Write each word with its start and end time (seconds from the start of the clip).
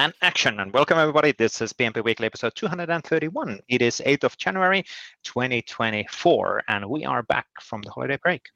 and 0.00 0.14
action. 0.22 0.58
And 0.60 0.72
welcome, 0.72 0.96
everybody. 0.96 1.32
This 1.32 1.60
is 1.60 1.74
PnP 1.74 2.02
Weekly 2.02 2.24
episode 2.24 2.54
231. 2.54 3.60
It 3.68 3.82
is 3.82 4.00
8th 4.06 4.24
of 4.24 4.38
January, 4.38 4.82
2024, 5.24 6.62
and 6.68 6.88
we 6.88 7.04
are 7.04 7.22
back 7.22 7.46
from 7.60 7.82
the 7.82 7.90
holiday 7.90 8.16
break. 8.16 8.48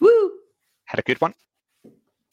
Woo! 0.00 0.30
Had 0.84 1.00
a 1.00 1.02
good 1.02 1.20
one? 1.20 1.34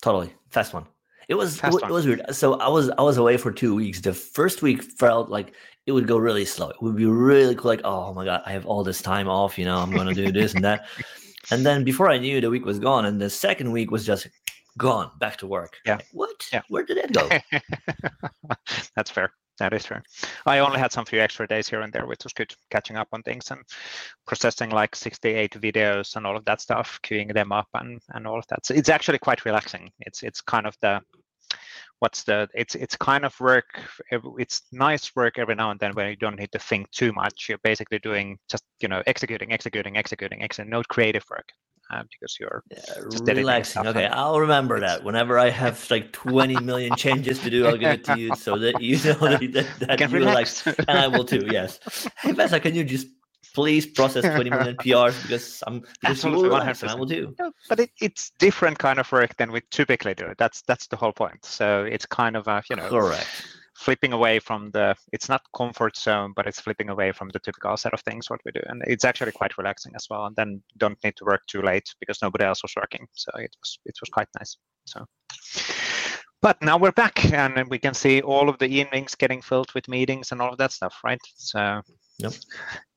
Totally. 0.04 0.32
Fast 0.52 0.76
one. 0.76 0.86
It 1.28 1.34
was 1.34 1.58
it, 1.58 1.74
it 1.74 1.90
was 1.90 2.06
weird. 2.06 2.22
So 2.30 2.54
I 2.60 2.68
was 2.68 2.92
I 3.00 3.02
was 3.02 3.18
away 3.18 3.36
for 3.38 3.52
two 3.52 3.74
weeks. 3.74 4.00
The 4.00 4.14
first 4.14 4.62
week 4.62 4.84
felt 4.84 5.30
like 5.32 5.56
it 5.88 5.94
would 5.94 6.08
go 6.08 6.20
really 6.20 6.46
slow. 6.46 6.70
It 6.70 6.82
would 6.84 6.98
be 6.98 7.08
really 7.08 7.56
cool, 7.56 7.70
like, 7.70 7.82
oh 7.84 8.14
my 8.14 8.26
god, 8.26 8.44
I 8.46 8.52
have 8.52 8.68
all 8.68 8.84
this 8.84 9.02
time 9.02 9.28
off, 9.28 9.58
you 9.58 9.66
know, 9.66 9.78
I'm 9.80 9.90
gonna 9.90 10.14
do 10.14 10.32
this 10.32 10.54
and 10.54 10.64
that. 10.64 10.88
And 11.52 11.66
then 11.66 11.84
before 11.84 12.12
I 12.12 12.20
knew 12.20 12.40
the 12.40 12.50
week 12.52 12.64
was 12.64 12.78
gone, 12.78 13.06
and 13.06 13.20
the 13.20 13.30
second 13.30 13.72
week 13.72 13.90
was 13.90 14.06
just 14.06 14.28
gone 14.78 15.12
back 15.20 15.38
to 15.38 15.48
work. 15.48 15.78
Yeah. 15.86 15.96
Like, 15.96 16.08
what? 16.12 16.48
Yeah. 16.52 16.62
Where 16.70 16.84
did 16.84 16.98
that 16.98 17.14
go? 17.14 17.30
That's 18.96 19.12
fair. 19.12 19.32
That 19.60 19.74
is 19.74 19.86
fair. 19.86 20.02
I 20.46 20.60
only 20.60 20.80
had 20.80 20.94
some 20.94 21.06
few 21.06 21.20
extra 21.20 21.46
days 21.46 21.68
here 21.68 21.82
and 21.82 21.92
there, 21.92 22.08
which 22.08 22.24
was 22.24 22.32
good 22.32 22.54
catching 22.72 22.96
up 22.96 23.10
on 23.12 23.22
things 23.24 23.52
and 23.52 23.62
processing 24.26 24.70
like 24.70 24.96
68 24.96 25.52
videos 25.60 26.16
and 26.16 26.26
all 26.26 26.38
of 26.38 26.46
that 26.46 26.62
stuff, 26.62 26.98
queuing 27.04 27.34
them 27.34 27.52
up 27.52 27.68
and, 27.74 28.00
and 28.10 28.26
all 28.26 28.40
of 28.40 28.48
that. 28.48 28.66
So 28.66 28.74
it's 28.74 28.90
actually 28.90 29.20
quite 29.20 29.44
relaxing. 29.44 29.92
It's 30.00 30.24
it's 30.24 30.40
kind 30.40 30.66
of 30.66 30.78
the 30.82 31.02
what's 32.00 32.24
the 32.24 32.48
it's 32.54 32.76
it's 32.76 32.96
kind 32.96 33.26
of 33.26 33.38
work 33.40 33.66
it's 34.38 34.62
nice 34.72 35.14
work 35.16 35.38
every 35.38 35.56
now 35.56 35.72
and 35.72 35.80
then 35.80 35.92
when 35.94 36.10
you 36.10 36.16
don't 36.16 36.40
need 36.40 36.52
to 36.52 36.60
think 36.60 36.90
too 36.92 37.12
much 37.12 37.48
you're 37.50 37.58
basically 37.60 38.00
doing 38.00 38.38
just 38.50 38.64
you 38.80 38.88
know 38.88 39.04
executing 39.06 39.52
executing 39.52 39.98
executing 39.98 40.42
executing 40.42 40.72
no 40.72 40.82
creative 40.84 41.24
work 41.30 41.50
uh, 41.92 42.04
because 42.12 42.38
you're 42.40 42.64
yeah, 42.70 43.34
relaxing. 43.34 43.88
Okay, 43.88 44.06
I'll 44.06 44.40
remember 44.40 44.80
that. 44.80 45.04
Whenever 45.04 45.40
I 45.40 45.50
have 45.50 45.90
like 45.90 46.12
20 46.12 46.60
million 46.62 46.96
changes 46.96 47.40
to 47.40 47.50
do, 47.50 47.66
I'll 47.68 47.78
give 47.78 47.92
it 47.92 48.04
to 48.06 48.20
you 48.20 48.36
so 48.36 48.58
that 48.58 48.82
you 48.82 48.96
know 48.98 49.14
that, 49.20 49.40
that, 49.80 49.98
that 49.98 50.00
you 50.00 50.08
relax. 50.08 50.66
and 50.68 50.90
I 50.90 51.08
will 51.08 51.26
too. 51.26 51.48
Yes. 51.50 51.80
Hey, 52.20 52.32
Vesa, 52.32 52.62
can 52.62 52.76
you 52.76 52.84
just 52.84 53.08
please 53.54 53.86
process 53.88 54.24
20 54.24 54.50
million 54.50 54.76
PRs 54.84 55.22
because 55.24 55.64
I'm 55.66 55.82
because 56.02 56.24
you 56.24 56.32
will 56.32 56.44
relax 56.44 56.84
and 56.84 56.92
I 56.92 56.96
will 56.96 57.06
do. 57.06 57.36
No, 57.40 57.52
but 57.68 57.80
it, 57.80 57.92
it's 58.00 58.32
different 58.38 58.78
kind 58.78 59.00
of 59.00 59.12
work 59.12 59.36
than 59.38 59.52
we 59.52 59.62
typically 59.72 60.14
do. 60.14 60.34
That's 60.38 60.62
that's 60.64 60.88
the 60.88 60.96
whole 60.96 61.14
point. 61.14 61.44
So 61.44 61.84
it's 61.84 62.06
kind 62.06 62.36
of 62.36 62.48
a 62.48 62.64
you 62.70 62.76
know 62.76 62.90
correct 62.90 63.28
flipping 63.80 64.12
away 64.12 64.40
from 64.40 64.70
the 64.72 64.94
it's 65.14 65.30
not 65.30 65.42
comfort 65.56 65.96
zone 65.96 66.34
but 66.36 66.46
it's 66.46 66.60
flipping 66.60 66.90
away 66.90 67.14
from 67.14 67.30
the 67.30 67.40
typical 67.40 67.78
set 67.78 67.94
of 67.94 68.02
things 68.02 68.30
what 68.30 68.42
we 68.44 68.52
do. 68.52 68.60
And 68.66 68.84
it's 68.86 69.06
actually 69.06 69.32
quite 69.32 69.58
relaxing 69.58 69.94
as 69.96 70.06
well 70.10 70.26
and 70.26 70.36
then 70.36 70.62
don't 70.78 71.02
need 71.02 71.16
to 71.16 71.26
work 71.26 71.46
too 71.48 71.62
late 71.62 71.88
because 72.02 72.22
nobody 72.22 72.44
else 72.44 72.62
was 72.62 72.74
working. 72.76 73.08
So 73.14 73.32
it 73.38 73.56
was 73.62 73.80
it 73.86 73.96
was 74.02 74.10
quite 74.10 74.28
nice. 74.38 74.58
So 74.86 75.06
but 76.42 76.62
now 76.62 76.78
we're 76.78 76.92
back 76.92 77.32
and 77.32 77.70
we 77.70 77.80
can 77.80 77.94
see 77.94 78.22
all 78.22 78.50
of 78.50 78.58
the 78.60 78.68
evenings 78.68 79.16
getting 79.16 79.42
filled 79.42 79.74
with 79.74 79.88
meetings 79.88 80.34
and 80.34 80.42
all 80.42 80.52
of 80.52 80.58
that 80.58 80.74
stuff 80.74 80.96
right? 81.06 81.22
So 81.36 81.82
yep. 82.18 82.34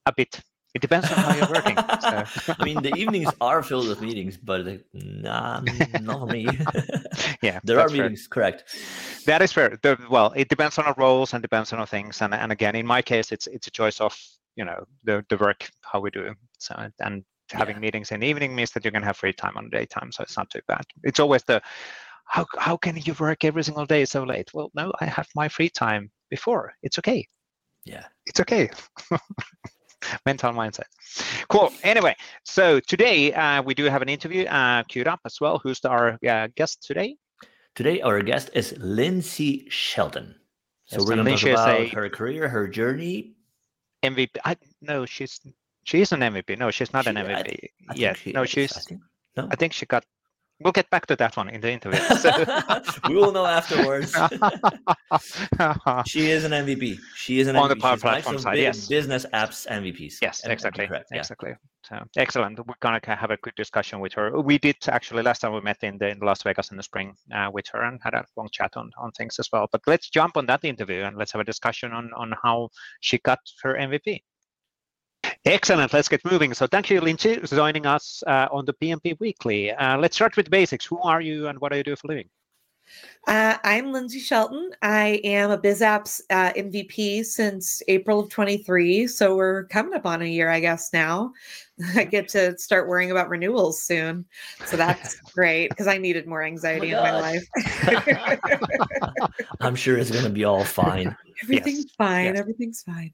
a 0.07 0.13
bit 0.13 0.41
it 0.75 0.81
depends 0.81 1.11
on 1.11 1.19
how 1.19 1.35
you're 1.35 1.49
working. 1.49 1.77
So. 1.77 2.55
I 2.59 2.65
mean, 2.65 2.83
the 2.83 2.95
evenings 2.97 3.31
are 3.41 3.63
filled 3.63 3.89
with 3.89 4.01
meetings, 4.01 4.37
but 4.37 4.67
nah, 4.95 5.61
not 6.01 6.21
for 6.21 6.27
me. 6.27 6.49
yeah, 7.43 7.61
there 7.65 7.79
are 7.79 7.89
meetings, 7.89 8.23
fair. 8.23 8.29
correct. 8.31 8.65
That 9.27 9.43
is 9.43 9.53
fair. 9.53 9.79
The, 9.83 9.99
well, 10.11 10.33
it 10.35 10.49
depends 10.49 10.79
on 10.79 10.87
our 10.87 10.95
roles 10.97 11.35
and 11.35 11.43
depends 11.43 11.73
on 11.73 11.79
our 11.79 11.87
things. 11.87 12.23
And 12.23 12.35
and 12.35 12.53
again, 12.53 12.75
in 12.75 12.87
my 12.87 13.03
case, 13.03 13.33
it's 13.33 13.47
it's 13.49 13.67
a 13.67 13.71
choice 13.71 14.01
of 14.01 14.17
you 14.57 14.65
know 14.65 14.85
the 15.05 15.25
the 15.29 15.37
work 15.37 15.69
how 15.83 16.01
we 16.01 16.11
do. 16.11 16.35
So 16.59 16.75
and 17.01 17.25
having 17.51 17.77
yeah. 17.77 17.81
meetings 17.81 18.11
in 18.11 18.21
the 18.21 18.27
evening 18.27 18.55
means 18.55 18.71
that 18.73 18.85
you 18.85 18.91
can 18.91 19.03
have 19.03 19.17
free 19.17 19.33
time 19.33 19.57
on 19.57 19.65
the 19.65 19.77
daytime, 19.77 20.11
so 20.11 20.23
it's 20.23 20.37
not 20.37 20.49
too 20.51 20.61
bad. 20.69 20.85
It's 21.03 21.21
always 21.21 21.43
the 21.45 21.61
how 22.25 22.47
how 22.59 22.79
can 22.79 22.97
you 22.97 23.15
work 23.19 23.45
every 23.45 23.63
single 23.63 23.85
day 23.87 24.07
so 24.07 24.23
late? 24.23 24.51
Well, 24.55 24.71
no, 24.75 24.93
I 25.01 25.05
have 25.05 25.29
my 25.35 25.49
free 25.49 25.69
time 25.69 26.11
before. 26.31 26.73
It's 26.83 26.99
okay. 26.99 27.27
Yeah, 27.85 28.07
it's 28.27 28.41
okay. 28.41 28.71
mental 30.27 30.53
mindset. 30.53 30.85
Cool. 31.49 31.73
Anyway, 31.83 32.15
so 32.45 32.81
today 32.81 33.33
uh, 33.33 33.63
we 33.63 33.75
do 33.75 33.85
have 33.85 34.03
an 34.03 34.09
interview 34.09 34.45
uh, 34.47 34.83
queued 34.85 35.09
up 35.09 35.21
as 35.25 35.41
well. 35.41 35.59
Who's 35.59 35.85
our 35.85 36.19
uh, 36.29 36.49
guest 36.55 36.83
today? 36.83 37.17
Today, 37.75 38.03
our 38.03 38.21
guest 38.23 38.51
is 38.53 38.75
Lindsay 38.79 39.67
Shelton. 39.71 40.35
So 40.85 40.97
yes, 40.99 41.07
we're 41.07 41.15
going 41.17 41.37
to 41.37 41.37
talk 41.37 41.53
about 41.53 41.81
a, 41.81 41.89
her 41.89 42.11
career, 42.11 42.49
her 42.49 42.69
journey. 42.69 43.33
MVP. 44.03 44.37
I, 44.45 44.57
no, 44.83 45.07
she's 45.07 45.41
she's 45.85 46.13
an 46.13 46.21
MVP. 46.21 46.59
No, 46.59 46.71
she's 46.71 46.93
not 46.93 47.05
she, 47.05 47.11
an 47.11 47.17
MVP 47.17 47.69
I, 47.89 47.93
I 47.93 47.95
yet. 47.95 48.17
She 48.19 48.33
no, 48.33 48.43
is, 48.43 48.51
she's. 48.51 48.77
I 48.77 48.81
think, 48.81 49.01
no? 49.37 49.49
I 49.51 49.57
think 49.57 49.73
she 49.73 49.87
got 49.87 50.05
we'll 50.63 50.73
get 50.73 50.89
back 50.91 51.07
to 51.07 51.17
that 51.17 51.37
one 51.37 51.49
in 51.49 51.61
the 51.61 51.71
interview. 51.71 52.01
So. 52.23 52.31
we 53.09 53.17
will 53.17 53.33
know 53.33 53.47
afterwards. 53.47 54.13
she 56.07 56.31
is 56.31 56.45
an 56.45 56.53
MVP. 56.53 56.99
She 57.17 57.41
is 57.41 57.49
an 57.49 57.57
on 57.57 57.69
MVP. 57.69 57.75
the 57.75 57.77
Power 57.77 57.97
She's 57.97 58.03
Platform 58.03 58.39
side. 58.39 58.59
Yes, 58.59 58.87
business 58.87 59.27
apps 59.33 59.67
MVPs. 59.67 60.19
Yes, 60.23 60.43
exactly, 60.45 60.87
correct, 60.87 61.09
yeah. 61.11 61.19
exactly. 61.19 61.55
So 61.85 61.99
excellent. 62.17 62.59
We're 62.59 62.75
gonna 62.81 63.01
have 63.05 63.31
a 63.31 63.37
good 63.39 63.55
discussion 63.57 63.99
with 63.99 64.13
her. 64.13 64.41
We 64.41 64.59
did 64.59 64.77
actually 64.89 65.23
last 65.23 65.41
time 65.41 65.53
we 65.53 65.61
met 65.61 65.83
in 65.83 65.99
the 65.99 66.11
in 66.11 66.21
Las 66.21 66.43
Vegas 66.43 66.71
in 66.71 66.77
the 66.77 66.83
spring 66.83 67.15
uh, 67.35 67.51
with 67.53 67.67
her 67.73 67.83
and 67.83 67.99
had 68.03 68.15
a 68.15 68.25
long 68.37 68.49
chat 68.53 68.77
on 68.77 68.91
on 68.99 69.11
things 69.13 69.39
as 69.41 69.49
well. 69.53 69.67
But 69.73 69.81
let's 69.87 70.09
jump 70.09 70.37
on 70.37 70.47
that 70.47 70.65
interview 70.65 71.03
and 71.03 71.17
let's 71.17 71.33
have 71.33 71.41
a 71.41 71.45
discussion 71.45 71.93
on 71.93 72.11
on 72.15 72.35
how 72.43 72.69
she 73.01 73.19
got 73.19 73.41
her 73.63 73.75
MVP. 73.75 74.21
Excellent. 75.45 75.93
Let's 75.93 76.09
get 76.09 76.25
moving. 76.25 76.55
So 76.55 76.69
thank 76.69 76.89
you, 76.89 77.01
Lindsay, 77.01 77.37
for 77.41 77.57
joining 77.57 77.85
us 77.85 78.23
uh, 78.29 78.47
on 78.53 78.65
the 78.65 78.75
PnP 78.75 79.19
Weekly. 79.19 79.73
Uh, 79.73 79.99
let's 79.99 80.15
start 80.15 80.37
with 80.37 80.49
basics. 80.51 80.85
Who 80.87 80.99
are 81.01 81.21
you 81.21 81.49
and 81.49 81.61
what 81.61 81.73
do 81.73 81.79
you 81.79 81.85
do 81.85 81.97
for 81.97 82.07
a 82.07 82.11
living? 82.11 82.29
Uh, 83.27 83.57
I'm 83.65 83.93
Lindsay 83.93 84.19
Shelton. 84.19 84.71
I 84.83 85.21
am 85.25 85.51
a 85.51 85.59
BizApps 85.59 86.21
uh, 86.31 86.53
MVP 86.53 87.25
since 87.25 87.83
April 87.89 88.21
of 88.21 88.29
23. 88.29 89.07
So 89.07 89.37
we're 89.37 89.65
coming 89.65 89.95
up 89.95 90.07
on 90.07 90.23
a 90.23 90.27
year, 90.27 90.51
I 90.51 90.61
guess, 90.61 90.93
now. 90.93 91.33
I 91.97 92.05
get 92.05 92.29
to 92.31 92.57
start 92.59 92.89
worrying 92.89 93.11
about 93.11 93.29
renewals 93.29 93.83
soon. 93.83 94.25
So 94.67 94.77
that's 94.77 95.21
great 95.35 95.71
because 95.71 95.87
I 95.87 95.99
needed 95.99 96.27
more 96.27 96.43
anxiety 96.43 96.95
oh 96.95 97.01
my 97.01 97.09
in 97.09 97.15
my 97.15 97.21
life. 97.21 97.49
I'm 99.61 99.77
sure 99.77 99.99
it's 99.99 100.11
going 100.11 100.25
to 100.25 100.31
be 100.31 100.45
all 100.45 100.65
fine. 100.65 101.17
Everything's 101.43 101.85
yes. 101.85 101.95
fine. 101.97 102.25
Yes. 102.27 102.39
Everything's 102.39 102.83
fine. 102.83 103.13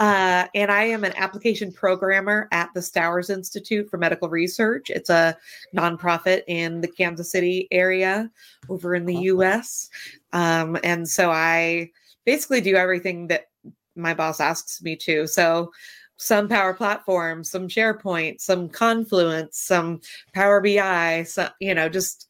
Uh, 0.00 0.46
and 0.54 0.70
I 0.70 0.84
am 0.84 1.04
an 1.04 1.12
application 1.16 1.72
programmer 1.72 2.48
at 2.52 2.70
the 2.74 2.80
Stowers 2.80 3.30
Institute 3.30 3.90
for 3.90 3.98
Medical 3.98 4.28
Research. 4.28 4.90
It's 4.90 5.10
a 5.10 5.36
nonprofit 5.74 6.42
in 6.46 6.80
the 6.80 6.88
Kansas 6.88 7.30
City 7.30 7.68
area 7.70 8.30
over 8.68 8.94
in 8.94 9.04
the 9.04 9.16
US. 9.16 9.90
Um, 10.32 10.78
and 10.82 11.08
so 11.08 11.30
I 11.30 11.90
basically 12.24 12.60
do 12.60 12.76
everything 12.76 13.28
that 13.28 13.46
my 13.94 14.14
boss 14.14 14.40
asks 14.40 14.82
me 14.82 14.96
to. 14.96 15.26
So 15.26 15.72
some 16.16 16.48
Power 16.48 16.74
Platform, 16.74 17.44
some 17.44 17.68
SharePoint, 17.68 18.40
some 18.40 18.68
Confluence, 18.68 19.58
some 19.58 20.00
Power 20.34 20.60
BI, 20.60 21.24
so 21.24 21.48
you 21.60 21.74
know, 21.74 21.88
just 21.88 22.28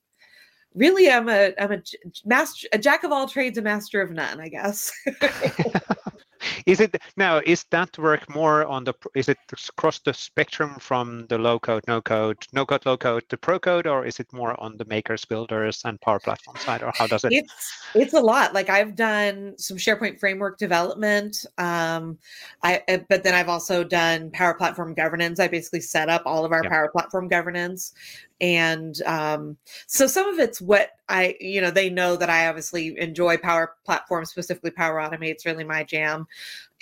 really 0.76 1.10
I'm 1.10 1.28
a 1.28 1.52
I'm 1.58 1.72
a 1.72 1.82
master 2.24 2.68
a 2.72 2.78
jack 2.78 3.02
of 3.02 3.12
all 3.12 3.26
trades, 3.26 3.58
a 3.58 3.62
master 3.62 4.00
of 4.00 4.10
none, 4.10 4.40
I 4.40 4.48
guess. 4.48 4.92
is 6.66 6.80
it 6.80 6.96
now? 7.16 7.40
Is 7.44 7.64
that 7.70 7.96
work 7.98 8.28
more 8.34 8.66
on 8.66 8.84
the? 8.84 8.94
Is 9.14 9.28
it 9.28 9.38
across 9.68 9.98
the 10.00 10.12
spectrum 10.12 10.76
from 10.78 11.26
the 11.28 11.38
low 11.38 11.58
code, 11.58 11.84
no 11.88 12.00
code, 12.00 12.38
no 12.52 12.64
code, 12.66 12.86
low 12.86 12.96
code 12.96 13.24
to 13.28 13.36
pro 13.36 13.58
code, 13.58 13.86
or 13.86 14.04
is 14.04 14.20
it 14.20 14.32
more 14.32 14.58
on 14.60 14.76
the 14.76 14.84
makers, 14.84 15.24
builders, 15.24 15.82
and 15.84 16.00
Power 16.00 16.20
Platform 16.20 16.56
side, 16.58 16.82
or 16.82 16.92
how 16.94 17.06
does 17.06 17.24
it? 17.24 17.32
It's 17.32 17.72
it's 17.94 18.14
a 18.14 18.20
lot. 18.20 18.54
Like 18.54 18.70
I've 18.70 18.94
done 18.94 19.54
some 19.58 19.76
SharePoint 19.76 20.20
framework 20.20 20.58
development. 20.58 21.44
Um, 21.58 22.18
I 22.62 22.82
uh, 22.88 22.98
but 23.08 23.24
then 23.24 23.34
I've 23.34 23.48
also 23.48 23.82
done 23.82 24.30
Power 24.30 24.54
Platform 24.54 24.94
governance. 24.94 25.40
I 25.40 25.48
basically 25.48 25.80
set 25.80 26.08
up 26.08 26.22
all 26.26 26.44
of 26.44 26.52
our 26.52 26.62
Power 26.64 26.88
Platform 26.88 27.28
governance 27.28 27.92
and 28.40 29.00
um, 29.02 29.56
so 29.86 30.06
some 30.06 30.28
of 30.28 30.38
it's 30.38 30.60
what 30.60 30.90
i 31.08 31.36
you 31.40 31.60
know 31.60 31.70
they 31.70 31.88
know 31.88 32.16
that 32.16 32.30
i 32.30 32.48
obviously 32.48 32.98
enjoy 32.98 33.36
power 33.36 33.74
platform 33.84 34.24
specifically 34.24 34.70
power 34.70 34.98
automate 35.00 35.30
it's 35.30 35.46
really 35.46 35.64
my 35.64 35.82
jam 35.82 36.26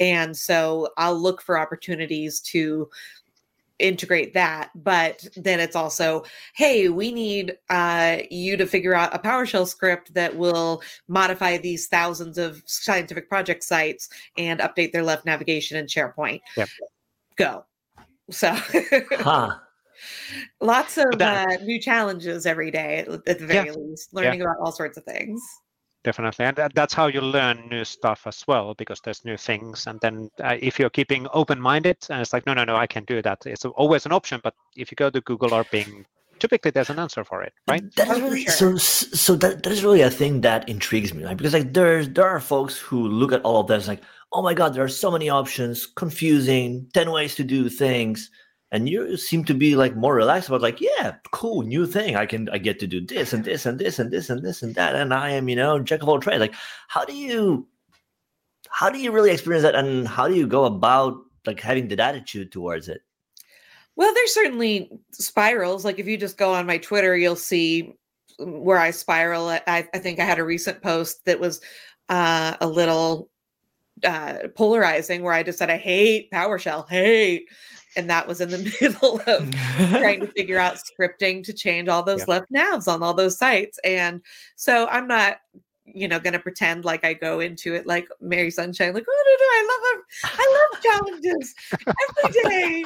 and 0.00 0.36
so 0.36 0.88
i'll 0.96 1.18
look 1.18 1.40
for 1.40 1.58
opportunities 1.58 2.40
to 2.40 2.88
integrate 3.80 4.32
that 4.34 4.70
but 4.76 5.26
then 5.36 5.58
it's 5.58 5.74
also 5.74 6.22
hey 6.54 6.88
we 6.88 7.12
need 7.12 7.58
uh, 7.70 8.18
you 8.30 8.56
to 8.56 8.66
figure 8.66 8.94
out 8.94 9.14
a 9.14 9.18
powershell 9.18 9.66
script 9.66 10.14
that 10.14 10.34
will 10.34 10.80
modify 11.08 11.58
these 11.58 11.88
thousands 11.88 12.38
of 12.38 12.62
scientific 12.66 13.28
project 13.28 13.64
sites 13.64 14.08
and 14.38 14.60
update 14.60 14.92
their 14.92 15.02
left 15.02 15.26
navigation 15.26 15.76
in 15.76 15.86
sharepoint. 15.86 16.40
Yep. 16.56 16.68
go. 17.36 17.64
So 18.30 18.52
huh 18.54 19.58
Lots 20.60 20.98
of 20.98 21.20
uh, 21.20 21.46
new 21.62 21.80
challenges 21.80 22.46
every 22.46 22.70
day, 22.70 23.06
at 23.26 23.38
the 23.38 23.46
very 23.46 23.68
yeah. 23.68 23.74
least, 23.74 24.12
learning 24.12 24.40
yeah. 24.40 24.46
about 24.46 24.56
all 24.60 24.72
sorts 24.72 24.96
of 24.96 25.04
things. 25.04 25.40
Definitely, 26.02 26.44
and 26.44 26.56
that, 26.56 26.74
that's 26.74 26.92
how 26.92 27.06
you 27.06 27.22
learn 27.22 27.66
new 27.70 27.82
stuff 27.82 28.26
as 28.26 28.44
well, 28.46 28.74
because 28.74 29.00
there's 29.02 29.24
new 29.24 29.38
things. 29.38 29.86
And 29.86 29.98
then 30.00 30.28
uh, 30.42 30.56
if 30.60 30.78
you're 30.78 30.90
keeping 30.90 31.26
open-minded, 31.32 31.96
and 32.10 32.20
it's 32.20 32.34
like, 32.34 32.44
no, 32.44 32.52
no, 32.52 32.64
no, 32.64 32.76
I 32.76 32.86
can 32.86 33.04
do 33.04 33.22
that. 33.22 33.38
It's 33.46 33.64
always 33.64 34.04
an 34.04 34.12
option. 34.12 34.40
But 34.44 34.54
if 34.76 34.90
you 34.90 34.96
go 34.96 35.08
to 35.08 35.20
Google 35.22 35.54
or 35.54 35.64
Bing, 35.72 36.04
typically 36.38 36.72
there's 36.72 36.90
an 36.90 36.98
answer 36.98 37.24
for 37.24 37.42
it, 37.42 37.54
right? 37.68 37.84
That's 37.96 38.10
oh, 38.10 38.20
really, 38.20 38.44
so 38.44 38.76
so 38.76 39.34
that, 39.36 39.62
that 39.62 39.72
is 39.72 39.82
really 39.82 40.02
a 40.02 40.10
thing 40.10 40.42
that 40.42 40.68
intrigues 40.68 41.14
me, 41.14 41.24
right? 41.24 41.36
Because 41.36 41.54
like 41.54 41.72
there's 41.72 42.10
there 42.10 42.28
are 42.28 42.40
folks 42.40 42.76
who 42.76 43.08
look 43.08 43.32
at 43.32 43.40
all 43.42 43.60
of 43.60 43.68
this 43.68 43.88
like, 43.88 44.02
oh 44.32 44.42
my 44.42 44.52
god, 44.52 44.74
there 44.74 44.84
are 44.84 44.88
so 44.88 45.10
many 45.10 45.30
options, 45.30 45.86
confusing, 45.86 46.86
ten 46.92 47.10
ways 47.12 47.34
to 47.36 47.44
do 47.44 47.70
things, 47.70 48.30
and 48.74 48.88
you 48.88 49.16
seem 49.16 49.44
to 49.44 49.54
be 49.54 49.76
like 49.76 49.94
more 49.94 50.16
relaxed 50.16 50.48
about 50.48 50.60
like, 50.60 50.80
yeah, 50.80 51.14
cool, 51.30 51.62
new 51.62 51.86
thing. 51.86 52.16
I 52.16 52.26
can 52.26 52.48
I 52.48 52.58
get 52.58 52.80
to 52.80 52.88
do 52.88 53.00
this 53.00 53.32
and 53.32 53.44
this 53.44 53.66
and 53.66 53.78
this 53.78 54.00
and 54.00 54.10
this 54.10 54.28
and 54.30 54.42
this 54.42 54.64
and 54.64 54.74
that, 54.74 54.96
and 54.96 55.14
I 55.14 55.30
am 55.30 55.48
you 55.48 55.54
know 55.54 55.78
jack 55.78 56.02
of 56.02 56.08
all 56.08 56.18
trades. 56.18 56.40
Like, 56.40 56.56
how 56.88 57.04
do 57.04 57.14
you 57.14 57.68
how 58.68 58.90
do 58.90 58.98
you 58.98 59.12
really 59.12 59.30
experience 59.30 59.62
that, 59.62 59.76
and 59.76 60.08
how 60.08 60.26
do 60.26 60.34
you 60.34 60.48
go 60.48 60.64
about 60.64 61.18
like 61.46 61.60
having 61.60 61.86
that 61.88 62.00
attitude 62.00 62.50
towards 62.50 62.88
it? 62.88 63.02
Well, 63.94 64.12
there's 64.12 64.34
certainly 64.34 64.90
spirals. 65.12 65.84
Like 65.84 66.00
if 66.00 66.08
you 66.08 66.16
just 66.16 66.36
go 66.36 66.52
on 66.52 66.66
my 66.66 66.78
Twitter, 66.78 67.16
you'll 67.16 67.36
see 67.36 67.94
where 68.40 68.78
I 68.78 68.90
spiral. 68.90 69.50
I, 69.50 69.62
I 69.68 69.98
think 70.00 70.18
I 70.18 70.24
had 70.24 70.40
a 70.40 70.44
recent 70.44 70.82
post 70.82 71.24
that 71.26 71.38
was 71.38 71.60
uh, 72.08 72.56
a 72.60 72.66
little 72.66 73.30
uh, 74.02 74.48
polarizing 74.56 75.22
where 75.22 75.32
I 75.32 75.44
just 75.44 75.58
said, 75.58 75.70
I 75.70 75.76
hate 75.76 76.32
PowerShell, 76.32 76.88
hate. 76.88 77.48
And 77.96 78.10
that 78.10 78.26
was 78.26 78.40
in 78.40 78.50
the 78.50 78.58
middle 78.80 79.20
of 79.26 79.50
trying 79.90 80.20
to 80.20 80.26
figure 80.28 80.58
out 80.58 80.76
scripting 80.76 81.44
to 81.44 81.52
change 81.52 81.88
all 81.88 82.02
those 82.02 82.20
yeah. 82.20 82.40
left 82.40 82.52
navs 82.52 82.92
on 82.92 83.02
all 83.02 83.14
those 83.14 83.38
sites. 83.38 83.78
And 83.84 84.20
so 84.56 84.86
I'm 84.88 85.06
not 85.06 85.38
you 85.86 86.08
know, 86.08 86.18
gonna 86.18 86.38
pretend 86.38 86.84
like 86.84 87.04
I 87.04 87.12
go 87.12 87.40
into 87.40 87.74
it 87.74 87.86
like 87.86 88.08
Mary 88.20 88.50
Sunshine, 88.50 88.94
like, 88.94 89.04
oh 89.08 89.22
no, 89.26 89.34
no, 89.38 89.48
I 89.50 89.92
love. 89.92 90.04
I 90.24 90.68
love 90.72 90.82
challenges 90.82 91.54
every 91.72 92.42
day. 92.42 92.84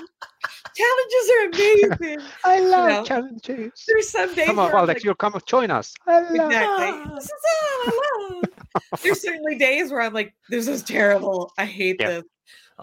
challenges 0.74 1.30
are 1.30 1.46
amazing. 1.46 2.28
I 2.44 2.60
love 2.60 2.90
you 2.90 2.96
know, 2.96 3.04
challenges. 3.04 3.84
There's 3.86 4.08
some 4.08 4.34
days. 4.34 4.46
Come 4.46 4.58
on, 4.58 4.72
Alex, 4.72 5.04
you'll 5.04 5.14
come 5.14 5.38
join 5.46 5.70
us. 5.70 5.94
exactly. 6.08 7.14
This 7.14 7.24
is 7.24 7.30
all 7.30 7.86
I 7.86 8.30
love. 8.30 9.00
There's 9.02 9.22
certainly 9.22 9.56
days 9.56 9.92
where 9.92 10.02
I'm 10.02 10.12
like, 10.12 10.34
this 10.50 10.66
is 10.66 10.82
terrible. 10.82 11.52
I 11.56 11.66
hate 11.66 11.96
yeah. 12.00 12.08
this. 12.08 12.24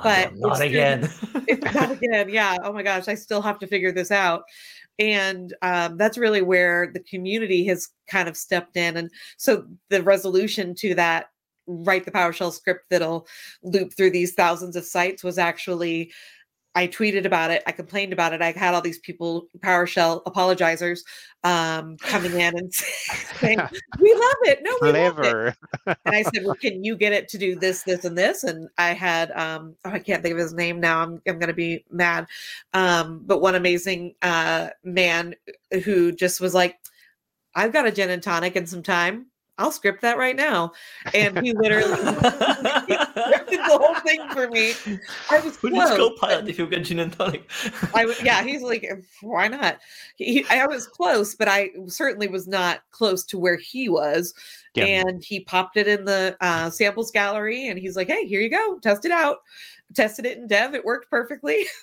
But 0.01 0.33
oh, 0.33 0.49
not 0.49 0.61
again. 0.61 1.09
it's 1.47 1.73
not 1.75 1.91
again. 1.91 2.29
Yeah. 2.29 2.57
Oh 2.63 2.73
my 2.73 2.83
gosh, 2.83 3.07
I 3.07 3.15
still 3.15 3.41
have 3.41 3.59
to 3.59 3.67
figure 3.67 3.91
this 3.91 4.11
out 4.11 4.43
and 4.99 5.53
um, 5.61 5.97
that's 5.97 6.17
really 6.17 6.41
where 6.41 6.91
the 6.93 7.01
community 7.01 7.65
has 7.65 7.89
kind 8.09 8.29
of 8.29 8.37
stepped 8.37 8.77
in 8.77 8.97
and 8.97 9.09
so 9.37 9.65
the 9.89 10.01
resolution 10.03 10.73
to 10.75 10.95
that 10.95 11.27
write 11.67 12.05
the 12.05 12.11
powershell 12.11 12.53
script 12.53 12.85
that'll 12.89 13.27
loop 13.63 13.93
through 13.93 14.11
these 14.11 14.33
thousands 14.33 14.75
of 14.75 14.85
sites 14.85 15.23
was 15.23 15.37
actually 15.37 16.11
I 16.75 16.87
tweeted 16.87 17.25
about 17.25 17.51
it. 17.51 17.63
I 17.65 17.71
complained 17.71 18.11
about 18.11 18.33
it. 18.33 18.41
I 18.41 18.51
had 18.51 18.73
all 18.73 18.81
these 18.81 18.99
people, 18.99 19.47
PowerShell 19.59 20.23
apologizers, 20.25 20.99
um, 21.45 21.95
coming 21.97 22.33
in 22.33 22.57
and 22.57 22.73
saying, 23.39 23.59
"We 23.99 24.13
love 24.13 24.37
it. 24.43 24.59
No, 24.61 24.77
we 24.81 24.91
Clever. 24.91 25.23
love 25.23 25.55
it." 25.87 25.97
And 26.05 26.15
I 26.15 26.23
said, 26.23 26.43
"Well, 26.43 26.55
can 26.61 26.83
you 26.83 26.97
get 26.97 27.13
it 27.13 27.29
to 27.29 27.37
do 27.37 27.55
this, 27.55 27.83
this, 27.83 28.03
and 28.03 28.17
this?" 28.17 28.43
And 28.43 28.67
I 28.77 28.89
had, 28.89 29.31
um, 29.31 29.75
oh, 29.85 29.91
I 29.91 29.99
can't 29.99 30.21
think 30.21 30.33
of 30.33 30.39
his 30.39 30.53
name 30.53 30.81
now. 30.81 30.99
I'm, 30.99 31.21
I'm 31.25 31.39
going 31.39 31.47
to 31.47 31.53
be 31.53 31.85
mad. 31.89 32.27
Um, 32.73 33.21
but 33.25 33.39
one 33.41 33.55
amazing 33.55 34.15
uh, 34.21 34.69
man 34.83 35.35
who 35.85 36.11
just 36.11 36.41
was 36.41 36.53
like, 36.53 36.77
"I've 37.55 37.73
got 37.73 37.87
a 37.87 37.91
gin 37.91 38.09
and 38.09 38.21
tonic 38.21 38.57
and 38.57 38.67
some 38.67 38.83
time. 38.83 39.27
I'll 39.57 39.71
script 39.71 40.01
that 40.01 40.17
right 40.17 40.35
now. 40.35 40.73
And 41.13 41.39
he 41.39 41.53
literally 41.53 41.95
scripted 43.45 43.67
the 43.67 43.77
whole 43.77 43.95
thing 43.95 44.29
for 44.29 44.47
me. 44.49 44.73
I 45.29 45.39
was 45.39 45.55
Who 45.57 45.69
close. 45.69 45.97
go 45.97 46.11
pilot 46.19 46.47
if 46.47 46.57
you 46.57 46.67
get 46.67 46.83
gin 46.83 46.99
and 46.99 47.13
tonic? 47.13 47.49
I 47.93 48.13
yeah, 48.23 48.43
he's 48.43 48.61
like, 48.61 48.87
why 49.21 49.47
not? 49.47 49.79
He, 50.15 50.45
I 50.49 50.65
was 50.65 50.87
close, 50.87 51.35
but 51.35 51.47
I 51.47 51.69
certainly 51.87 52.27
was 52.27 52.47
not 52.47 52.81
close 52.91 53.23
to 53.25 53.37
where 53.37 53.57
he 53.57 53.89
was. 53.89 54.33
Yeah. 54.73 54.85
And 54.85 55.23
he 55.23 55.41
popped 55.41 55.77
it 55.77 55.87
in 55.87 56.05
the 56.05 56.35
uh, 56.41 56.69
samples 56.69 57.11
gallery, 57.11 57.69
and 57.69 57.79
he's 57.79 57.95
like, 57.95 58.07
"Hey, 58.07 58.25
here 58.25 58.41
you 58.41 58.49
go. 58.49 58.79
Test 58.79 59.05
it 59.05 59.11
out." 59.11 59.37
Tested 59.93 60.25
it 60.25 60.37
in 60.37 60.47
dev. 60.47 60.73
It 60.73 60.83
worked 60.83 61.09
perfectly. 61.09 61.65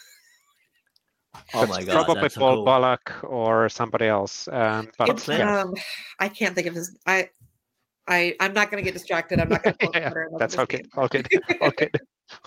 Oh 1.54 1.66
my 1.66 1.82
god! 1.82 2.04
Probably 2.04 2.28
Paul 2.28 2.56
cool. 2.56 2.64
Bullock 2.64 3.12
or 3.24 3.68
somebody 3.70 4.06
else. 4.06 4.48
Um, 4.48 4.90
but, 4.98 5.26
yeah. 5.28 5.62
um, 5.62 5.74
I 6.18 6.28
can't 6.28 6.54
think 6.54 6.66
of 6.66 6.74
his. 6.74 6.98
I 7.06 7.30
I 8.08 8.34
I'm 8.40 8.52
not 8.52 8.70
going 8.70 8.82
to 8.82 8.84
get 8.84 8.94
distracted. 8.94 9.40
I'm 9.40 9.48
not 9.48 9.62
going 9.62 9.76
to. 9.80 9.90
yeah, 9.94 10.12
that's 10.38 10.58
okay. 10.58 10.82
All 10.96 11.08
good. 11.08 11.28
All 11.60 11.70
good. 11.70 11.90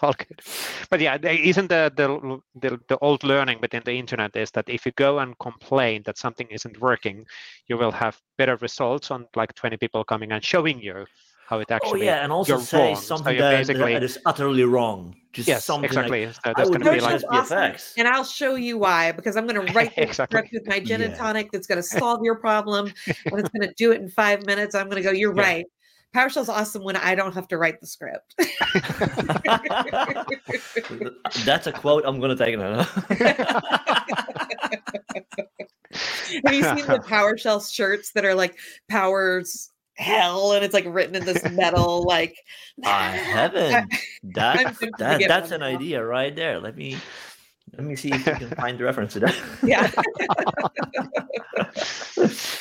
All 0.02 0.14
good. 0.14 0.42
But 0.90 1.00
yeah, 1.00 1.18
isn't 1.22 1.68
the, 1.68 1.92
the 1.96 2.40
the 2.60 2.80
the 2.88 2.98
old 3.00 3.24
learning 3.24 3.60
within 3.62 3.84
the 3.86 3.94
internet 3.94 4.36
is 4.36 4.52
that 4.52 4.68
if 4.68 4.86
you 4.86 4.92
go 4.94 5.20
and 5.20 5.38
complain 5.40 6.04
that 6.06 6.18
something 6.18 6.48
isn't 6.50 6.82
working, 6.82 7.26
you 7.68 7.78
will 7.78 7.92
have 7.92 8.20
better 8.38 8.56
results 8.58 9.12
on 9.12 9.28
like 9.36 9.54
20 9.54 9.78
people 9.78 10.04
coming 10.04 10.32
and 10.32 10.44
showing 10.44 10.80
you 10.82 11.06
how 11.46 11.60
it 11.60 11.68
oh, 11.70 11.76
actually. 11.76 12.02
Oh 12.02 12.06
yeah, 12.06 12.24
and 12.24 12.32
also 12.32 12.60
say 12.60 12.94
wrong. 12.94 12.96
something 12.96 13.38
so 13.38 13.44
that, 13.44 13.68
that 13.68 14.04
is 14.04 14.18
utterly 14.26 14.64
wrong. 14.64 15.16
Just 15.32 15.48
yes, 15.48 15.66
something 15.66 15.86
exactly. 15.86 16.26
Like, 16.26 16.36
so 16.36 16.54
that's 16.56 16.70
going 16.70 16.82
to 16.82 16.92
be 16.92 17.02
like 17.02 17.22
awesome. 17.30 17.76
and 17.98 18.08
I'll 18.08 18.24
show 18.24 18.56
you 18.56 18.78
why 18.78 19.12
because 19.12 19.36
I'm 19.36 19.46
going 19.46 19.68
to 19.68 19.74
write 19.74 19.94
exactly. 19.98 20.38
script 20.38 20.54
with 20.54 20.68
my 20.68 20.80
gin 20.80 21.02
and 21.02 21.16
tonic 21.16 21.52
that's 21.52 21.68
going 21.68 21.78
to 21.78 21.84
solve 21.84 22.22
your 22.24 22.36
problem 22.36 22.92
and 23.06 23.40
it's 23.40 23.50
going 23.50 23.68
to 23.68 23.74
do 23.78 23.92
it 23.92 24.02
in 24.02 24.10
five 24.10 24.46
minutes. 24.46 24.76
I'm 24.76 24.90
going 24.90 25.02
to 25.02 25.08
go. 25.08 25.12
You're 25.12 25.36
yeah. 25.36 25.42
right. 25.42 25.66
PowerShell's 26.16 26.48
awesome 26.48 26.84
when 26.84 26.96
I 26.96 27.14
don't 27.14 27.34
have 27.34 27.50
to 27.50 27.58
write 27.58 27.82
the 27.82 27.88
script. 27.88 28.36
That's 31.46 31.68
a 31.68 31.74
quote 31.74 32.06
I'm 32.06 32.22
going 32.22 32.36
to 32.36 32.44
take 32.44 32.58
now. 32.58 32.84
have 36.46 36.54
you 36.54 36.64
seen 36.64 36.88
the 36.88 37.04
PowerShell 37.06 37.70
shirts 37.70 38.14
that 38.14 38.24
are 38.24 38.34
like 38.34 38.58
powers 38.90 39.72
hell 39.98 40.54
and 40.54 40.64
it's 40.64 40.74
like 40.74 40.86
written 40.88 41.16
in 41.16 41.26
this 41.26 41.44
metal 41.52 42.04
like 42.04 42.38
i 42.84 43.10
haven't 43.10 43.92
that, 44.24 44.76
that 44.98 45.22
that's 45.28 45.52
an 45.52 45.62
now. 45.62 45.68
idea 45.68 46.04
right 46.04 46.36
there. 46.36 46.60
Let 46.60 46.76
me 46.76 46.98
let 47.74 47.86
me 47.86 47.96
see 47.96 48.12
if 48.12 48.26
we 48.26 48.34
can 48.34 48.50
find 48.52 48.78
the 48.78 48.84
reference 48.84 49.14
to 49.14 49.20
that 49.22 49.36
yeah. 49.64 49.92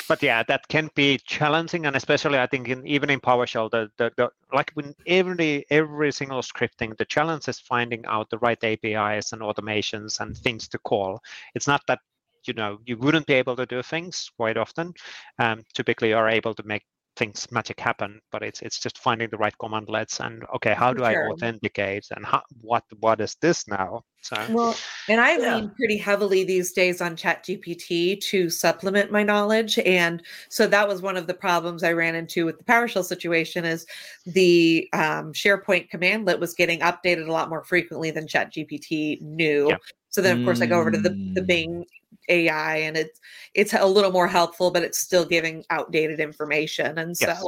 But 0.07 0.21
yeah 0.21 0.43
that 0.43 0.67
can 0.67 0.89
be 0.95 1.19
challenging 1.25 1.85
and 1.85 1.95
especially 1.95 2.37
i 2.37 2.45
think 2.45 2.69
in, 2.69 2.85
even 2.85 3.09
in 3.09 3.19
powershell 3.19 3.71
the, 3.71 3.89
the, 3.97 4.11
the 4.17 4.29
like 4.53 4.71
when 4.73 4.93
every 5.07 5.65
every 5.69 6.11
single 6.11 6.41
scripting 6.41 6.95
the 6.97 7.05
challenge 7.05 7.47
is 7.47 7.59
finding 7.59 8.05
out 8.05 8.29
the 8.29 8.37
right 8.39 8.61
apis 8.63 9.33
and 9.33 9.41
automations 9.41 10.19
and 10.19 10.37
things 10.37 10.67
to 10.69 10.77
call. 10.79 11.19
It's 11.55 11.67
not 11.67 11.81
that 11.87 11.99
you 12.47 12.53
know 12.53 12.79
you 12.85 12.97
wouldn't 12.97 13.25
be 13.25 13.33
able 13.33 13.55
to 13.55 13.65
do 13.65 13.81
things 13.81 14.29
quite 14.37 14.57
often 14.57 14.93
um, 15.39 15.63
typically 15.73 16.09
you 16.09 16.17
are 16.17 16.29
able 16.29 16.53
to 16.53 16.63
make 16.63 16.83
things 17.15 17.47
magic 17.51 17.79
happen 17.79 18.19
but 18.31 18.43
it's 18.43 18.61
it's 18.61 18.79
just 18.79 18.97
finding 18.97 19.29
the 19.29 19.37
right 19.37 19.53
commandlets 19.59 20.19
and 20.25 20.43
okay 20.53 20.73
how 20.73 20.93
do 20.93 20.99
sure. 21.03 21.27
i 21.27 21.31
authenticate 21.31 22.05
and 22.15 22.25
how, 22.25 22.41
what 22.61 22.83
what 22.99 23.21
is 23.21 23.35
this 23.41 23.67
now 23.67 24.01
so 24.21 24.35
well 24.49 24.75
and 25.07 25.21
i 25.21 25.37
yeah. 25.37 25.55
lean 25.55 25.69
pretty 25.77 25.97
heavily 25.97 26.43
these 26.43 26.71
days 26.73 27.01
on 27.01 27.15
chat 27.15 27.43
gpt 27.43 28.19
to 28.21 28.49
supplement 28.49 29.11
my 29.11 29.23
knowledge 29.23 29.79
and 29.79 30.23
so 30.49 30.67
that 30.67 30.87
was 30.87 31.01
one 31.01 31.15
of 31.17 31.27
the 31.27 31.33
problems 31.33 31.83
i 31.83 31.91
ran 31.91 32.15
into 32.15 32.45
with 32.45 32.57
the 32.57 32.63
powershell 32.63 33.03
situation 33.03 33.65
is 33.65 33.85
the 34.25 34.87
um, 34.93 35.31
sharepoint 35.33 35.89
commandlet 35.89 36.39
was 36.39 36.53
getting 36.53 36.79
updated 36.79 37.27
a 37.27 37.31
lot 37.31 37.49
more 37.49 37.63
frequently 37.63 38.11
than 38.11 38.27
chat 38.27 38.53
gpt 38.53 39.21
knew 39.21 39.69
yeah. 39.69 39.77
So 40.15 40.21
then, 40.21 40.39
of 40.39 40.45
course, 40.45 40.61
I 40.61 40.65
go 40.65 40.79
over 40.79 40.91
to 40.91 40.97
the, 40.97 41.09
the 41.09 41.41
mm. 41.41 41.45
Bing 41.45 41.85
AI 42.29 42.77
and 42.77 42.97
it's 42.97 43.19
it's 43.53 43.73
a 43.73 43.85
little 43.85 44.11
more 44.11 44.27
helpful, 44.27 44.71
but 44.71 44.83
it's 44.83 44.99
still 44.99 45.25
giving 45.25 45.63
outdated 45.69 46.19
information. 46.19 46.97
And 46.97 47.15
so 47.17 47.25
yes. 47.27 47.45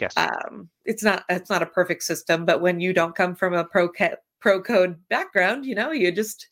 Yes. 0.00 0.16
Um, 0.16 0.68
it's 0.84 1.02
not 1.02 1.24
it's 1.28 1.50
not 1.50 1.62
a 1.62 1.66
perfect 1.66 2.02
system, 2.02 2.44
but 2.44 2.60
when 2.60 2.80
you 2.80 2.92
don't 2.92 3.14
come 3.14 3.34
from 3.34 3.54
a 3.54 3.64
pro 3.64 3.88
pro 4.40 4.62
code 4.62 4.96
background, 5.08 5.64
you 5.66 5.74
know, 5.74 5.90
you 5.90 6.10
just 6.12 6.48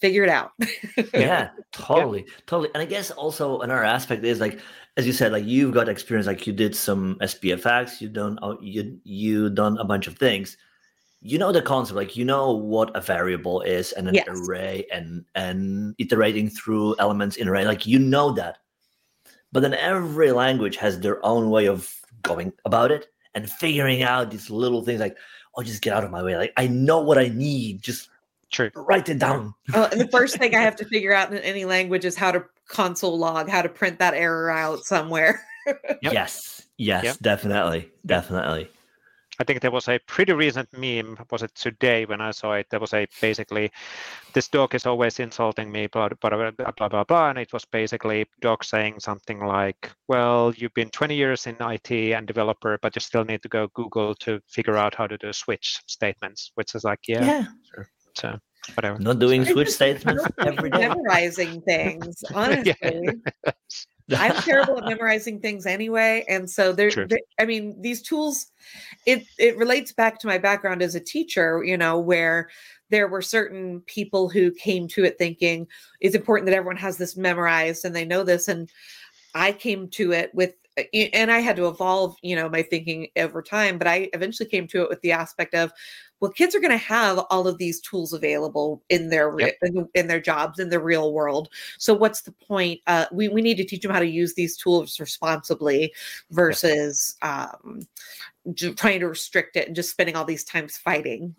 figure 0.00 0.22
it 0.22 0.28
out. 0.28 0.52
yeah, 1.14 1.50
totally, 1.72 2.24
yeah. 2.26 2.34
totally. 2.46 2.70
And 2.74 2.82
I 2.82 2.86
guess 2.86 3.10
also 3.10 3.60
another 3.60 3.84
aspect 3.84 4.24
is 4.24 4.40
like, 4.40 4.60
as 4.96 5.06
you 5.06 5.12
said, 5.12 5.32
like 5.32 5.44
you've 5.44 5.74
got 5.74 5.88
experience, 5.88 6.26
like 6.26 6.46
you 6.46 6.52
did 6.52 6.76
some 6.76 7.16
SPFX, 7.20 8.00
you 8.00 8.08
done 8.08 8.38
uh, 8.42 8.56
you 8.60 8.98
you 9.04 9.50
done 9.50 9.78
a 9.78 9.84
bunch 9.84 10.06
of 10.06 10.16
things 10.18 10.56
you 11.22 11.38
know 11.38 11.52
the 11.52 11.62
concept 11.62 11.96
like 11.96 12.16
you 12.16 12.24
know 12.24 12.52
what 12.52 12.94
a 12.96 13.00
variable 13.00 13.60
is 13.62 13.92
and 13.92 14.08
an 14.08 14.14
yes. 14.14 14.26
array 14.28 14.86
and 14.92 15.24
and 15.34 15.94
iterating 15.98 16.50
through 16.50 16.96
elements 16.98 17.36
in 17.36 17.48
array 17.48 17.64
like 17.64 17.86
you 17.86 17.98
know 17.98 18.32
that 18.32 18.58
but 19.52 19.60
then 19.60 19.74
every 19.74 20.32
language 20.32 20.76
has 20.76 20.98
their 21.00 21.24
own 21.24 21.50
way 21.50 21.66
of 21.66 21.94
going 22.22 22.52
about 22.64 22.90
it 22.90 23.06
and 23.34 23.48
figuring 23.48 24.02
out 24.02 24.30
these 24.30 24.50
little 24.50 24.82
things 24.82 25.00
like 25.00 25.16
oh 25.56 25.62
just 25.62 25.82
get 25.82 25.94
out 25.94 26.04
of 26.04 26.10
my 26.10 26.22
way 26.22 26.36
like 26.36 26.52
i 26.56 26.66
know 26.66 27.00
what 27.00 27.18
i 27.18 27.28
need 27.28 27.80
just 27.80 28.08
True. 28.50 28.70
write 28.74 29.08
it 29.08 29.18
down 29.18 29.54
oh, 29.74 29.88
and 29.92 30.00
the 30.00 30.08
first 30.08 30.36
thing 30.36 30.54
i 30.54 30.60
have 30.60 30.76
to 30.76 30.84
figure 30.84 31.14
out 31.14 31.32
in 31.32 31.38
any 31.38 31.64
language 31.64 32.04
is 32.04 32.16
how 32.16 32.32
to 32.32 32.44
console 32.68 33.16
log 33.16 33.48
how 33.48 33.62
to 33.62 33.68
print 33.68 33.98
that 34.00 34.14
error 34.14 34.50
out 34.50 34.84
somewhere 34.84 35.42
yep. 35.66 36.12
yes 36.12 36.62
yes 36.76 37.04
yep. 37.04 37.16
definitely 37.20 37.90
definitely 38.04 38.68
I 39.42 39.44
think 39.44 39.60
there 39.60 39.72
was 39.72 39.88
a 39.88 39.98
pretty 40.06 40.32
recent 40.32 40.68
meme. 40.72 41.18
Was 41.32 41.42
it 41.42 41.52
today 41.56 42.04
when 42.04 42.20
I 42.20 42.30
saw 42.30 42.52
it? 42.52 42.68
There 42.70 42.78
was 42.78 42.94
a 42.94 43.08
basically, 43.20 43.72
this 44.34 44.46
dog 44.46 44.72
is 44.76 44.86
always 44.86 45.18
insulting 45.18 45.72
me, 45.72 45.88
blah 45.88 46.04
uh, 46.04 46.10
blah 46.20 46.30
blah 46.30 46.50
blah 46.52 46.88
blah, 46.88 47.02
blah 47.02 47.28
and 47.30 47.38
it 47.38 47.52
was 47.52 47.64
basically 47.64 48.24
dog 48.40 48.62
saying 48.62 49.00
something 49.00 49.44
like, 49.44 49.90
"Well, 50.06 50.54
you've 50.56 50.74
been 50.74 50.90
20 50.90 51.16
years 51.16 51.48
in 51.48 51.56
IT 51.58 51.90
and 51.90 52.24
developer, 52.24 52.78
but 52.80 52.94
you 52.94 53.00
still 53.00 53.24
need 53.24 53.42
to 53.42 53.48
go 53.48 53.66
Google 53.74 54.14
to 54.26 54.38
figure 54.46 54.76
out 54.76 54.94
how 54.94 55.08
to 55.08 55.18
do 55.18 55.32
switch 55.32 55.80
statements," 55.88 56.52
which 56.54 56.76
is 56.76 56.84
like, 56.84 57.00
yeah, 57.08 57.24
yeah. 57.24 57.44
Sure. 57.74 57.88
so 58.14 58.38
whatever. 58.74 59.00
Not 59.00 59.18
doing 59.18 59.44
switch 59.44 59.70
statements 59.70 60.24
every 60.38 60.70
day. 60.70 60.86
Memorizing 60.86 61.62
things, 61.62 62.22
honestly. 62.34 62.76
yeah. 62.80 63.52
I'm 64.16 64.34
terrible 64.42 64.78
at 64.78 64.84
memorizing 64.84 65.40
things 65.40 65.66
anyway, 65.66 66.24
and 66.28 66.48
so 66.48 66.72
there. 66.72 66.90
I 67.38 67.44
mean, 67.44 67.80
these 67.80 68.02
tools. 68.02 68.46
It 69.06 69.24
it 69.38 69.56
relates 69.56 69.92
back 69.92 70.18
to 70.20 70.26
my 70.26 70.38
background 70.38 70.82
as 70.82 70.94
a 70.94 71.00
teacher. 71.00 71.62
You 71.64 71.76
know, 71.76 71.98
where 71.98 72.48
there 72.90 73.08
were 73.08 73.22
certain 73.22 73.80
people 73.86 74.28
who 74.28 74.50
came 74.52 74.86
to 74.86 75.04
it 75.04 75.16
thinking 75.18 75.66
it's 76.00 76.14
important 76.14 76.46
that 76.46 76.54
everyone 76.54 76.76
has 76.76 76.98
this 76.98 77.16
memorized 77.16 77.84
and 77.84 77.96
they 77.96 78.04
know 78.04 78.22
this, 78.22 78.48
and 78.48 78.70
I 79.34 79.52
came 79.52 79.88
to 79.90 80.12
it 80.12 80.34
with 80.34 80.54
and 80.94 81.30
I 81.30 81.40
had 81.40 81.56
to 81.56 81.68
evolve, 81.68 82.16
you 82.22 82.34
know, 82.34 82.48
my 82.48 82.62
thinking 82.62 83.08
over 83.16 83.42
time, 83.42 83.76
but 83.76 83.86
I 83.86 84.08
eventually 84.14 84.48
came 84.48 84.66
to 84.68 84.82
it 84.82 84.88
with 84.88 85.00
the 85.02 85.12
aspect 85.12 85.54
of, 85.54 85.70
well, 86.22 86.30
kids 86.30 86.54
are 86.54 86.60
going 86.60 86.70
to 86.70 86.76
have 86.76 87.18
all 87.30 87.48
of 87.48 87.58
these 87.58 87.80
tools 87.80 88.12
available 88.12 88.80
in 88.88 89.08
their 89.08 89.36
yep. 89.40 89.56
in, 89.60 89.88
in, 89.94 90.06
their 90.06 90.20
jobs 90.20 90.60
in 90.60 90.68
the 90.68 90.78
real 90.78 91.12
world. 91.12 91.48
So 91.78 91.92
what's 91.94 92.20
the 92.20 92.30
point? 92.30 92.80
Uh, 92.86 93.06
we 93.10 93.28
we 93.28 93.42
need 93.42 93.56
to 93.56 93.64
teach 93.64 93.82
them 93.82 93.90
how 93.90 93.98
to 93.98 94.06
use 94.06 94.34
these 94.34 94.56
tools 94.56 95.00
responsibly 95.00 95.92
versus 96.30 97.16
yep. 97.24 97.58
um, 97.64 97.80
trying 98.76 99.00
to 99.00 99.08
restrict 99.08 99.56
it 99.56 99.66
and 99.66 99.74
just 99.74 99.90
spending 99.90 100.14
all 100.14 100.24
these 100.24 100.44
times 100.44 100.78
fighting 100.78 101.34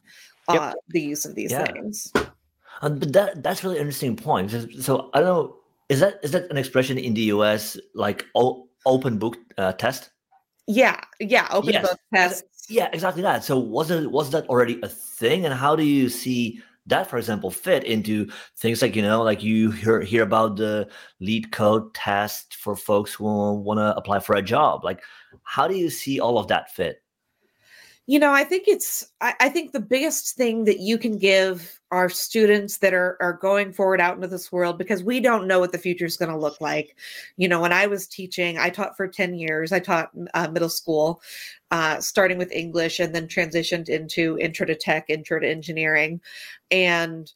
uh, 0.49 0.73
yep. 0.73 0.75
the 0.89 1.01
use 1.01 1.23
of 1.23 1.33
these 1.33 1.51
yeah. 1.51 1.63
things. 1.63 2.11
Um, 2.81 2.99
but 2.99 3.13
that 3.13 3.41
that's 3.41 3.63
really 3.63 3.77
interesting 3.77 4.17
point. 4.17 4.51
So 4.81 5.09
I 5.13 5.21
don't 5.21 5.27
know. 5.27 5.55
Is 5.87 6.01
that 6.01 6.19
is 6.23 6.31
that 6.31 6.51
an 6.51 6.57
expression 6.57 6.97
in 6.97 7.13
the 7.13 7.21
US 7.21 7.77
like 7.95 8.25
oh, 8.35 8.67
open 8.85 9.17
book 9.17 9.37
uh, 9.57 9.71
test? 9.71 10.09
Yeah, 10.67 10.99
yeah, 11.19 11.47
open 11.51 11.73
yes. 11.73 11.87
book 11.87 11.99
test. 12.13 12.45
Yeah, 12.69 12.89
exactly 12.93 13.21
that. 13.23 13.43
So 13.43 13.59
was 13.59 13.91
it 13.91 14.09
was 14.11 14.31
that 14.31 14.47
already 14.47 14.79
a 14.81 14.87
thing, 14.87 15.45
and 15.45 15.53
how 15.53 15.75
do 15.75 15.83
you 15.83 16.09
see 16.09 16.61
that, 16.85 17.09
for 17.09 17.17
example, 17.17 17.51
fit 17.51 17.83
into 17.83 18.29
things 18.57 18.81
like 18.81 18.95
you 18.95 19.01
know, 19.01 19.21
like 19.23 19.43
you 19.43 19.71
hear 19.71 20.01
hear 20.01 20.23
about 20.23 20.55
the 20.55 20.89
LeetCode 21.21 21.91
test 21.93 22.55
for 22.55 22.75
folks 22.75 23.13
who 23.13 23.25
want 23.25 23.79
to 23.79 23.95
apply 23.97 24.19
for 24.19 24.35
a 24.35 24.41
job? 24.41 24.85
Like, 24.85 25.01
how 25.43 25.67
do 25.67 25.75
you 25.75 25.89
see 25.89 26.19
all 26.19 26.37
of 26.37 26.47
that 26.47 26.71
fit? 26.71 27.02
You 28.05 28.19
know, 28.19 28.33
I 28.33 28.43
think 28.43 28.67
it's 28.67 29.07
I, 29.21 29.33
I 29.39 29.49
think 29.49 29.71
the 29.71 29.79
biggest 29.79 30.35
thing 30.35 30.65
that 30.65 30.79
you 30.79 30.97
can 30.97 31.17
give 31.17 31.79
our 31.89 32.09
students 32.09 32.79
that 32.79 32.93
are 32.93 33.17
are 33.21 33.31
going 33.33 33.71
forward 33.71 34.01
out 34.01 34.15
into 34.15 34.27
this 34.27 34.51
world 34.51 34.77
because 34.77 35.03
we 35.03 35.21
don't 35.21 35.47
know 35.47 35.59
what 35.59 35.71
the 35.71 35.77
future 35.77 36.05
is 36.05 36.17
going 36.17 36.31
to 36.31 36.37
look 36.37 36.59
like. 36.59 36.97
You 37.37 37.47
know, 37.47 37.61
when 37.61 37.71
I 37.71 37.87
was 37.87 38.05
teaching, 38.05 38.57
I 38.57 38.69
taught 38.69 38.97
for 38.97 39.07
10 39.07 39.35
years. 39.35 39.71
I 39.71 39.79
taught 39.79 40.11
uh, 40.33 40.49
middle 40.49 40.67
school, 40.67 41.21
uh, 41.71 42.01
starting 42.01 42.37
with 42.37 42.51
English 42.51 42.99
and 42.99 43.15
then 43.15 43.27
transitioned 43.27 43.87
into 43.87 44.37
intro 44.37 44.65
to 44.65 44.75
tech, 44.75 45.05
intro 45.07 45.39
to 45.39 45.49
engineering. 45.49 46.19
And 46.71 47.31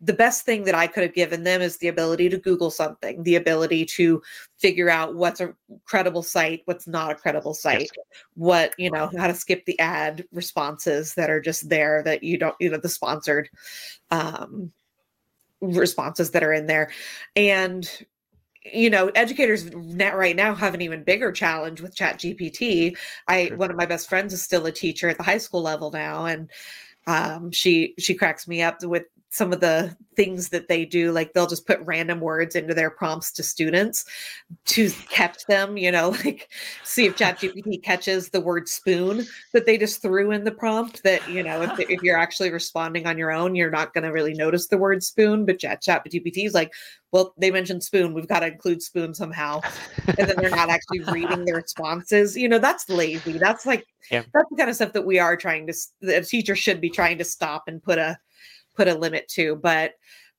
the 0.00 0.12
best 0.12 0.44
thing 0.44 0.64
that 0.64 0.74
I 0.74 0.86
could 0.86 1.04
have 1.04 1.14
given 1.14 1.44
them 1.44 1.62
is 1.62 1.76
the 1.76 1.88
ability 1.88 2.28
to 2.30 2.38
Google 2.38 2.70
something, 2.70 3.22
the 3.22 3.36
ability 3.36 3.84
to 3.86 4.20
figure 4.58 4.90
out 4.90 5.14
what's 5.14 5.40
a 5.40 5.54
credible 5.84 6.22
site, 6.22 6.62
what's 6.64 6.88
not 6.88 7.12
a 7.12 7.14
credible 7.14 7.54
site, 7.54 7.82
yes. 7.96 8.06
what, 8.34 8.74
you 8.76 8.90
know, 8.90 9.10
how 9.16 9.28
to 9.28 9.34
skip 9.34 9.64
the 9.66 9.78
ad 9.78 10.24
responses 10.32 11.14
that 11.14 11.30
are 11.30 11.40
just 11.40 11.68
there 11.68 12.02
that 12.02 12.22
you 12.22 12.38
don't, 12.38 12.56
you 12.58 12.70
know, 12.70 12.78
the 12.78 12.88
sponsored 12.88 13.48
um, 14.10 14.72
responses 15.60 16.32
that 16.32 16.42
are 16.42 16.52
in 16.52 16.66
there. 16.66 16.90
And, 17.36 17.88
you 18.64 18.90
know, 18.90 19.08
educators 19.14 19.70
right 19.72 20.36
now 20.36 20.54
have 20.54 20.74
an 20.74 20.82
even 20.82 21.04
bigger 21.04 21.30
challenge 21.30 21.80
with 21.80 21.94
Chat 21.94 22.18
GPT. 22.18 22.96
I, 23.28 23.48
sure. 23.48 23.56
one 23.56 23.70
of 23.70 23.76
my 23.76 23.86
best 23.86 24.08
friends 24.08 24.32
is 24.32 24.42
still 24.42 24.66
a 24.66 24.72
teacher 24.72 25.08
at 25.08 25.18
the 25.18 25.24
high 25.24 25.38
school 25.38 25.62
level 25.62 25.92
now. 25.92 26.24
And, 26.24 26.50
um, 27.06 27.50
she 27.52 27.94
she 27.98 28.12
cracks 28.12 28.46
me 28.46 28.60
up 28.60 28.84
with 28.84 29.04
some 29.38 29.52
of 29.52 29.60
the 29.60 29.96
things 30.16 30.48
that 30.48 30.66
they 30.66 30.84
do 30.84 31.12
like 31.12 31.32
they'll 31.32 31.46
just 31.46 31.64
put 31.64 31.78
random 31.82 32.18
words 32.18 32.56
into 32.56 32.74
their 32.74 32.90
prompts 32.90 33.30
to 33.30 33.42
students 33.42 34.04
to 34.64 34.90
catch 35.08 35.46
them 35.46 35.76
you 35.76 35.92
know 35.92 36.08
like 36.24 36.50
see 36.82 37.06
if 37.06 37.16
ChatGPT 37.16 37.80
catches 37.82 38.28
the 38.30 38.40
word 38.40 38.68
spoon 38.68 39.24
that 39.52 39.64
they 39.64 39.78
just 39.78 40.02
threw 40.02 40.32
in 40.32 40.42
the 40.42 40.50
prompt 40.50 41.02
that 41.04 41.26
you 41.30 41.44
know 41.44 41.62
if, 41.62 41.78
if 41.78 42.02
you're 42.02 42.18
actually 42.18 42.50
responding 42.50 43.06
on 43.06 43.16
your 43.16 43.30
own 43.30 43.54
you're 43.54 43.70
not 43.70 43.94
going 43.94 44.04
to 44.04 44.10
really 44.10 44.34
notice 44.34 44.66
the 44.66 44.76
word 44.76 45.04
spoon 45.04 45.46
but 45.46 45.60
chat 45.60 45.80
chat 45.80 46.04
ChatGPT 46.04 46.44
is 46.46 46.54
like 46.54 46.72
well 47.12 47.34
they 47.38 47.50
mentioned 47.50 47.82
spoon. 47.82 48.14
We've 48.14 48.28
got 48.28 48.40
to 48.40 48.46
include 48.46 48.82
spoon 48.82 49.14
somehow. 49.14 49.60
And 50.06 50.28
then 50.28 50.36
they're 50.36 50.50
not 50.50 50.68
actually 50.68 51.00
reading 51.12 51.44
the 51.44 51.54
responses. 51.54 52.36
You 52.36 52.48
know 52.48 52.58
that's 52.58 52.88
lazy. 52.88 53.38
That's 53.38 53.66
like 53.66 53.86
yeah. 54.10 54.22
that's 54.32 54.48
the 54.50 54.56
kind 54.56 54.70
of 54.70 54.76
stuff 54.76 54.92
that 54.92 55.06
we 55.06 55.18
are 55.18 55.36
trying 55.36 55.66
to 55.66 55.74
the 56.00 56.20
teacher 56.22 56.56
should 56.56 56.80
be 56.80 56.90
trying 56.90 57.18
to 57.18 57.24
stop 57.24 57.64
and 57.66 57.82
put 57.82 57.98
a 57.98 58.18
put 58.78 58.88
a 58.88 58.94
limit 58.94 59.26
to, 59.28 59.56
but 59.56 59.94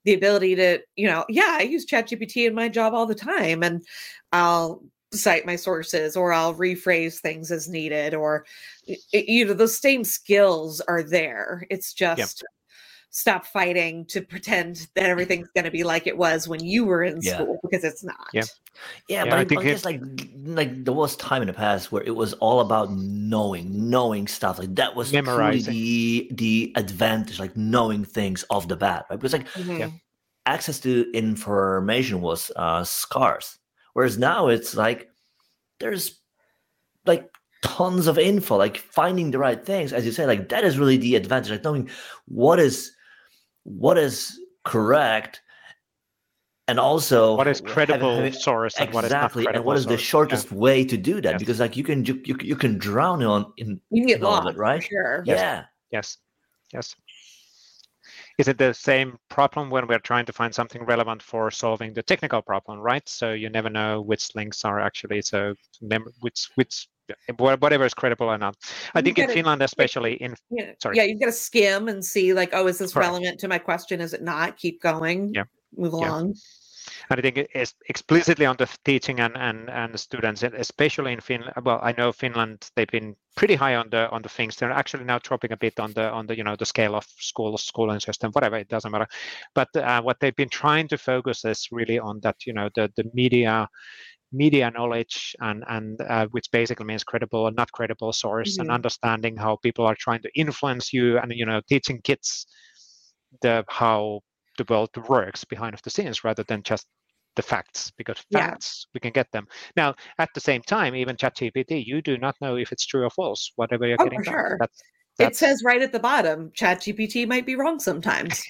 the 0.06 0.14
ability 0.14 0.56
to, 0.56 0.80
you 0.96 1.08
know, 1.08 1.26
yeah, 1.28 1.58
I 1.60 1.64
use 1.64 1.86
ChatGPT 1.86 2.48
in 2.48 2.56
my 2.56 2.70
job 2.70 2.94
all 2.94 3.06
the 3.06 3.14
time 3.14 3.62
and 3.64 3.86
I'll 4.32 4.82
cite 5.12 5.46
my 5.46 5.58
sources 5.58 6.16
or 6.16 6.32
I'll 6.32 6.56
rephrase 6.56 7.20
things 7.20 7.52
as 7.52 7.68
needed 7.68 8.14
or 8.14 8.46
you 9.12 9.46
know, 9.46 9.54
those 9.54 9.78
same 9.78 10.06
skills 10.06 10.80
are 10.82 11.04
there. 11.04 11.68
It's 11.70 11.94
just 11.94 12.44
stop 13.12 13.46
fighting 13.46 14.06
to 14.06 14.22
pretend 14.22 14.88
that 14.96 15.06
everything's 15.06 15.50
going 15.56 15.66
to 15.66 15.72
be 15.72 15.84
like 15.84 16.06
it 16.06 16.18
was 16.18 16.48
when 16.48 16.64
you 16.64 16.86
were 16.86 17.04
in 17.04 17.20
yeah. 17.22 17.36
school 17.36 17.60
because 17.64 17.84
it's 17.84 18.04
not. 18.04 18.28
Yeah. 18.34 18.44
Yeah, 19.08 19.24
yeah 19.26 19.30
but 19.30 19.40
I, 19.40 19.46
think 19.46 19.62
I 19.62 19.64
guess 19.64 19.84
like 19.84 20.02
like 20.36 20.86
there 20.86 20.94
was 20.94 21.16
time 21.16 21.42
in 21.42 21.48
the 21.48 21.54
past 21.54 21.92
where 21.92 22.04
it 22.04 22.16
was 22.16 22.34
all 22.34 22.60
about 22.60 22.92
knowing, 22.92 23.90
knowing 23.90 24.28
stuff. 24.28 24.60
Like 24.60 24.76
that 24.76 24.96
was 24.96 25.12
memorizing 25.12 25.74
the 25.74 26.32
the 26.34 26.74
advantage, 26.76 27.40
like 27.40 27.58
knowing 27.58 28.06
things 28.06 28.46
off 28.50 28.68
the 28.68 28.78
bat, 28.78 29.06
right? 29.10 29.20
Because 29.20 29.34
like 29.34 29.48
mm-hmm. 29.50 29.96
access 30.46 30.80
to 30.82 31.10
information 31.14 32.22
was 32.22 32.52
uh 32.56 32.84
scarce. 32.84 33.58
Whereas 33.94 34.18
now 34.18 34.48
it's 34.48 34.76
like 34.76 35.10
there's 35.80 36.20
like 37.06 37.30
tons 37.64 38.08
of 38.08 38.18
info, 38.18 38.56
like 38.56 38.78
finding 38.78 39.32
the 39.32 39.40
right 39.40 39.66
things, 39.66 39.94
as 39.94 40.06
you 40.06 40.12
say, 40.12 40.26
like 40.26 40.50
that 40.50 40.64
is 40.64 40.78
really 40.78 40.98
the 40.98 41.16
advantage, 41.16 41.52
like 41.52 41.64
knowing 41.64 41.90
what 42.28 42.60
is 42.60 42.94
what 43.64 43.98
is 43.98 44.40
correct 44.64 45.42
and 46.68 46.80
also 46.80 47.36
what 47.36 47.48
is 47.48 47.62
credible 47.62 48.16
having, 48.16 48.32
source 48.32 48.78
and 48.78 48.94
exactly 48.94 49.46
and 49.48 49.64
what 49.64 49.76
is 49.76 49.86
the 49.86 49.98
shortest 49.98 50.52
yeah. 50.52 50.58
way 50.58 50.86
to 50.86 50.98
do 50.98 51.20
that? 51.22 51.32
Yes. 51.34 51.40
because 51.40 51.60
like 51.60 51.76
you 51.76 51.84
can 51.84 52.06
you, 52.06 52.22
you, 52.26 52.38
you 52.42 52.56
can 52.56 52.78
drown 52.78 53.24
on 53.24 53.52
in, 53.58 53.82
you 53.90 54.06
get 54.06 54.20
in 54.20 54.26
all 54.26 54.48
of 54.48 54.54
it 54.54 54.58
right? 54.58 54.84
sure. 54.84 55.24
Yes. 55.26 55.40
yeah. 55.40 55.64
Yes. 55.92 56.18
Yes. 56.74 56.96
Is 58.38 58.48
it 58.48 58.58
the 58.58 58.74
same 58.74 59.18
problem 59.30 59.70
when 59.70 59.88
we're 59.88 60.00
trying 60.00 60.26
to 60.26 60.32
find 60.32 60.54
something 60.54 60.84
relevant 60.86 61.22
for 61.22 61.52
solving 61.52 61.94
the 61.94 62.04
technical 62.04 62.42
problem 62.42 62.80
right? 62.80 63.08
So 63.10 63.34
you 63.34 63.50
never 63.50 63.70
know 63.70 64.02
which 64.02 64.36
links 64.36 64.64
are 64.64 64.80
actually 64.80 65.24
so 65.24 65.56
which 66.22 66.50
which 66.56 66.88
whatever 67.38 67.86
is 67.86 67.94
credible 67.94 68.28
or 68.28 68.38
not. 68.38 68.56
I 68.96 69.00
you 69.00 69.04
think 69.04 69.20
in 69.20 69.30
Finland, 69.30 69.62
especially 69.62 70.14
in 70.16 70.36
yeah, 70.50 70.72
sorry, 70.82 70.98
yeah, 70.98 71.04
you've 71.04 71.20
got 71.20 71.28
to 71.28 71.32
skim 71.32 71.88
and 71.88 72.04
see 72.04 72.34
like, 72.34 72.52
oh, 72.54 72.68
is 72.68 72.78
this 72.78 72.94
Correct. 72.94 73.10
relevant 73.10 73.40
to 73.40 73.48
my 73.48 73.60
question? 73.60 74.02
Is 74.02 74.14
it 74.14 74.22
not? 74.22 74.58
Keep 74.58 74.82
going. 74.82 75.34
Yeah, 75.34 75.44
move 75.76 75.94
along. 75.94 76.28
Yeah. 76.28 76.34
And 77.10 77.20
I 77.20 77.22
think 77.22 77.50
it's 77.54 77.74
explicitly 77.88 78.46
on 78.46 78.56
the 78.58 78.70
teaching 78.86 79.20
and, 79.20 79.36
and, 79.38 79.70
and 79.70 80.00
students, 80.00 80.44
especially 80.44 81.14
in 81.14 81.20
Finland. 81.20 81.54
Well, 81.64 81.80
I 81.82 81.94
know 81.98 82.12
Finland; 82.12 82.70
they've 82.76 82.88
been 82.88 83.16
pretty 83.36 83.56
high 83.56 83.76
on 83.76 83.90
the 83.90 84.10
on 84.10 84.22
the 84.22 84.30
things. 84.30 84.56
They're 84.56 84.72
actually 84.72 85.06
now 85.06 85.20
dropping 85.20 85.52
a 85.52 85.58
bit 85.58 85.80
on 85.80 85.94
the 85.94 86.10
on 86.10 86.28
the 86.28 86.38
you 86.38 86.44
know 86.44 86.56
the 86.56 86.66
scale 86.66 86.96
of 86.96 87.06
school 87.18 87.58
schooling 87.58 88.00
system, 88.00 88.32
whatever. 88.32 88.58
It 88.58 88.70
doesn't 88.70 88.92
matter. 88.92 89.08
But 89.56 89.76
uh, 89.76 90.02
what 90.02 90.20
they've 90.20 90.36
been 90.36 90.50
trying 90.50 90.88
to 90.90 90.98
focus 90.98 91.46
is 91.46 91.68
really 91.72 92.00
on 92.00 92.20
that 92.22 92.46
you 92.46 92.54
know 92.54 92.70
the 92.76 92.92
the 92.96 93.10
media 93.14 93.68
media 94.32 94.70
knowledge 94.72 95.36
and 95.40 95.64
and 95.68 96.00
uh, 96.02 96.28
which 96.32 96.52
basically 96.52 96.86
means 96.86 97.04
credible 97.04 97.48
and 97.48 97.56
not 97.56 97.72
credible 97.72 98.14
source 98.14 98.54
mm-hmm. 98.54 98.62
and 98.62 98.72
understanding 98.72 99.36
how 99.36 99.56
people 99.58 99.86
are 99.86 99.96
trying 99.96 100.22
to 100.22 100.30
influence 100.36 100.94
you 100.94 101.18
and 101.18 101.32
you 101.34 101.46
know 101.46 101.62
teaching 101.68 102.00
kids 102.04 102.46
the 103.42 103.64
how 103.70 104.20
the 104.58 104.66
world 104.70 104.90
works 105.08 105.44
behind 105.44 105.74
of 105.74 105.82
the 105.84 105.90
scenes 105.90 106.24
rather 106.24 106.44
than 106.44 106.62
just 106.64 106.86
the 107.36 107.42
facts 107.42 107.92
because 107.98 108.18
facts 108.32 108.86
yeah. 108.86 108.90
we 108.94 109.00
can 109.00 109.12
get 109.12 109.32
them 109.32 109.48
now 109.76 109.94
at 110.18 110.30
the 110.34 110.40
same 110.42 110.62
time 110.62 110.96
even 110.96 111.16
chat 111.16 111.36
gpt 111.36 111.86
you 111.86 112.02
do 112.02 112.18
not 112.18 112.36
know 112.42 112.56
if 112.56 112.72
it's 112.72 112.86
true 112.86 113.06
or 113.06 113.10
false 113.10 113.52
whatever 113.56 113.88
you're 113.88 113.98
oh, 114.00 114.04
getting 114.04 114.24
for 114.24 114.32
sure. 114.32 114.58
That's, 114.60 114.82
that's... 115.20 115.42
It 115.42 115.46
says 115.46 115.64
right 115.64 115.82
at 115.82 115.92
the 115.92 116.00
bottom, 116.00 116.52
Chat 116.54 116.80
GPT 116.80 117.28
might 117.28 117.46
be 117.46 117.56
wrong 117.56 117.80
sometimes. 117.80 118.44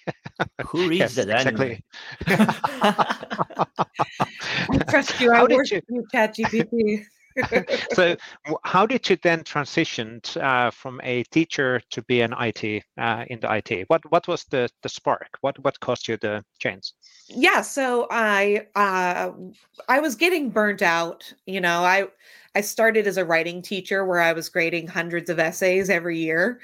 Who 0.66 0.88
reads 0.88 1.16
yes, 1.16 1.18
it 1.18 1.28
exactly. 1.28 1.84
I 2.26 3.66
trust 4.88 5.20
you. 5.20 5.32
I 5.32 5.44
worship 5.44 5.84
you, 5.88 6.04
Chat 6.10 6.36
GPT. 6.36 7.04
so, 7.92 8.16
how 8.64 8.86
did 8.86 9.08
you 9.08 9.16
then 9.22 9.44
transition 9.44 10.20
uh, 10.40 10.70
from 10.70 11.00
a 11.02 11.22
teacher 11.24 11.80
to 11.90 12.02
be 12.02 12.20
an 12.20 12.34
IT 12.38 12.82
uh, 12.98 13.24
in 13.28 13.40
the 13.40 13.52
IT? 13.54 13.84
What 13.88 14.02
what 14.10 14.26
was 14.28 14.44
the 14.44 14.68
the 14.82 14.88
spark? 14.88 15.28
What 15.40 15.58
what 15.64 15.78
caused 15.80 16.08
you 16.08 16.16
the 16.16 16.44
change? 16.58 16.92
Yeah, 17.28 17.62
so 17.62 18.06
I 18.10 18.66
uh, 18.74 19.32
I 19.88 20.00
was 20.00 20.14
getting 20.14 20.50
burnt 20.50 20.82
out. 20.82 21.32
You 21.46 21.60
know, 21.60 21.84
I 21.84 22.08
I 22.54 22.60
started 22.62 23.06
as 23.06 23.18
a 23.18 23.24
writing 23.24 23.62
teacher 23.62 24.04
where 24.04 24.20
I 24.20 24.32
was 24.32 24.48
grading 24.48 24.88
hundreds 24.88 25.28
of 25.28 25.38
essays 25.38 25.90
every 25.90 26.18
year 26.18 26.60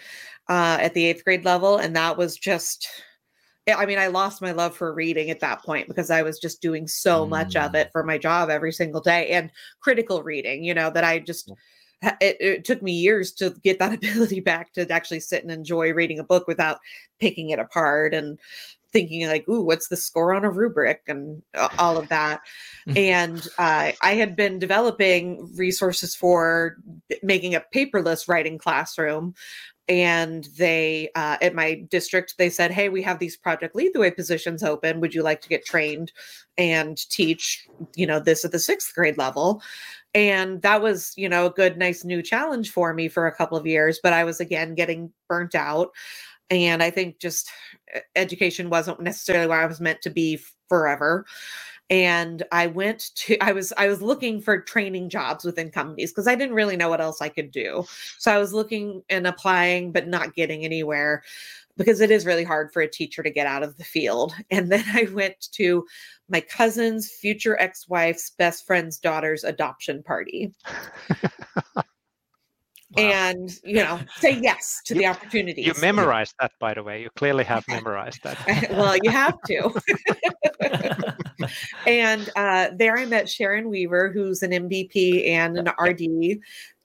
uh, 0.49 0.79
at 0.81 0.95
the 0.95 1.05
eighth 1.05 1.25
grade 1.25 1.45
level, 1.45 1.77
and 1.77 1.95
that 1.97 2.17
was 2.17 2.37
just 2.37 2.89
I 3.69 3.87
mean, 3.87 3.99
I 3.99 4.09
lost 4.09 4.43
my 4.43 4.53
love 4.53 4.77
for 4.77 4.93
reading 4.93 5.31
at 5.31 5.41
that 5.41 5.63
point 5.63 5.87
because 5.87 6.11
I 6.11 6.23
was 6.23 6.39
just 6.39 6.61
doing 6.61 6.89
so 6.89 7.25
mm. 7.25 7.31
much 7.31 7.55
of 7.55 7.75
it 7.75 7.89
mm. 7.89 7.93
for 7.93 8.03
my 8.03 8.19
job 8.19 8.51
every 8.51 8.73
single 8.73 9.01
day 9.01 9.31
and 9.31 9.51
critical 9.81 10.23
reading, 10.23 10.65
you 10.65 10.75
know, 10.75 10.91
that 10.91 11.05
I 11.05 11.21
just, 11.21 11.53
it, 12.03 12.37
it, 12.41 12.65
took 12.65 12.83
me 12.83 12.93
years 12.93 13.33
to 13.35 13.51
get 13.63 13.79
that 13.79 13.95
ability 13.95 14.41
back 14.41 14.73
to 14.73 14.91
actually 14.91 15.21
sit 15.21 15.43
and 15.43 15.53
enjoy 15.53 15.93
reading 15.93 16.19
a 16.19 16.25
book 16.25 16.49
without 16.49 16.79
picking 17.21 17.51
it 17.51 17.61
apart 17.61 18.15
and 18.15 18.39
thinking 18.93 19.27
like, 19.27 19.49
ooh, 19.49 19.63
what's 19.63 19.89
the 19.89 19.97
score 19.97 20.35
on 20.35 20.45
a 20.45 20.51
rubric 20.51 21.03
and 21.09 21.43
all 21.79 21.97
of 21.97 22.09
that. 22.09 22.41
and 22.97 23.47
uh, 23.59 23.93
I 24.01 24.15
had 24.15 24.37
been 24.37 24.59
developing 24.59 25.51
resources 25.57 26.15
for 26.15 26.77
making 27.23 27.55
a 27.55 27.65
paperless 27.75 28.29
writing 28.29 28.59
classroom 28.59 29.35
and 29.89 30.49
they 30.59 31.11
uh, 31.17 31.37
at 31.43 31.55
my 31.55 31.75
district 31.91 32.37
they 32.39 32.51
said 32.51 32.71
hey 32.71 32.89
we 32.89 33.03
have 33.03 33.19
these 33.19 33.37
project 33.37 33.77
lead 33.77 33.93
the 33.95 34.01
way 34.01 34.11
positions 34.11 34.63
open. 34.63 35.01
Would 35.01 35.15
you 35.15 35.23
like 35.23 35.41
to 35.43 35.49
get 35.51 35.65
trained 35.67 36.13
and 36.59 36.97
teach 37.11 37.67
you 37.97 38.07
know 38.07 38.21
this 38.21 38.45
at 38.45 38.53
the 38.53 38.59
sixth 38.61 38.95
grade 38.95 39.19
level? 39.19 39.63
And 40.15 40.63
that 40.63 40.83
was 40.83 41.15
you 41.17 41.29
know 41.29 41.47
a 41.47 41.51
good 41.51 41.79
nice 41.79 42.05
new 42.05 42.23
challenge 42.23 42.71
for 42.73 42.95
me 42.95 43.09
for 43.09 43.27
a 43.27 43.35
couple 43.37 43.59
of 43.59 43.67
years 43.67 44.01
but 44.03 44.13
i 44.15 44.25
was 44.25 44.41
again 44.41 44.75
getting 44.75 45.13
burnt 45.29 45.55
out. 45.57 45.91
And 46.51 46.83
i 46.83 46.91
think 46.91 47.21
just 47.21 47.51
education 48.17 48.71
wasn't 48.71 49.01
necessarily 49.01 49.47
where 49.49 49.61
i 49.63 49.67
was 49.67 49.81
meant 49.81 50.03
to 50.03 50.11
be 50.11 50.41
forever 50.69 51.27
and 51.93 52.43
i 52.53 52.67
went 52.67 53.11
to 53.15 53.39
i 53.45 53.53
was 53.53 53.73
i 53.77 53.87
was 53.87 54.01
looking 54.01 54.41
for 54.41 54.59
training 54.59 55.11
jobs 55.11 55.45
within 55.45 55.71
companies 55.71 56.11
because 56.11 56.27
i 56.27 56.35
didn't 56.35 56.55
really 56.55 56.77
know 56.77 56.89
what 56.89 57.03
else 57.03 57.21
i 57.21 57.29
could 57.29 57.53
do. 57.53 57.85
So 58.19 58.33
i 58.33 58.39
was 58.39 58.55
looking 58.55 59.03
and 59.11 59.27
applying 59.27 59.93
but 59.93 60.09
not 60.09 60.35
getting 60.35 60.65
anywhere 60.65 61.23
because 61.77 62.01
it 62.01 62.11
is 62.11 62.27
really 62.27 62.45
hard 62.45 62.73
for 62.73 62.81
a 62.83 62.89
teacher 62.89 63.23
to 63.23 63.31
get 63.31 63.47
out 63.47 63.63
of 63.63 63.77
the 63.77 63.85
field. 63.85 64.35
And 64.51 64.73
then 64.73 64.85
i 64.95 65.07
went 65.13 65.49
to 65.53 65.85
my 66.31 66.41
cousin's 66.41 67.11
future 67.11 67.61
ex-wife's 67.61 68.31
best 68.31 68.67
friend's 68.67 68.99
daughter's 68.99 69.45
adoption 69.45 70.03
party 70.03 70.55
Wow. 72.97 73.03
and 73.05 73.59
you 73.65 73.77
know 73.77 74.01
say 74.19 74.39
yes 74.39 74.83
to 74.85 74.95
you, 74.95 75.01
the 75.01 75.07
opportunity 75.07 75.63
you 75.63 75.73
memorized 75.81 76.35
that 76.41 76.53
by 76.61 76.75
the 76.75 76.83
way. 76.83 77.01
You 77.01 77.11
clearly 77.17 77.45
have 77.45 77.67
memorized 77.69 78.23
that. 78.23 78.37
Well 78.71 78.97
you 79.03 79.11
have 79.11 79.41
to. 79.47 79.81
And 81.87 82.31
uh, 82.37 82.69
there 82.77 82.97
i 82.97 83.05
met 83.05 83.29
sharon 83.29 83.69
weaver 83.69 84.11
who's 84.13 84.43
an 84.43 84.53
mvp 84.53 85.27
and 85.27 85.59
an 85.59 85.69
rd 85.81 86.03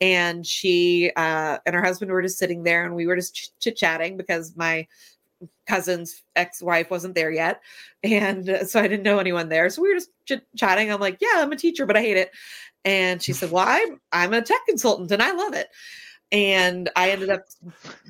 and 0.01 0.45
she 0.45 1.11
uh, 1.15 1.57
and 1.65 1.75
her 1.75 1.83
husband 1.83 2.11
were 2.11 2.21
just 2.21 2.37
sitting 2.39 2.63
there 2.63 2.85
and 2.85 2.95
we 2.95 3.05
were 3.05 3.15
just 3.15 3.59
chit 3.59 3.75
chatting 3.75 4.17
because 4.17 4.55
my 4.55 4.87
cousin's 5.67 6.23
ex-wife 6.35 6.89
wasn't 6.89 7.13
there 7.13 7.29
yet. 7.31 7.61
And 8.03 8.49
uh, 8.49 8.65
so 8.65 8.79
i 8.79 8.87
didn't 8.87 9.03
know 9.03 9.19
anyone 9.19 9.49
there. 9.49 9.69
So 9.69 9.81
we 9.81 9.89
were 9.89 9.95
just 9.95 10.09
chit 10.25 10.45
chatting 10.55 10.91
i'm 10.91 10.99
like 10.99 11.17
yeah 11.21 11.35
i'm 11.35 11.51
a 11.51 11.55
teacher 11.55 11.85
but 11.85 11.95
i 11.95 12.01
hate 12.01 12.17
it 12.17 12.31
and 12.87 13.21
she 13.21 13.33
said, 13.33 13.51
Well, 13.51 13.65
I'm 13.67 13.99
I'm 14.13 14.33
a 14.33 14.41
tech 14.41 14.65
consultant 14.65 15.11
and 15.11 15.21
I 15.21 15.33
love 15.33 15.53
it. 15.53 15.67
And 16.31 16.89
I 16.95 17.11
ended 17.11 17.29
up 17.29 17.43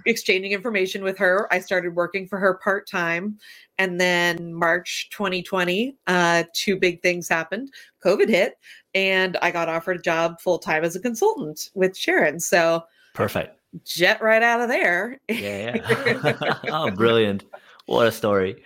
exchanging 0.05 0.51
information 0.51 1.03
with 1.03 1.17
her. 1.17 1.51
I 1.51 1.60
started 1.60 1.96
working 1.96 2.27
for 2.27 2.39
her 2.39 2.55
part 2.63 2.88
time. 2.88 3.39
And 3.79 4.00
then 4.00 4.53
March 4.53 5.10
2020, 5.12 5.96
uh, 6.07 6.43
two 6.53 6.77
big 6.77 7.01
things 7.01 7.27
happened. 7.27 7.72
COVID 8.03 8.27
hit, 8.27 8.57
and 8.96 9.38
I 9.41 9.51
got 9.51 9.69
offered 9.69 9.98
a 9.98 10.01
job 10.01 10.39
full 10.39 10.60
time 10.60 10.84
as 10.84 10.96
a 10.96 11.00
consultant 11.00 11.69
with 11.74 11.98
Sharon. 11.98 12.39
So 12.39 12.86
perfect. 13.15 13.60
Jet 13.84 14.22
right 14.22 14.44
out 14.44 14.61
of 14.61 14.70
there. 14.70 15.20
Yeah. 15.27 15.77
yeah. 16.24 16.53
oh, 16.70 16.92
brilliant. 16.92 17.46
What 17.87 18.07
a 18.07 18.11
story. 18.11 18.63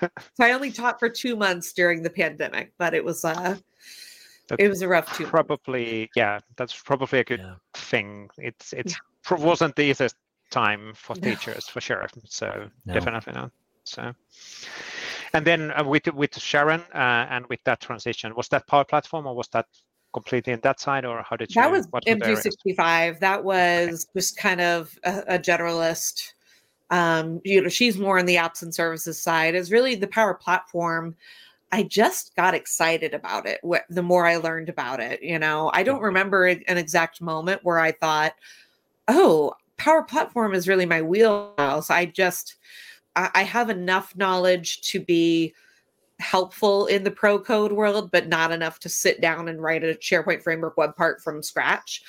So 0.00 0.08
I 0.40 0.52
only 0.52 0.72
taught 0.72 0.98
for 0.98 1.08
two 1.08 1.36
months 1.36 1.72
during 1.72 2.02
the 2.02 2.10
pandemic, 2.10 2.72
but 2.78 2.94
it 2.94 3.04
was 3.04 3.24
uh 3.24 3.56
that's 4.48 4.62
it 4.62 4.68
was 4.68 4.82
a 4.82 4.88
rough 4.88 5.16
two. 5.16 5.26
Probably, 5.26 6.10
yeah, 6.14 6.40
that's 6.56 6.80
probably 6.80 7.20
a 7.20 7.24
good 7.24 7.40
yeah. 7.40 7.54
thing. 7.74 8.28
It's 8.38 8.72
it's 8.72 8.96
yeah. 9.30 9.36
wasn't 9.36 9.76
the 9.76 9.82
easiest 9.82 10.16
time 10.50 10.92
for 10.94 11.16
teachers 11.16 11.68
for 11.68 11.80
sure. 11.80 12.06
So 12.24 12.68
no. 12.84 12.94
definitely 12.94 13.32
not. 13.32 13.50
So, 13.84 14.12
and 15.32 15.46
then 15.46 15.72
uh, 15.72 15.84
with 15.84 16.06
with 16.08 16.38
Sharon 16.38 16.80
uh, 16.94 17.26
and 17.30 17.46
with 17.46 17.60
that 17.64 17.80
transition, 17.80 18.34
was 18.34 18.48
that 18.48 18.66
Power 18.66 18.84
Platform 18.84 19.26
or 19.26 19.34
was 19.34 19.48
that 19.48 19.66
completely 20.12 20.52
in 20.52 20.60
that 20.60 20.80
side, 20.80 21.04
or 21.04 21.22
how 21.28 21.36
did 21.36 21.54
you? 21.54 21.60
That 21.60 21.70
was 21.70 21.86
M365. 21.86 23.20
That 23.20 23.44
was 23.44 23.88
okay. 23.88 23.96
just 24.16 24.36
kind 24.36 24.60
of 24.60 24.98
a, 25.04 25.34
a 25.34 25.38
generalist. 25.38 26.32
Um, 26.90 27.40
you 27.44 27.60
know, 27.60 27.68
she's 27.68 27.98
more 27.98 28.18
on 28.18 28.26
the 28.26 28.36
apps 28.36 28.62
and 28.62 28.74
services 28.74 29.20
side. 29.20 29.54
Is 29.54 29.70
really 29.70 29.94
the 29.94 30.06
Power 30.06 30.34
Platform 30.34 31.16
I 31.72 31.82
just 31.82 32.34
got 32.36 32.54
excited 32.54 33.12
about 33.12 33.46
it 33.46 33.60
wh- 33.66 33.86
the 33.90 34.02
more 34.02 34.26
I 34.26 34.36
learned 34.36 34.68
about 34.68 35.00
it. 35.00 35.22
You 35.22 35.38
know, 35.38 35.70
I 35.74 35.82
don't 35.82 36.02
remember 36.02 36.46
an 36.46 36.62
exact 36.68 37.20
moment 37.20 37.64
where 37.64 37.78
I 37.78 37.92
thought, 37.92 38.34
oh, 39.08 39.52
Power 39.76 40.02
Platform 40.02 40.54
is 40.54 40.68
really 40.68 40.86
my 40.86 41.02
wheelhouse. 41.02 41.90
I 41.90 42.06
just, 42.06 42.56
I, 43.14 43.30
I 43.34 43.42
have 43.42 43.68
enough 43.68 44.16
knowledge 44.16 44.80
to 44.92 45.00
be 45.00 45.54
helpful 46.18 46.86
in 46.86 47.04
the 47.04 47.10
pro 47.10 47.38
code 47.38 47.72
world, 47.72 48.10
but 48.10 48.28
not 48.28 48.52
enough 48.52 48.78
to 48.80 48.88
sit 48.88 49.20
down 49.20 49.48
and 49.48 49.62
write 49.62 49.84
a 49.84 49.98
SharePoint 50.00 50.42
framework 50.42 50.76
web 50.76 50.96
part 50.96 51.22
from 51.22 51.42
scratch. 51.42 52.02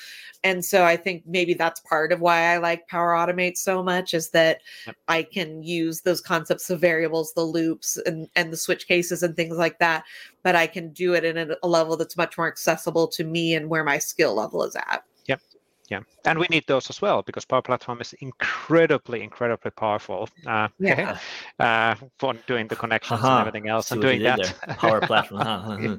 And 0.47 0.63
so 0.63 0.85
I 0.85 0.95
think 0.95 1.23
maybe 1.27 1.53
that's 1.53 1.81
part 1.81 2.13
of 2.13 2.21
why 2.21 2.53
I 2.53 2.57
like 2.57 2.87
Power 2.87 3.11
Automate 3.11 3.57
so 3.57 3.83
much 3.83 4.13
is 4.13 4.29
that 4.29 4.61
yep. 4.85 4.95
I 5.09 5.23
can 5.23 5.61
use 5.61 6.01
those 6.01 6.21
concepts 6.21 6.69
of 6.69 6.79
variables, 6.79 7.33
the 7.33 7.41
loops, 7.41 7.97
and, 7.97 8.29
and 8.33 8.53
the 8.53 8.55
switch 8.55 8.87
cases 8.87 9.23
and 9.23 9.35
things 9.35 9.57
like 9.57 9.77
that. 9.79 10.05
But 10.43 10.55
I 10.55 10.65
can 10.65 10.93
do 10.93 11.15
it 11.15 11.25
in 11.25 11.37
a, 11.37 11.57
a 11.61 11.67
level 11.67 11.97
that's 11.97 12.15
much 12.15 12.37
more 12.37 12.47
accessible 12.47 13.09
to 13.09 13.25
me 13.25 13.55
and 13.55 13.69
where 13.69 13.83
my 13.83 13.97
skill 13.97 14.35
level 14.35 14.63
is 14.63 14.73
at. 14.77 15.03
Yep. 15.25 15.41
Yeah, 15.89 15.99
and 16.23 16.39
we 16.39 16.47
need 16.49 16.63
those 16.67 16.89
as 16.89 17.01
well 17.01 17.23
because 17.23 17.43
Power 17.43 17.61
Platform 17.61 17.99
is 17.99 18.13
incredibly, 18.19 19.23
incredibly 19.23 19.71
powerful. 19.71 20.29
Uh, 20.45 20.69
yeah. 20.79 21.17
uh, 21.59 21.95
for 22.19 22.35
doing 22.47 22.67
the 22.69 22.75
connections 22.77 23.19
uh-huh. 23.19 23.31
and 23.31 23.47
everything 23.47 23.69
else, 23.69 23.91
and 23.91 24.01
doing 24.01 24.23
that. 24.23 24.53
Power 24.77 25.01
Platform. 25.01 25.41
Uh-huh. 25.47 25.97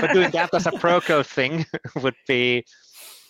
but 0.00 0.12
doing 0.12 0.30
that 0.30 0.50
as 0.52 0.66
a 0.66 0.72
pro 0.72 1.00
code 1.00 1.26
thing 1.26 1.66
would 1.96 2.16
be 2.28 2.64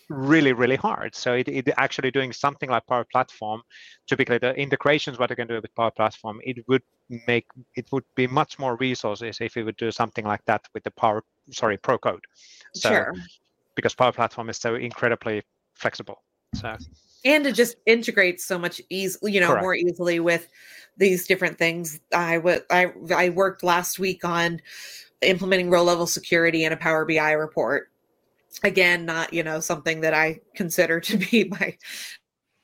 really, 0.08 0.52
really 0.52 0.76
hard. 0.76 1.14
So 1.14 1.34
it, 1.34 1.48
it, 1.48 1.68
actually 1.76 2.10
doing 2.10 2.32
something 2.32 2.70
like 2.70 2.86
Power 2.86 3.06
Platform, 3.10 3.62
typically 4.06 4.38
the 4.38 4.54
integrations 4.54 5.18
what 5.18 5.30
you 5.30 5.36
can 5.36 5.48
do 5.48 5.60
with 5.60 5.74
Power 5.74 5.90
Platform, 5.90 6.40
it 6.44 6.58
would 6.68 6.82
make 7.26 7.46
it 7.76 7.86
would 7.92 8.04
be 8.14 8.26
much 8.26 8.58
more 8.58 8.76
resources 8.76 9.38
if 9.40 9.56
you 9.56 9.64
would 9.64 9.76
do 9.76 9.90
something 9.90 10.24
like 10.24 10.44
that 10.46 10.62
with 10.72 10.84
the 10.84 10.90
Power 10.92 11.22
sorry 11.50 11.76
Pro 11.76 11.98
Code. 11.98 12.24
So, 12.74 12.88
sure. 12.88 13.14
Because 13.74 13.94
Power 13.94 14.12
Platform 14.12 14.48
is 14.50 14.58
so 14.58 14.74
incredibly 14.74 15.42
flexible. 15.74 16.22
So 16.54 16.76
and 17.24 17.46
it 17.46 17.54
just 17.54 17.76
integrates 17.86 18.44
so 18.44 18.58
much 18.58 18.80
easily, 18.90 19.32
you 19.32 19.40
know, 19.40 19.48
Correct. 19.48 19.62
more 19.62 19.74
easily 19.74 20.20
with 20.20 20.48
these 20.96 21.26
different 21.26 21.58
things. 21.58 22.00
I 22.14 22.38
would 22.38 22.62
I 22.70 22.92
I 23.14 23.30
worked 23.30 23.62
last 23.62 23.98
week 23.98 24.24
on 24.24 24.60
implementing 25.22 25.70
row 25.70 25.82
level 25.82 26.06
security 26.06 26.64
in 26.64 26.72
a 26.72 26.76
Power 26.76 27.04
BI 27.04 27.32
report 27.32 27.90
again 28.62 29.04
not 29.04 29.32
you 29.32 29.42
know 29.42 29.60
something 29.60 30.00
that 30.00 30.14
i 30.14 30.40
consider 30.54 31.00
to 31.00 31.16
be 31.30 31.44
my 31.44 31.76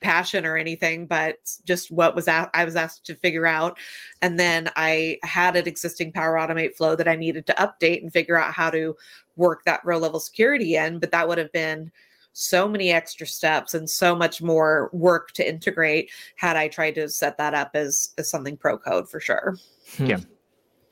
passion 0.01 0.47
or 0.47 0.57
anything 0.57 1.07
but 1.07 1.37
just 1.65 1.91
what 1.91 2.15
was 2.15 2.25
that 2.25 2.49
i 2.55 2.65
was 2.65 2.75
asked 2.75 3.05
to 3.05 3.15
figure 3.17 3.47
out. 3.47 3.79
And 4.23 4.41
then 4.41 4.71
i 4.77 5.19
had 5.23 5.57
an 5.57 5.69
existing 5.69 6.13
power 6.13 6.37
automate 6.37 6.75
flow 6.75 6.97
that 6.97 7.09
i 7.09 7.17
needed 7.17 7.47
to 7.47 7.55
update 7.55 8.03
and 8.03 8.13
figure 8.13 8.39
out 8.39 8.55
how 8.55 8.71
to 8.71 8.97
work 9.37 9.65
that 9.65 9.85
row 9.85 9.99
level 9.99 10.21
security 10.21 10.77
in 10.77 11.01
but 11.01 11.11
that 11.11 11.29
would 11.29 11.39
have 11.39 11.53
been 11.53 11.93
so 12.33 12.69
many 12.69 12.91
extra 12.91 13.27
steps 13.27 13.75
and 13.75 13.91
so 13.91 14.15
much 14.15 14.41
more 14.41 14.89
work 14.93 15.33
to 15.33 15.47
integrate 15.47 16.11
had 16.37 16.57
i 16.57 16.67
tried 16.69 16.95
to 16.95 17.09
set 17.09 17.37
that 17.37 17.53
up 17.53 17.73
as, 17.75 18.15
as 18.17 18.31
something 18.31 18.57
pro 18.57 18.79
code 18.79 19.09
for 19.09 19.21
sure. 19.21 19.57
Hmm. 19.97 20.07
yeah. 20.07 20.21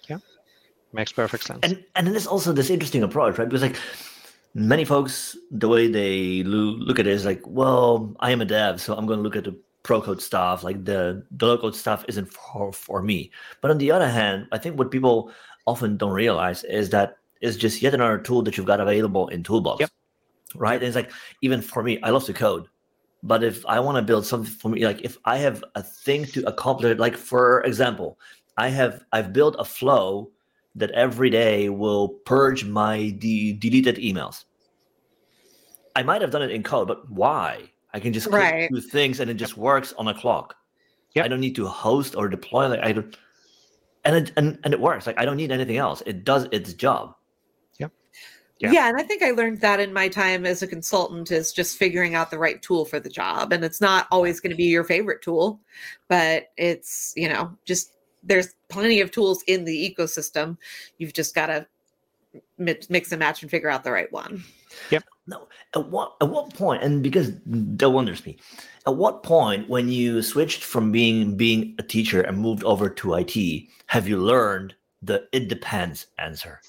Yeah. 0.09 0.19
Makes 0.93 1.13
perfect 1.13 1.45
sense. 1.45 1.61
And 1.63 1.85
and 1.95 2.07
then 2.07 2.13
there's 2.13 2.27
also 2.27 2.53
this 2.53 2.69
interesting 2.69 3.03
approach 3.03 3.39
right? 3.39 3.49
Because 3.49 3.63
like 3.63 3.77
many 4.59 4.85
folks 4.85 5.37
the 5.51 5.69
way 5.69 5.89
they 5.89 6.43
look 6.45 6.99
at 6.99 7.07
it 7.07 7.13
is 7.13 7.25
like 7.25 7.41
well 7.47 8.15
i 8.21 8.31
am 8.31 8.41
a 8.41 8.45
dev 8.45 8.81
so 8.81 8.95
i'm 8.95 9.07
going 9.07 9.19
to 9.19 9.23
look 9.23 9.37
at 9.37 9.45
the 9.45 9.57
pro 9.83 10.01
code 10.03 10.21
stuff 10.21 10.65
like 10.65 10.85
the 10.85 11.25
the 11.31 11.47
low 11.47 11.57
code 11.57 11.75
stuff 11.75 12.05
isn't 12.09 12.31
for 12.33 12.73
for 12.73 13.03
me 13.03 13.31
but 13.61 13.71
on 13.71 13.79
the 13.79 13.91
other 13.91 14.09
hand 14.09 14.47
i 14.53 14.59
think 14.59 14.79
what 14.79 14.91
people 14.91 15.31
often 15.67 15.97
don't 15.97 16.13
realize 16.13 16.65
is 16.65 16.91
that 16.91 17.19
it's 17.41 17.57
just 17.57 17.83
yet 17.83 17.95
another 17.95 18.19
tool 18.19 18.43
that 18.43 18.57
you've 18.57 18.67
got 18.67 18.81
available 18.81 19.29
in 19.29 19.43
toolbox 19.43 19.81
yep. 19.81 19.91
right? 20.55 20.77
And 20.77 20.85
it's 20.85 20.97
like 20.97 21.13
even 21.43 21.63
for 21.63 21.83
me, 21.83 22.01
I 22.03 22.11
love 22.11 22.25
to 22.25 22.33
code, 22.33 22.67
but 23.23 23.43
if 23.45 23.65
I 23.67 23.81
want 23.81 23.97
to 23.97 24.03
build 24.03 24.27
something 24.27 24.51
for 24.51 24.69
me, 24.69 24.85
like 24.85 25.03
if 25.03 25.17
I 25.25 25.39
have 25.39 25.65
a 25.75 25.83
thing 25.83 26.25
to 26.27 26.47
accomplish, 26.49 26.99
like 26.99 27.17
for 27.17 27.63
example, 27.63 28.19
I 28.57 28.69
have 28.69 29.05
I've 29.13 29.33
built 29.33 29.57
a 29.59 29.65
flow 29.65 30.31
that 30.75 30.91
every 30.93 31.31
day 31.31 31.69
will 31.69 32.09
purge 32.25 32.65
my 32.65 33.11
de- 33.11 33.53
deleted 33.55 33.97
emails. 33.97 34.45
I 35.97 36.03
might 36.03 36.23
have 36.23 36.31
done 36.31 36.43
it 36.43 36.51
in 36.51 36.63
code, 36.63 36.89
but 36.89 37.11
why? 37.11 37.71
I 37.95 38.01
can 38.01 38.13
just 38.13 38.29
click 38.29 38.43
right. 38.43 38.69
two 38.71 38.81
things 38.81 39.21
and 39.21 39.31
it 39.31 39.35
just 39.35 39.57
works 39.57 39.95
on 39.99 40.09
a 40.09 40.15
clock. 40.15 40.55
Yep. 41.15 41.25
I 41.25 41.29
don't 41.29 41.41
need 41.41 41.57
to 41.57 41.67
host 41.67 42.15
or 42.15 42.29
deploy. 42.29 42.69
Like 42.69 42.81
I 42.81 42.93
don't, 42.93 43.17
and 44.05 44.17
it 44.17 44.33
and, 44.37 44.59
and 44.65 44.75
it 44.75 44.81
works. 44.81 45.07
Like 45.07 45.19
I 45.19 45.25
don't 45.25 45.37
need 45.37 45.51
anything 45.51 45.79
else. 45.79 46.03
It 46.07 46.25
does 46.25 46.47
its 46.53 46.75
job. 46.75 47.15
Yep. 47.79 47.93
Yeah. 48.61 48.73
yeah, 48.73 48.89
and 48.89 48.97
I 48.99 49.05
think 49.05 49.23
I 49.23 49.31
learned 49.31 49.61
that 49.61 49.79
in 49.79 49.93
my 49.93 50.09
time 50.09 50.45
as 50.45 50.63
a 50.63 50.67
consultant 50.67 51.31
is 51.31 51.53
just 51.53 51.79
figuring 51.79 52.15
out 52.15 52.31
the 52.31 52.39
right 52.39 52.61
tool 52.61 52.85
for 52.85 52.99
the 52.99 53.09
job. 53.09 53.53
And 53.53 53.65
it's 53.65 53.81
not 53.81 54.09
always 54.11 54.41
going 54.41 54.51
to 54.51 54.57
be 54.57 54.65
your 54.65 54.85
favorite 54.85 55.23
tool, 55.23 55.61
but 56.09 56.49
it's, 56.57 57.13
you 57.17 57.29
know, 57.29 57.57
just 57.65 57.93
there's 58.23 58.55
plenty 58.69 59.01
of 59.01 59.13
tools 59.13 59.45
in 59.47 59.65
the 59.65 59.95
ecosystem. 59.97 60.57
You've 60.99 61.13
just 61.13 61.35
got 61.37 61.47
to 61.47 61.67
mix 62.59 63.13
and 63.13 63.19
match 63.19 63.43
and 63.43 63.51
figure 63.51 63.71
out 63.71 63.85
the 63.85 63.93
right 63.93 64.13
one. 64.13 64.45
Yep. 64.91 65.05
No. 65.29 65.47
At 65.75 65.91
what 65.91 66.15
at 66.23 66.29
what 66.31 66.55
point? 66.55 66.83
And 66.83 67.03
because 67.03 67.33
that 67.45 67.91
wonders 67.91 68.25
me, 68.25 68.39
at 68.87 68.97
what 68.97 69.23
point 69.23 69.69
when 69.69 69.91
you 69.91 70.23
switched 70.23 70.65
from 70.65 70.91
being 70.91 71.37
being 71.37 71.75
a 71.79 71.83
teacher 71.83 72.23
and 72.23 72.39
moved 72.39 72.65
over 72.65 72.89
to 72.89 73.15
IT, 73.15 73.69
have 73.87 74.09
you 74.09 74.17
learned 74.17 74.75
the 75.03 75.29
"it 75.33 75.49
depends" 75.49 76.07
answer? 76.19 76.63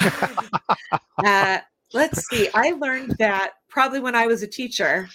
uh, 1.24 1.58
let's 1.92 2.26
see. 2.28 2.48
I 2.52 2.72
learned 2.72 3.14
that 3.20 3.52
probably 3.68 4.00
when 4.00 4.16
I 4.16 4.26
was 4.26 4.42
a 4.42 4.48
teacher. 4.48 5.08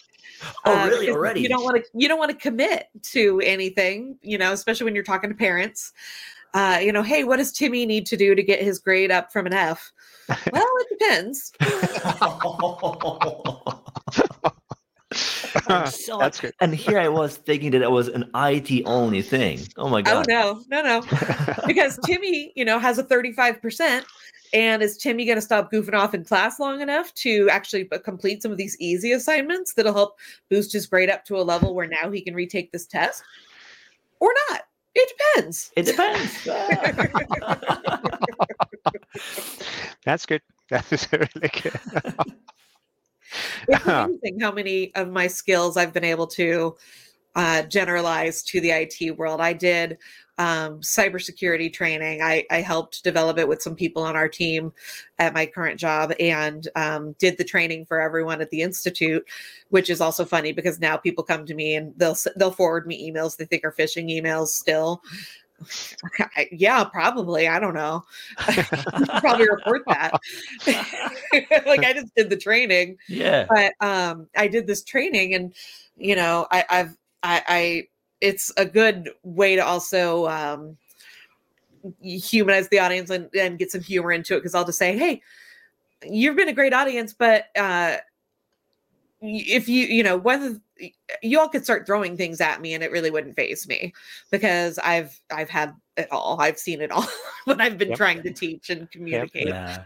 Oh, 0.65 0.73
uh, 0.73 0.87
really? 0.87 1.09
Already? 1.09 1.41
You 1.41 1.49
don't 1.49 1.65
want 1.65 1.83
to. 1.83 1.89
You 1.93 2.07
don't 2.07 2.19
want 2.19 2.31
to 2.31 2.37
commit 2.37 2.87
to 3.11 3.41
anything. 3.43 4.17
You 4.21 4.37
know, 4.37 4.53
especially 4.53 4.85
when 4.85 4.95
you're 4.95 5.03
talking 5.03 5.29
to 5.29 5.35
parents. 5.35 5.91
Uh, 6.53 6.79
you 6.81 6.93
know, 6.93 7.01
hey, 7.01 7.23
what 7.25 7.37
does 7.37 7.51
Timmy 7.51 7.85
need 7.85 8.05
to 8.05 8.15
do 8.15 8.35
to 8.35 8.43
get 8.43 8.61
his 8.61 8.79
grade 8.79 9.11
up 9.11 9.33
from 9.33 9.47
an 9.47 9.53
F? 9.53 9.91
Well, 10.51 10.67
it 10.79 10.87
depends. 10.89 11.51
so, 15.91 16.17
That's 16.17 16.39
good. 16.39 16.53
And 16.59 16.73
here 16.73 16.99
I 16.99 17.07
was 17.07 17.37
thinking 17.37 17.71
that 17.71 17.81
it 17.81 17.91
was 17.91 18.07
an 18.07 18.29
IT 18.35 18.83
only 18.85 19.21
thing. 19.21 19.59
Oh 19.77 19.89
my 19.89 19.99
oh, 19.99 20.03
god. 20.03 20.25
Oh 20.29 20.63
no, 20.69 20.81
no, 20.81 20.83
no. 21.01 21.55
because 21.67 21.99
Timmy, 22.05 22.51
you 22.55 22.65
know, 22.65 22.79
has 22.79 22.97
a 22.97 23.03
35%. 23.03 24.03
And 24.53 24.83
is 24.83 24.97
Timmy 24.97 25.25
going 25.25 25.37
to 25.37 25.41
stop 25.41 25.71
goofing 25.71 25.95
off 25.95 26.13
in 26.13 26.23
class 26.23 26.59
long 26.59 26.81
enough 26.81 27.11
to 27.15 27.49
actually 27.49 27.89
uh, 27.91 27.97
complete 27.97 28.43
some 28.43 28.51
of 28.51 28.57
these 28.57 28.77
easy 28.79 29.11
assignments 29.11 29.73
that'll 29.73 29.93
help 29.93 30.19
boost 30.49 30.71
his 30.71 30.85
grade 30.85 31.09
up 31.09 31.25
to 31.25 31.37
a 31.37 31.41
level 31.41 31.73
where 31.73 31.87
now 31.87 32.11
he 32.11 32.21
can 32.21 32.35
retake 32.35 32.71
this 32.71 32.85
test? 32.85 33.23
Or 34.19 34.31
not? 34.49 34.61
It 34.95 35.13
depends. 35.17 35.71
It 35.75 35.85
depends. 35.85 36.45
That's 40.05 40.25
good. 40.25 40.41
That 40.69 40.91
is 40.91 41.07
really 41.11 41.51
good. 41.61 41.79
it's 43.67 43.85
amazing 43.85 44.39
how 44.39 44.51
many 44.51 44.95
of 44.95 45.11
my 45.11 45.27
skills 45.27 45.77
I've 45.77 45.93
been 45.93 46.05
able 46.05 46.25
to 46.27 46.75
uh, 47.35 47.63
generalize 47.63 48.43
to 48.43 48.61
the 48.61 48.71
IT 48.71 49.17
world. 49.17 49.41
I 49.41 49.53
did 49.53 49.97
um, 50.37 50.79
cybersecurity 50.79 51.71
training. 51.71 52.21
I, 52.21 52.43
I, 52.49 52.61
helped 52.61 53.03
develop 53.03 53.37
it 53.37 53.47
with 53.47 53.61
some 53.61 53.75
people 53.75 54.01
on 54.01 54.15
our 54.15 54.27
team 54.27 54.73
at 55.19 55.33
my 55.33 55.45
current 55.45 55.79
job 55.79 56.11
and 56.19 56.67
um, 56.75 57.13
did 57.19 57.37
the 57.37 57.43
training 57.43 57.85
for 57.85 58.01
everyone 58.01 58.41
at 58.41 58.49
the 58.49 58.61
institute, 58.61 59.23
which 59.69 59.91
is 59.91 60.01
also 60.01 60.25
funny 60.25 60.51
because 60.51 60.79
now 60.79 60.97
people 60.97 61.23
come 61.23 61.45
to 61.45 61.53
me 61.53 61.75
and 61.75 61.93
they'll 61.97 62.17
they'll 62.35 62.51
forward 62.51 62.87
me 62.87 63.11
emails 63.11 63.37
they 63.37 63.45
think 63.45 63.63
are 63.63 63.71
phishing 63.71 64.09
emails 64.09 64.47
still. 64.47 65.03
yeah, 66.51 66.83
probably. 66.83 67.47
I 67.47 67.59
don't 67.59 67.75
know. 67.75 68.03
probably 69.19 69.47
report 69.49 69.83
that. 69.87 70.19
like 71.67 71.85
I 71.85 71.93
just 71.93 72.13
did 72.15 72.31
the 72.31 72.37
training. 72.37 72.97
Yeah. 73.07 73.45
But 73.47 73.73
um 73.85 74.27
I 74.35 74.47
did 74.47 74.65
this 74.65 74.83
training 74.83 75.35
and 75.35 75.53
you 75.95 76.15
know, 76.15 76.47
I, 76.49 76.65
I've 76.69 76.97
I, 77.21 77.43
I 77.47 77.87
it's 78.23 78.53
a 78.55 78.65
good 78.65 79.09
way 79.23 79.57
to 79.57 79.65
also 79.65 80.27
um, 80.29 80.77
humanize 82.01 82.69
the 82.69 82.79
audience 82.79 83.09
and, 83.09 83.29
and 83.35 83.59
get 83.59 83.69
some 83.69 83.81
humor 83.81 84.13
into 84.13 84.35
it 84.35 84.37
because 84.37 84.55
I'll 84.55 84.63
just 84.63 84.79
say, 84.79 84.97
hey, 84.97 85.21
you've 86.05 86.37
been 86.37 86.47
a 86.47 86.53
great 86.53 86.71
audience, 86.71 87.13
but 87.13 87.47
uh, 87.57 87.97
if 89.21 89.67
you, 89.67 89.87
you 89.87 90.03
know, 90.03 90.15
whether 90.15 90.57
you 91.21 91.37
all 91.37 91.49
could 91.49 91.65
start 91.65 91.85
throwing 91.85 92.15
things 92.15 92.39
at 92.39 92.61
me 92.61 92.73
and 92.73 92.81
it 92.81 92.91
really 92.91 93.11
wouldn't 93.11 93.35
faze 93.35 93.67
me 93.67 93.93
because 94.31 94.79
I've 94.79 95.19
I've 95.29 95.49
had 95.49 95.75
it 95.97 96.07
all. 96.09 96.39
I've 96.39 96.57
seen 96.57 96.79
it 96.79 96.91
all 96.91 97.05
when 97.43 97.59
I've 97.59 97.77
been 97.77 97.89
yep. 97.89 97.97
trying 97.97 98.23
to 98.23 98.31
teach 98.31 98.69
and 98.69 98.89
communicate. 98.89 99.47
Yep. 99.47 99.53
Yeah 99.53 99.85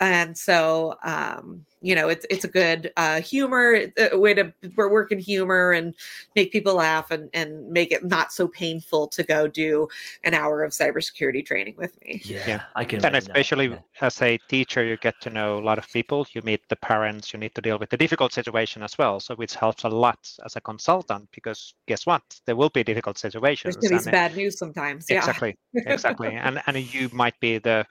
and 0.00 0.36
so 0.36 0.96
um, 1.04 1.64
you 1.84 1.94
know 1.94 2.08
it's 2.08 2.24
it's 2.30 2.44
a 2.44 2.48
good 2.48 2.90
uh, 2.96 3.20
humor 3.20 3.78
a 3.98 4.18
way 4.18 4.32
to 4.32 4.52
work 4.76 5.12
in 5.12 5.18
humor 5.18 5.72
and 5.72 5.94
make 6.34 6.50
people 6.50 6.74
laugh 6.74 7.10
and 7.10 7.28
and 7.34 7.68
make 7.68 7.92
it 7.92 8.02
not 8.02 8.32
so 8.32 8.48
painful 8.48 9.06
to 9.08 9.22
go 9.22 9.46
do 9.46 9.86
an 10.24 10.32
hour 10.32 10.64
of 10.64 10.72
cybersecurity 10.72 11.44
training 11.44 11.74
with 11.76 12.00
me. 12.00 12.22
Yeah, 12.24 12.42
yeah. 12.46 12.62
I 12.74 12.84
can. 12.84 13.04
And 13.04 13.16
especially 13.16 13.68
yeah. 13.68 13.78
as 14.00 14.20
a 14.22 14.38
teacher, 14.48 14.82
you 14.82 14.96
get 14.96 15.20
to 15.20 15.30
know 15.30 15.58
a 15.58 15.64
lot 15.64 15.76
of 15.76 15.86
people. 15.92 16.26
You 16.32 16.40
meet 16.42 16.62
the 16.70 16.76
parents. 16.76 17.34
You 17.34 17.38
need 17.38 17.54
to 17.54 17.60
deal 17.60 17.78
with 17.78 17.90
the 17.90 17.98
difficult 17.98 18.32
situation 18.32 18.82
as 18.82 18.96
well. 18.96 19.20
So 19.20 19.34
which 19.34 19.54
helps 19.54 19.84
a 19.84 19.88
lot 19.88 20.18
as 20.44 20.56
a 20.56 20.62
consultant 20.62 21.28
because 21.32 21.74
guess 21.86 22.06
what? 22.06 22.22
There 22.46 22.56
will 22.56 22.70
be 22.70 22.82
difficult 22.82 23.18
situations. 23.18 23.76
There's 23.76 23.90
going 23.90 24.02
to 24.02 24.06
be 24.06 24.10
bad 24.10 24.34
news 24.34 24.58
sometimes. 24.58 25.04
Yeah. 25.10 25.18
Exactly, 25.18 25.58
exactly, 25.74 26.34
and 26.46 26.62
and 26.66 26.94
you 26.94 27.10
might 27.12 27.38
be 27.40 27.58
the 27.58 27.84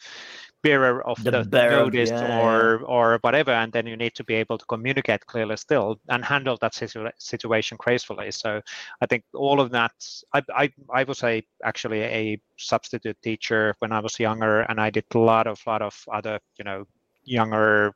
bearer 0.63 1.06
of 1.06 1.21
the, 1.23 1.43
the 1.43 1.69
notice 1.69 2.10
yeah, 2.10 2.41
or 2.41 2.79
or 2.86 3.19
whatever 3.21 3.51
and 3.51 3.73
then 3.73 3.83
you 3.88 3.98
need 3.98 4.13
to 4.15 4.24
be 4.24 4.34
able 4.34 4.58
to 4.58 4.65
communicate 4.65 5.26
clearly 5.26 5.58
still 5.58 6.00
and 6.10 6.24
handle 6.24 6.58
that 6.62 6.74
situ- 6.74 7.10
situation 7.17 7.78
gracefully 7.80 8.32
so 8.32 8.62
i 9.02 9.06
think 9.06 9.24
all 9.34 9.60
of 9.60 9.72
that 9.72 9.93
I, 10.34 10.41
I 10.54 10.69
i 10.93 11.04
was 11.04 11.24
a 11.24 11.43
actually 11.63 12.02
a 12.02 12.41
substitute 12.58 13.17
teacher 13.22 13.76
when 13.80 13.91
i 13.91 14.00
was 14.00 14.19
younger 14.19 14.62
and 14.62 14.80
i 14.80 14.89
did 14.89 15.06
a 15.13 15.19
lot 15.19 15.48
of 15.48 15.60
lot 15.67 15.82
of 15.82 15.96
other 16.12 16.39
you 16.58 16.65
know 16.65 16.86
younger 17.24 17.93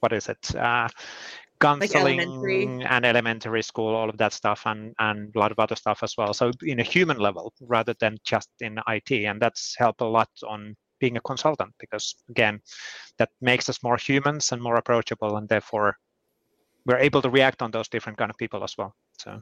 what 0.00 0.12
is 0.12 0.28
it 0.28 0.54
uh 0.56 0.88
counseling 1.60 2.16
like 2.16 2.26
elementary. 2.26 2.64
and 2.88 3.04
elementary 3.04 3.62
school, 3.62 3.94
all 3.94 4.08
of 4.08 4.16
that 4.18 4.32
stuff, 4.32 4.62
and 4.66 4.94
and 4.98 5.34
a 5.36 5.38
lot 5.38 5.52
of 5.52 5.58
other 5.58 5.76
stuff 5.76 6.02
as 6.02 6.14
well. 6.16 6.32
So 6.32 6.50
in 6.62 6.80
a 6.80 6.82
human 6.82 7.18
level, 7.18 7.52
rather 7.60 7.94
than 8.00 8.18
just 8.24 8.48
in 8.60 8.78
IT, 8.88 9.26
and 9.26 9.40
that's 9.40 9.74
helped 9.78 10.00
a 10.00 10.06
lot 10.06 10.28
on 10.48 10.74
being 11.00 11.16
a 11.16 11.20
consultant 11.20 11.72
because 11.78 12.14
again 12.28 12.60
that 13.16 13.30
makes 13.40 13.68
us 13.68 13.82
more 13.82 13.96
humans 13.96 14.52
and 14.52 14.62
more 14.62 14.76
approachable 14.76 15.36
and 15.36 15.48
therefore 15.48 15.96
we're 16.86 16.98
able 16.98 17.22
to 17.22 17.30
react 17.30 17.62
on 17.62 17.70
those 17.70 17.88
different 17.88 18.18
kind 18.18 18.30
of 18.30 18.36
people 18.36 18.62
as 18.62 18.76
well 18.78 18.94
so 19.18 19.40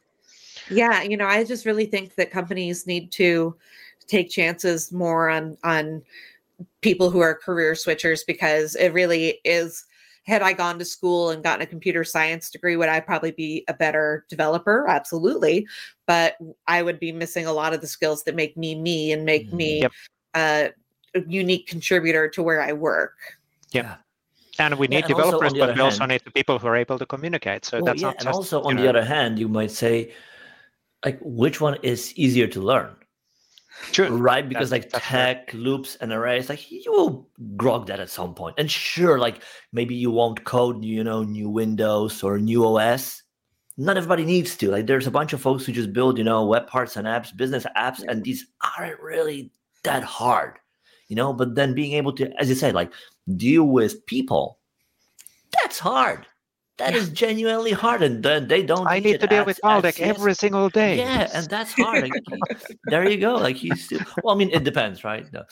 yeah 0.71 1.03
you 1.03 1.17
know 1.17 1.27
i 1.27 1.45
just 1.45 1.67
really 1.67 1.87
think 1.87 2.15
that 2.15 2.31
companies 2.31 2.87
need 2.87 3.13
to 3.13 3.55
take 4.07 4.31
chances 4.31 4.93
more 4.93 5.29
on 5.29 5.57
on 5.65 6.03
people 6.81 7.11
who 7.11 7.21
are 7.21 7.35
career 7.35 7.75
switchers 7.75 8.21
because 8.27 8.75
it 8.77 8.93
really 8.93 9.41
is 9.45 9.85
had 10.29 10.43
I 10.43 10.53
gone 10.53 10.79
to 10.79 10.85
school 10.85 11.31
and 11.31 11.43
gotten 11.43 11.63
a 11.63 11.67
computer 11.67 12.05
science 12.05 12.51
degree, 12.51 12.77
would 12.77 12.91
I 12.91 13.01
probably 13.01 13.31
be 13.31 13.65
a 13.67 13.73
better 13.73 14.27
developer? 14.29 14.87
Absolutely. 14.87 15.67
But 16.07 16.37
I 16.67 16.83
would 16.83 17.01
be 17.01 17.13
missing 17.13 17.47
a 17.47 17.53
lot 17.53 17.73
of 17.73 17.81
the 17.81 17.87
skills 17.87 18.25
that 18.25 18.35
make 18.35 18.55
me 18.55 18.75
me 18.75 19.11
and 19.13 19.25
make 19.25 19.51
me 19.55 19.81
yep. 19.81 19.93
uh, 20.35 20.69
unique 21.27 21.67
contributor 21.67 22.29
to 22.31 22.43
where 22.43 22.61
I 22.61 22.73
work. 22.73 23.17
Yeah. 23.73 23.97
And 24.59 24.75
we 24.75 24.89
need 24.89 24.97
yeah, 24.97 25.07
and 25.07 25.09
developers, 25.09 25.53
but 25.53 25.61
we 25.61 25.67
hand, 25.67 25.81
also 25.81 26.07
need 26.07 26.23
the 26.25 26.33
people 26.33 26.59
who 26.59 26.67
are 26.67 26.77
able 26.77 26.99
to 26.99 27.07
communicate. 27.07 27.65
So 27.65 27.79
well, 27.79 27.87
that's 27.87 28.01
yeah, 28.01 28.09
not 28.09 28.15
just, 28.17 28.27
and 28.27 28.35
also 28.35 28.63
on 28.63 28.77
know, 28.77 28.83
the 28.83 28.89
other 28.89 29.05
hand, 29.05 29.39
you 29.39 29.49
might 29.49 29.71
say, 29.71 30.13
like, 31.05 31.19
which 31.23 31.61
one 31.61 31.79
is 31.83 32.13
easier 32.15 32.49
to 32.49 32.61
learn? 32.61 32.97
Sure. 33.93 34.11
Right? 34.11 34.49
Because 34.49 34.71
that's, 34.71 34.85
like 34.85 34.91
that's 34.91 35.07
tech, 35.07 35.37
right. 35.37 35.55
loops, 35.55 35.97
and 36.01 36.13
arrays, 36.13 36.49
like 36.49 36.71
you 36.71 36.91
will 36.91 37.29
grok 37.57 37.87
that 37.87 38.01
at 38.01 38.11
some 38.11 38.35
point. 38.35 38.57
And 38.59 38.69
sure, 38.69 39.21
like 39.21 39.43
maybe 39.73 39.95
you 39.95 40.11
won't 40.11 40.45
code, 40.45 40.85
you 40.85 41.05
know, 41.05 41.23
new 41.23 41.49
Windows 41.49 42.25
or 42.25 42.39
new 42.41 42.67
OS. 42.67 43.23
Not 43.77 43.97
everybody 43.97 44.25
needs 44.25 44.57
to. 44.57 44.73
Like 44.73 44.89
there's 44.89 45.07
a 45.07 45.13
bunch 45.13 45.33
of 45.33 45.41
folks 45.41 45.65
who 45.65 45.71
just 45.71 45.93
build, 45.93 46.19
you 46.19 46.25
know, 46.25 46.45
web 46.45 46.67
parts 46.67 46.97
and 46.97 47.07
apps, 47.07 47.35
business 47.37 47.65
apps, 47.77 48.03
and 48.09 48.25
these 48.25 48.45
aren't 48.77 49.01
really 49.01 49.53
that 49.85 50.03
hard 50.03 50.59
you 51.09 51.17
know 51.17 51.33
but 51.33 51.55
then 51.55 51.75
being 51.75 51.93
able 51.93 52.13
to 52.13 52.31
as 52.41 52.49
you 52.49 52.55
said 52.55 52.75
like 52.75 52.93
deal 53.37 53.65
with 53.65 54.05
people 54.07 54.59
that's 55.53 55.79
hard 55.79 56.27
That 56.79 56.95
is 56.95 57.11
genuinely 57.11 57.73
hard, 57.73 58.05
and 58.05 58.23
then 58.23 58.47
they 58.47 58.63
don't. 58.63 58.87
I 58.87 59.01
need 59.01 59.19
to 59.19 59.27
deal 59.27 59.45
with 59.45 59.59
Waldek 59.65 59.99
every 59.99 60.33
single 60.33 60.69
day. 60.69 60.97
Yeah, 60.97 61.29
and 61.35 61.51
that's 61.51 61.73
hard. 61.73 62.03
Like, 62.05 62.13
there 62.85 63.09
you 63.11 63.19
go. 63.19 63.35
Like 63.35 63.57
he's 63.57 63.85
still. 63.87 63.99
Well, 64.23 64.33
I 64.33 64.39
mean, 64.39 64.51
it 64.53 64.63
depends, 64.63 65.03
right? 65.03 65.27
No. 65.33 65.43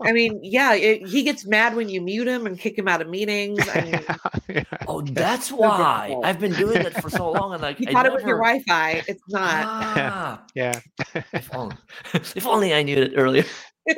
I 0.00 0.12
mean, 0.12 0.40
yeah, 0.42 0.72
it, 0.72 1.06
he 1.06 1.22
gets 1.22 1.44
mad 1.46 1.76
when 1.76 1.90
you 1.90 2.00
mute 2.00 2.26
him 2.26 2.46
and 2.46 2.58
kick 2.58 2.78
him 2.78 2.88
out 2.88 3.02
of 3.02 3.10
meetings. 3.10 3.60
I 3.68 3.80
mean, 3.82 4.00
yeah. 4.48 4.64
Oh, 4.88 5.02
that's 5.02 5.52
why 5.52 6.16
I've 6.24 6.40
been 6.40 6.54
doing 6.54 6.80
it 6.80 6.94
for 7.02 7.10
so 7.10 7.30
long, 7.30 7.52
and 7.52 7.60
like 7.60 7.78
you 7.78 7.84
thought 7.84 8.04
never... 8.04 8.08
it 8.08 8.14
was 8.14 8.24
your 8.24 8.38
Wi-Fi. 8.38 9.04
It's 9.06 9.22
not. 9.28 9.64
Ah, 9.66 10.44
yeah. 10.54 10.80
if, 11.34 11.54
only, 11.54 11.76
if 12.14 12.46
only 12.46 12.72
I 12.72 12.82
knew 12.82 12.96
it 12.96 13.12
earlier. 13.16 13.44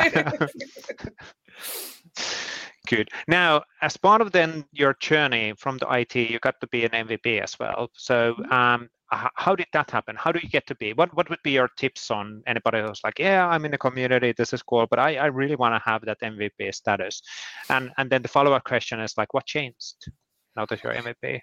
Good. 2.87 3.09
Now, 3.27 3.62
as 3.83 3.96
part 3.96 4.20
of 4.20 4.31
then 4.33 4.64
your 4.72 4.94
journey 5.01 5.55
from 5.59 5.79
the 5.79 5.92
IT, 5.92 6.14
you 6.14 6.38
got 6.38 6.61
to 6.61 6.68
be 6.68 6.85
an 6.85 6.92
MVP 6.92 7.42
as 7.42 7.59
well. 7.59 7.90
So, 7.94 8.35
mm-hmm. 8.35 8.53
um, 8.53 8.88
how 9.09 9.55
did 9.55 9.66
that 9.72 9.90
happen? 9.90 10.16
How 10.16 10.33
do 10.33 10.40
you 10.42 10.49
get 10.49 10.66
to 10.66 10.75
be? 10.75 10.92
What 10.92 11.14
What 11.16 11.31
would 11.31 11.42
be 11.44 11.53
your 11.53 11.68
tips 11.77 12.11
on 12.11 12.42
anybody 12.46 12.81
who's 12.81 13.01
like, 13.05 13.18
yeah, 13.18 13.46
I'm 13.46 13.64
in 13.64 13.70
the 13.70 13.79
community, 13.79 14.33
this 14.37 14.53
is 14.53 14.62
cool, 14.62 14.87
but 14.88 14.99
I, 14.99 15.16
I 15.16 15.27
really 15.27 15.57
want 15.57 15.75
to 15.75 15.90
have 15.90 16.05
that 16.07 16.20
MVP 16.20 16.75
status. 16.75 17.22
And 17.68 17.92
and 17.99 18.11
then 18.11 18.22
the 18.22 18.29
follow 18.29 18.53
up 18.53 18.64
question 18.64 19.01
is 19.01 19.16
like, 19.16 19.33
what 19.33 19.46
changed 19.46 20.11
now 20.57 20.66
that 20.66 20.83
you're 20.83 20.94
MVP? 20.94 21.40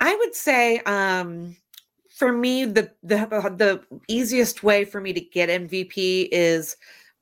I 0.00 0.14
would 0.14 0.34
say, 0.34 0.78
um, 0.80 1.56
for 2.16 2.32
me, 2.32 2.64
the 2.64 2.90
the 3.02 3.26
the 3.56 3.82
easiest 4.08 4.62
way 4.62 4.84
for 4.84 5.00
me 5.00 5.12
to 5.12 5.20
get 5.20 5.48
MVP 5.48 6.28
is 6.32 6.76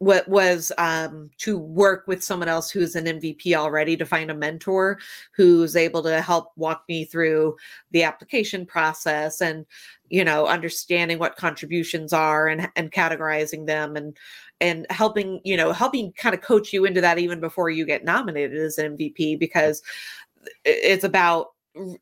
what 0.04 0.28
was 0.28 0.70
um, 0.76 1.30
to 1.38 1.56
work 1.56 2.06
with 2.06 2.22
someone 2.22 2.48
else 2.48 2.70
who's 2.70 2.94
an 2.94 3.06
MVP 3.06 3.54
already 3.54 3.96
to 3.96 4.04
find 4.04 4.30
a 4.30 4.34
mentor 4.34 4.98
who's 5.32 5.76
able 5.76 6.02
to 6.02 6.20
help 6.20 6.52
walk 6.56 6.84
me 6.88 7.06
through 7.06 7.56
the 7.90 8.02
application 8.02 8.66
process 8.66 9.40
and 9.40 9.64
you 10.10 10.22
know 10.22 10.46
understanding 10.46 11.18
what 11.18 11.36
contributions 11.36 12.12
are 12.12 12.48
and 12.48 12.68
and 12.76 12.92
categorizing 12.92 13.66
them 13.66 13.96
and 13.96 14.16
and 14.60 14.86
helping 14.90 15.40
you 15.42 15.56
know 15.56 15.72
helping 15.72 16.12
kind 16.12 16.34
of 16.34 16.42
coach 16.42 16.72
you 16.72 16.84
into 16.84 17.00
that 17.00 17.18
even 17.18 17.40
before 17.40 17.70
you 17.70 17.86
get 17.86 18.04
nominated 18.04 18.58
as 18.58 18.76
an 18.76 18.98
MVP 18.98 19.38
because 19.38 19.82
it's 20.64 21.04
about 21.04 21.52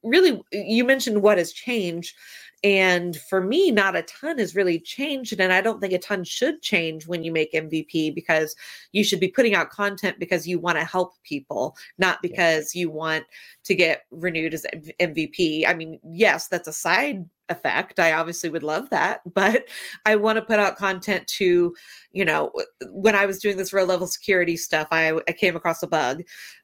really 0.02 0.42
you 0.50 0.84
mentioned 0.84 1.22
what 1.22 1.38
has 1.38 1.52
changed 1.52 2.16
and 2.64 3.16
for 3.16 3.40
me, 3.40 3.72
not 3.72 3.96
a 3.96 4.02
ton 4.02 4.38
has 4.38 4.54
really 4.54 4.78
changed. 4.78 5.38
And 5.40 5.52
I 5.52 5.60
don't 5.60 5.80
think 5.80 5.92
a 5.92 5.98
ton 5.98 6.22
should 6.22 6.62
change 6.62 7.08
when 7.08 7.24
you 7.24 7.32
make 7.32 7.52
MVP 7.52 8.14
because 8.14 8.54
you 8.92 9.02
should 9.02 9.18
be 9.18 9.28
putting 9.28 9.54
out 9.54 9.70
content 9.70 10.20
because 10.20 10.46
you 10.46 10.60
want 10.60 10.78
to 10.78 10.84
help 10.84 11.14
people, 11.24 11.76
not 11.98 12.22
because 12.22 12.74
you 12.74 12.88
want 12.88 13.24
to 13.64 13.74
get 13.74 14.02
renewed 14.10 14.54
as 14.54 14.64
MVP. 15.00 15.66
I 15.66 15.74
mean, 15.74 15.98
yes, 16.04 16.46
that's 16.46 16.68
a 16.68 16.72
side 16.72 17.28
effect. 17.48 17.98
I 17.98 18.12
obviously 18.12 18.48
would 18.48 18.62
love 18.62 18.90
that, 18.90 19.20
but 19.34 19.64
I 20.06 20.14
want 20.16 20.36
to 20.36 20.42
put 20.42 20.60
out 20.60 20.76
content 20.76 21.26
to, 21.38 21.74
you 22.12 22.24
know, 22.24 22.52
when 22.90 23.16
I 23.16 23.26
was 23.26 23.40
doing 23.40 23.56
this 23.56 23.72
row 23.72 23.84
level 23.84 24.06
security 24.06 24.56
stuff, 24.56 24.86
I, 24.92 25.18
I 25.28 25.32
came 25.32 25.56
across 25.56 25.82
a 25.82 25.88
bug 25.88 26.22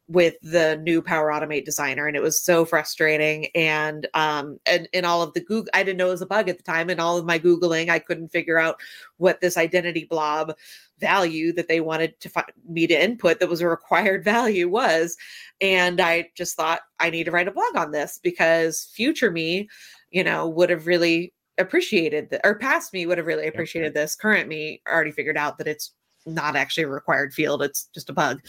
with 0.09 0.35
the 0.41 0.77
new 0.83 1.03
Power 1.03 1.31
Automate 1.31 1.67
designer, 1.67 2.07
and 2.07 2.17
it 2.17 2.23
was 2.23 2.43
so 2.43 2.65
frustrating. 2.65 3.49
And 3.55 4.09
um, 4.15 4.59
and 4.67 4.89
in 4.93 5.05
all 5.05 5.23
of 5.23 5.35
the 5.35 5.41
Google, 5.41 5.71
I 5.75 5.83
didn't 5.83 5.99
know 5.99 6.09
it 6.09 6.13
was 6.13 6.23
a 6.23 6.27
bug 6.27 6.49
at 6.49 6.57
the 6.57 6.63
time. 6.63 6.89
And 6.89 7.01
all 7.01 7.19
of 7.19 7.27
my 7.27 7.39
googling, 7.39 7.91
I 7.91 7.99
couldn't 7.99 8.29
figure 8.29 8.59
out 8.59 8.81
what 9.19 9.41
this 9.41 9.57
identity 9.57 10.05
blob 10.05 10.57
value 10.99 11.53
that 11.53 11.69
they 11.69 11.81
wanted 11.81 12.19
to 12.21 12.29
find 12.29 12.51
me 12.69 12.87
to 12.87 13.03
input 13.03 13.39
that 13.39 13.49
was 13.49 13.61
a 13.61 13.69
required 13.69 14.25
value 14.25 14.69
was. 14.69 15.17
And 15.61 16.01
I 16.01 16.31
just 16.35 16.57
thought 16.57 16.81
I 16.99 17.11
need 17.11 17.25
to 17.25 17.31
write 17.31 17.49
a 17.49 17.53
blog 17.53 17.77
on 17.77 17.93
this 17.93 18.19
because 18.23 18.91
future 18.95 19.31
me, 19.31 19.69
you 20.11 20.25
know, 20.25 20.49
would 20.49 20.71
have 20.71 20.87
really 20.87 21.35
appreciated 21.59 22.31
the, 22.31 22.41
or 22.47 22.55
past 22.59 22.93
me 22.93 23.05
would 23.05 23.19
have 23.19 23.27
really 23.27 23.47
appreciated 23.47 23.93
this. 23.93 24.15
Current 24.15 24.49
me 24.49 24.81
already 24.89 25.11
figured 25.11 25.37
out 25.37 25.59
that 25.59 25.69
it's 25.69 25.93
not 26.35 26.57
actually 26.57 26.85
a 26.85 26.89
required 26.89 27.33
field; 27.35 27.63
it's 27.63 27.89
just 27.95 28.11
a 28.11 28.13
bug. 28.13 28.41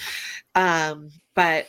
Um, 0.56 1.10
but 1.36 1.68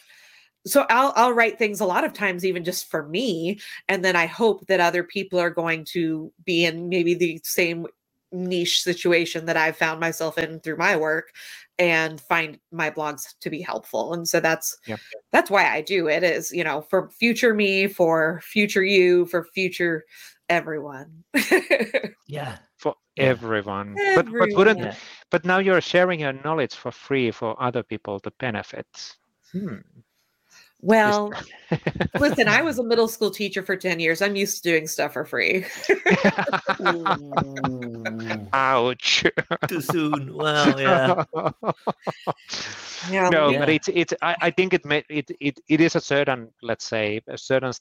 so 0.66 0.86
I'll 0.90 1.12
I'll 1.16 1.32
write 1.32 1.58
things 1.58 1.80
a 1.80 1.86
lot 1.86 2.04
of 2.04 2.12
times 2.12 2.44
even 2.44 2.64
just 2.64 2.90
for 2.90 3.06
me 3.08 3.58
and 3.88 4.04
then 4.04 4.14
I 4.14 4.26
hope 4.26 4.66
that 4.66 4.78
other 4.78 5.02
people 5.02 5.38
are 5.38 5.50
going 5.50 5.86
to 5.92 6.30
be 6.44 6.66
in 6.66 6.90
maybe 6.90 7.14
the 7.14 7.40
same 7.44 7.86
niche 8.32 8.82
situation 8.82 9.46
that 9.46 9.56
I've 9.56 9.76
found 9.76 10.00
myself 10.00 10.38
in 10.38 10.60
through 10.60 10.76
my 10.76 10.96
work 10.96 11.32
and 11.78 12.20
find 12.20 12.58
my 12.70 12.90
blogs 12.90 13.34
to 13.40 13.50
be 13.50 13.60
helpful. 13.60 14.12
And 14.14 14.28
so 14.28 14.40
that's 14.40 14.76
that's 15.32 15.50
why 15.50 15.64
I 15.64 15.80
do 15.80 16.08
it 16.08 16.22
is, 16.22 16.52
you 16.52 16.62
know, 16.62 16.82
for 16.82 17.08
future 17.10 17.54
me, 17.54 17.86
for 17.88 18.40
future 18.44 18.84
you, 18.84 19.26
for 19.26 19.44
future 19.44 20.04
everyone. 20.50 21.24
yeah. 22.26 22.58
For 22.76 22.94
everyone. 23.16 23.96
everyone. 23.98 24.16
But 24.16 24.50
but 24.50 24.58
wouldn't 24.58 24.80
yeah. 24.80 24.94
but 25.30 25.44
now 25.44 25.58
you're 25.58 25.80
sharing 25.80 26.20
your 26.20 26.32
knowledge 26.32 26.74
for 26.74 26.90
free 26.90 27.30
for 27.30 27.60
other 27.62 27.82
people 27.82 28.20
to 28.20 28.30
benefit. 28.32 28.86
Hmm. 29.52 29.76
Well, 30.82 31.30
listen, 32.18 32.48
I 32.48 32.62
was 32.68 32.78
a 32.78 32.82
middle 32.82 33.06
school 33.06 33.30
teacher 33.30 33.62
for 33.62 33.76
10 33.76 34.00
years. 34.00 34.22
I'm 34.22 34.34
used 34.34 34.62
to 34.62 34.70
doing 34.70 34.86
stuff 34.86 35.12
for 35.12 35.26
free. 35.26 35.66
Ouch. 38.54 39.26
Too 39.68 39.80
soon. 39.82 40.34
Well, 40.34 40.80
yeah. 40.80 41.24
yeah 43.10 43.28
no, 43.28 43.50
yeah. 43.50 43.58
but 43.58 43.68
it's 43.68 43.88
it's 43.88 44.14
I, 44.22 44.36
I 44.40 44.50
think 44.50 44.72
it, 44.72 44.86
may, 44.86 45.04
it 45.10 45.30
it 45.38 45.60
it 45.68 45.82
is 45.82 45.96
a 45.96 46.00
certain 46.00 46.48
let's 46.62 46.86
say 46.86 47.20
a 47.28 47.36
certain 47.36 47.74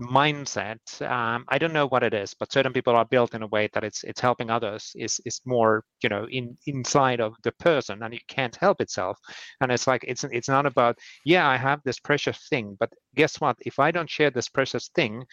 mindset 0.00 0.78
um, 1.02 1.44
i 1.48 1.58
don't 1.58 1.72
know 1.72 1.86
what 1.88 2.04
it 2.04 2.14
is 2.14 2.32
but 2.38 2.52
certain 2.52 2.72
people 2.72 2.94
are 2.94 3.04
built 3.04 3.34
in 3.34 3.42
a 3.42 3.46
way 3.48 3.68
that 3.74 3.82
it's 3.82 4.04
it's 4.04 4.20
helping 4.20 4.48
others 4.48 4.92
is 4.94 5.20
is 5.24 5.40
more 5.44 5.82
you 6.02 6.08
know 6.08 6.26
in 6.30 6.56
inside 6.66 7.20
of 7.20 7.34
the 7.42 7.52
person 7.58 8.02
and 8.02 8.14
it 8.14 8.26
can't 8.28 8.56
help 8.56 8.80
itself. 8.80 9.18
And 9.60 9.72
it's 9.72 9.86
like 9.86 10.04
it's 10.06 10.24
it's 10.24 10.48
not 10.48 10.66
about 10.66 10.98
yeah 11.24 11.48
i 11.48 11.56
have 11.56 11.80
this 11.84 11.98
precious 11.98 12.38
thing 12.48 12.76
but 12.78 12.90
guess 13.14 13.40
what? 13.40 13.56
If 13.60 13.78
i 13.78 13.90
don't 13.90 14.10
share 14.10 14.30
this 14.30 14.48
precious 14.48 14.88
thing 14.94 15.24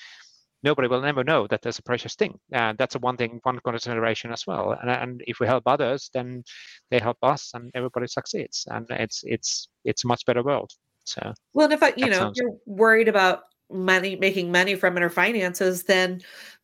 nobody 0.63 0.87
will 0.87 1.01
never 1.01 1.23
know 1.23 1.45
that 1.47 1.61
there's 1.61 1.77
a 1.77 1.83
precious 1.83 2.15
thing. 2.15 2.39
And 2.51 2.75
that's 2.79 2.95
a 2.95 2.99
one 2.99 3.17
thing 3.17 3.39
one 3.43 3.59
consideration 3.59 4.31
as 4.31 4.47
well. 4.47 4.75
And, 4.81 4.89
and 4.89 5.21
if 5.27 5.39
we 5.39 5.45
help 5.45 5.63
others 5.67 6.09
then 6.13 6.43
they 6.89 6.99
help 6.99 7.17
us 7.21 7.51
and 7.53 7.71
everybody 7.75 8.07
succeeds. 8.07 8.65
And 8.67 8.87
it's 8.89 9.21
it's 9.23 9.69
it's 9.83 10.03
a 10.05 10.07
much 10.07 10.25
better 10.25 10.43
world. 10.43 10.71
So 11.03 11.33
well 11.53 11.65
and 11.65 11.73
if 11.73 11.83
I, 11.83 11.93
you 11.95 12.07
know 12.07 12.19
sounds... 12.19 12.39
you're 12.39 12.57
worried 12.65 13.07
about 13.07 13.43
money 13.71 14.15
making 14.15 14.51
money 14.51 14.75
from 14.75 14.97
it 14.97 15.03
or 15.03 15.09
finances 15.09 15.83
then 15.83 16.21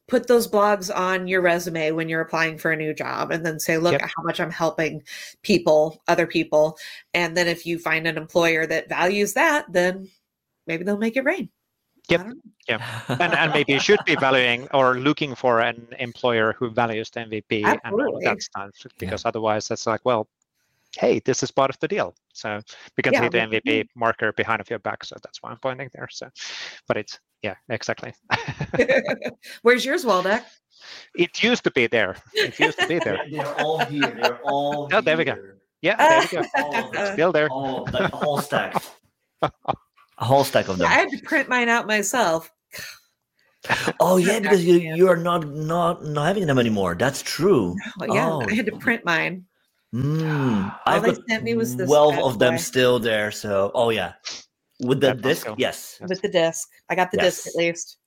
put 0.07 0.27
those 0.27 0.47
blogs 0.47 0.93
on 0.93 1.27
your 1.27 1.41
resume 1.41 1.91
when 1.91 2.09
you're 2.09 2.21
applying 2.21 2.57
for 2.57 2.71
a 2.71 2.75
new 2.75 2.93
job 2.93 3.31
and 3.31 3.45
then 3.45 3.59
say 3.59 3.77
look 3.77 3.93
yep. 3.93 4.03
at 4.03 4.11
how 4.15 4.23
much 4.23 4.39
i'm 4.39 4.51
helping 4.51 5.01
people 5.41 6.01
other 6.07 6.27
people 6.27 6.77
and 7.13 7.35
then 7.35 7.47
if 7.47 7.65
you 7.65 7.79
find 7.79 8.07
an 8.07 8.17
employer 8.17 8.65
that 8.65 8.89
values 8.89 9.33
that 9.33 9.65
then 9.71 10.07
maybe 10.67 10.83
they'll 10.83 10.97
make 10.97 11.17
it 11.17 11.23
rain 11.23 11.49
Yep. 12.09 12.33
Yeah. 12.67 13.01
And 13.19 13.33
and 13.33 13.53
maybe 13.53 13.73
you 13.73 13.79
should 13.79 14.03
be 14.05 14.15
valuing 14.15 14.67
or 14.73 14.95
looking 14.95 15.35
for 15.35 15.59
an 15.61 15.87
employer 15.99 16.53
who 16.57 16.69
values 16.69 17.09
the 17.09 17.21
MVP 17.21 17.63
Absolutely. 17.63 17.79
and 17.83 18.01
all 18.01 18.17
of 18.17 18.23
that 18.23 18.41
stuff 18.41 18.71
because 18.97 19.23
yeah. 19.23 19.29
otherwise 19.29 19.67
that's 19.67 19.87
like, 19.87 20.01
well, 20.03 20.27
hey, 20.97 21.19
this 21.19 21.43
is 21.43 21.51
part 21.51 21.69
of 21.69 21.79
the 21.79 21.87
deal. 21.87 22.13
So 22.33 22.61
we 22.97 23.03
can 23.03 23.13
yeah, 23.13 23.21
see 23.21 23.29
the 23.29 23.37
MVP 23.37 23.87
marker 23.95 24.33
behind 24.33 24.61
of 24.61 24.69
your 24.69 24.79
back. 24.79 25.03
So 25.03 25.15
that's 25.23 25.41
why 25.41 25.51
I'm 25.51 25.57
pointing 25.57 25.89
there. 25.93 26.07
So, 26.11 26.29
but 26.87 26.97
it's 26.97 27.19
yeah, 27.41 27.55
exactly. 27.69 28.13
Where's 29.61 29.85
yours, 29.85 30.05
Waldek? 30.05 30.43
It 31.15 31.43
used 31.43 31.63
to 31.63 31.71
be 31.71 31.87
there. 31.87 32.15
It 32.33 32.59
used 32.59 32.79
to 32.79 32.87
be 32.87 32.99
there. 32.99 33.19
They're 33.31 33.61
all 33.61 33.79
here. 33.79 34.17
They're 34.21 34.39
all. 34.43 34.89
Oh, 34.91 35.01
there 35.01 35.17
we 35.17 35.25
go. 35.25 35.35
Yeah, 35.81 35.95
there 35.97 36.21
we 36.21 36.27
go. 36.27 36.89
it's 36.93 37.13
still 37.13 37.31
there. 37.31 37.49
All, 37.49 37.87
like 37.91 38.13
a 38.13 38.15
whole 38.15 38.39
stack. 38.39 38.81
a 39.41 39.51
whole 40.17 40.43
stack 40.43 40.67
of 40.67 40.77
them. 40.77 40.87
I 40.87 40.93
had 40.93 41.09
to 41.09 41.17
print 41.23 41.49
mine 41.49 41.69
out 41.69 41.87
myself. 41.87 42.51
oh 43.99 44.17
yeah, 44.17 44.39
because 44.39 44.63
you 44.65 44.75
you 44.75 45.07
are 45.07 45.17
not 45.17 45.47
not 45.47 46.03
not 46.03 46.27
having 46.27 46.47
them 46.47 46.59
anymore. 46.59 46.95
That's 46.95 47.21
true. 47.21 47.75
Oh, 47.99 48.13
yeah, 48.13 48.29
oh. 48.29 48.41
I 48.47 48.53
had 48.53 48.65
to 48.67 48.73
oh. 48.73 48.79
print 48.79 49.05
mine. 49.05 49.45
Mm, 49.93 50.73
All 50.85 51.01
they 51.01 51.15
sent 51.27 51.43
me 51.43 51.53
was 51.53 51.75
the 51.75 51.85
twelve 51.85 52.17
of 52.19 52.39
them 52.39 52.57
still 52.57 52.97
there. 52.97 53.29
So, 53.29 53.71
oh 53.75 53.89
yeah, 53.89 54.13
with 54.79 55.01
the 55.01 55.07
that 55.07 55.21
disc, 55.21 55.47
yes, 55.57 55.99
with 56.07 56.21
the 56.21 56.29
disc. 56.29 56.69
I 56.89 56.95
got 56.95 57.11
the 57.11 57.17
yes. 57.17 57.43
disc 57.43 57.47
at 57.47 57.55
least. 57.55 57.97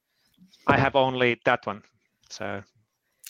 I 0.66 0.78
have 0.78 0.96
only 0.96 1.40
that 1.44 1.66
one. 1.66 1.82
So, 2.30 2.62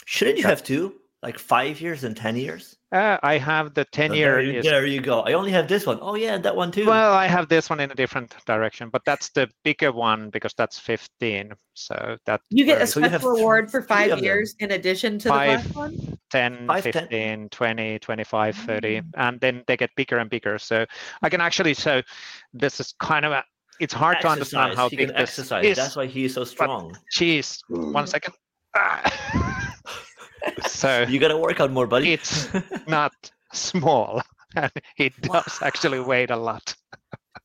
shouldn't 0.06 0.38
you 0.38 0.44
have 0.44 0.62
two? 0.62 0.94
Like 1.24 1.38
five 1.38 1.80
years 1.80 2.04
and 2.04 2.16
ten 2.16 2.36
years? 2.36 2.76
Uh, 2.94 3.18
I 3.24 3.38
have 3.38 3.74
the 3.74 3.84
10 3.86 4.14
year. 4.14 4.34
There 4.34 4.40
you, 4.40 4.58
is... 4.60 4.64
there 4.64 4.86
you, 4.86 5.00
go. 5.00 5.22
I 5.22 5.32
only 5.32 5.50
have 5.50 5.66
this 5.66 5.84
one. 5.84 5.98
Oh, 6.00 6.14
yeah, 6.14 6.38
that 6.38 6.54
one 6.54 6.70
too. 6.70 6.86
Well, 6.86 7.12
I 7.12 7.26
have 7.26 7.48
this 7.48 7.68
one 7.68 7.80
in 7.80 7.90
a 7.90 7.94
different 7.94 8.32
direction, 8.46 8.88
but 8.88 9.02
that's 9.04 9.30
the 9.30 9.50
bigger 9.64 9.90
one 9.90 10.30
because 10.30 10.54
that's 10.56 10.78
15. 10.78 11.54
So 11.74 12.16
that 12.26 12.40
you 12.50 12.64
get 12.64 12.80
a 12.80 12.86
so 12.86 13.00
special 13.00 13.32
reward 13.32 13.68
for 13.68 13.82
five 13.82 14.20
years 14.20 14.54
in 14.60 14.70
addition 14.70 15.18
to 15.20 15.28
five, 15.28 15.64
the 15.72 15.80
last 15.80 15.92
one? 15.92 16.18
10, 16.30 16.68
five, 16.68 16.84
15, 16.84 17.08
10. 17.08 17.48
20, 17.48 17.98
25, 17.98 18.56
30, 18.56 18.88
mm. 18.88 19.04
and 19.16 19.40
then 19.40 19.64
they 19.66 19.76
get 19.76 19.90
bigger 19.96 20.18
and 20.18 20.30
bigger. 20.30 20.56
So 20.56 20.86
I 21.20 21.28
can 21.28 21.40
actually, 21.40 21.74
so 21.74 22.00
this 22.52 22.78
is 22.78 22.94
kind 23.00 23.24
of 23.24 23.32
a, 23.32 23.42
it's 23.80 23.94
hard 23.94 24.20
to 24.20 24.28
understand 24.28 24.76
how 24.76 24.88
he 24.88 24.94
big 24.94 25.08
can 25.08 25.16
this 25.16 25.30
exercise. 25.30 25.64
is. 25.64 25.76
That's 25.76 25.96
why 25.96 26.06
he 26.06 26.26
is 26.26 26.34
so 26.34 26.44
strong. 26.44 26.96
Jeez, 27.12 27.58
one 27.68 28.06
second. 28.06 28.34
Ah. 28.76 29.62
so 30.66 31.02
You 31.08 31.18
got 31.18 31.28
to 31.28 31.36
work 31.38 31.60
out 31.60 31.70
more, 31.70 31.86
buddy. 31.86 32.12
it's 32.12 32.48
not 32.86 33.12
small, 33.52 34.20
and 34.56 34.70
it 34.98 35.12
does 35.22 35.58
actually 35.62 36.00
weigh 36.00 36.26
a 36.26 36.36
lot. 36.36 36.74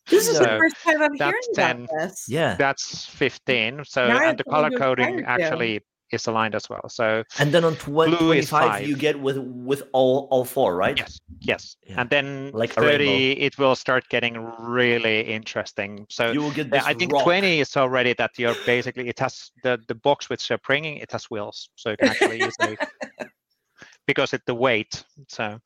This 0.07 0.27
is 0.27 0.39
the 0.39 0.45
first 0.57 0.75
time 0.83 1.01
I'm 1.01 1.15
that's 1.17 1.47
hearing 1.47 1.53
10. 1.53 1.83
about 1.83 1.89
this. 1.99 2.25
yeah, 2.27 2.55
That's 2.55 3.05
15. 3.05 3.83
So 3.85 4.07
Now 4.07 4.19
and 4.29 4.37
the 4.37 4.43
I'm 4.47 4.51
color 4.51 4.71
coding 4.71 5.19
inspired, 5.19 5.39
Joe. 5.39 5.45
actually 5.45 5.81
is 6.11 6.27
aligned 6.27 6.55
as 6.55 6.69
well. 6.69 6.87
So 6.89 7.23
and 7.39 7.51
then 7.53 7.63
on 7.63 7.75
20, 7.75 8.15
Blue 8.15 8.27
25 8.27 8.49
five. 8.49 8.87
you 8.87 8.95
get 8.95 9.19
with 9.19 9.37
with 9.37 9.83
all 9.93 10.27
all 10.31 10.45
four, 10.45 10.75
right? 10.75 10.97
yes, 10.97 11.19
yes. 11.41 11.75
Yeah. 11.87 12.01
And 12.01 12.09
then 12.09 12.51
Like 12.53 12.77
a 12.77 12.81
rainbow. 12.81 13.05
30, 13.05 13.31
it 13.39 13.57
will 13.57 13.75
start 13.75 14.07
getting 14.09 14.35
really 14.59 15.21
interesting. 15.21 16.05
So 16.09 16.31
You 16.31 16.41
will 16.41 16.51
get 16.51 16.67
Yeah, 16.67 16.79
this 16.79 16.85
I 16.85 16.93
think 16.93 17.11
rock. 17.13 17.23
20 17.23 17.59
is 17.59 17.75
already 17.77 18.13
that 18.13 18.31
you're 18.37 18.55
basically 18.65 19.07
it 19.09 19.19
has 19.19 19.51
the 19.63 19.79
the 19.87 19.95
box 19.95 20.29
which 20.29 20.49
you're 20.49 20.59
bringing 20.65 20.97
it 20.97 21.11
has 21.11 21.25
wheels, 21.31 21.69
so 21.75 21.89
you 21.91 21.97
can 21.97 22.09
actually 22.09 22.39
use 22.43 22.55
it 22.59 22.79
because 24.07 24.33
it's 24.33 24.45
the 24.45 24.55
weight. 24.55 25.03
So 25.27 25.59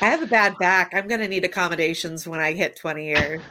I 0.00 0.06
have 0.06 0.22
a 0.22 0.26
bad 0.26 0.56
back. 0.58 0.92
I'm 0.94 1.08
going 1.08 1.20
to 1.20 1.28
need 1.28 1.44
accommodations 1.44 2.26
when 2.26 2.40
I 2.40 2.52
hit 2.52 2.76
20 2.76 3.06
years. 3.06 3.42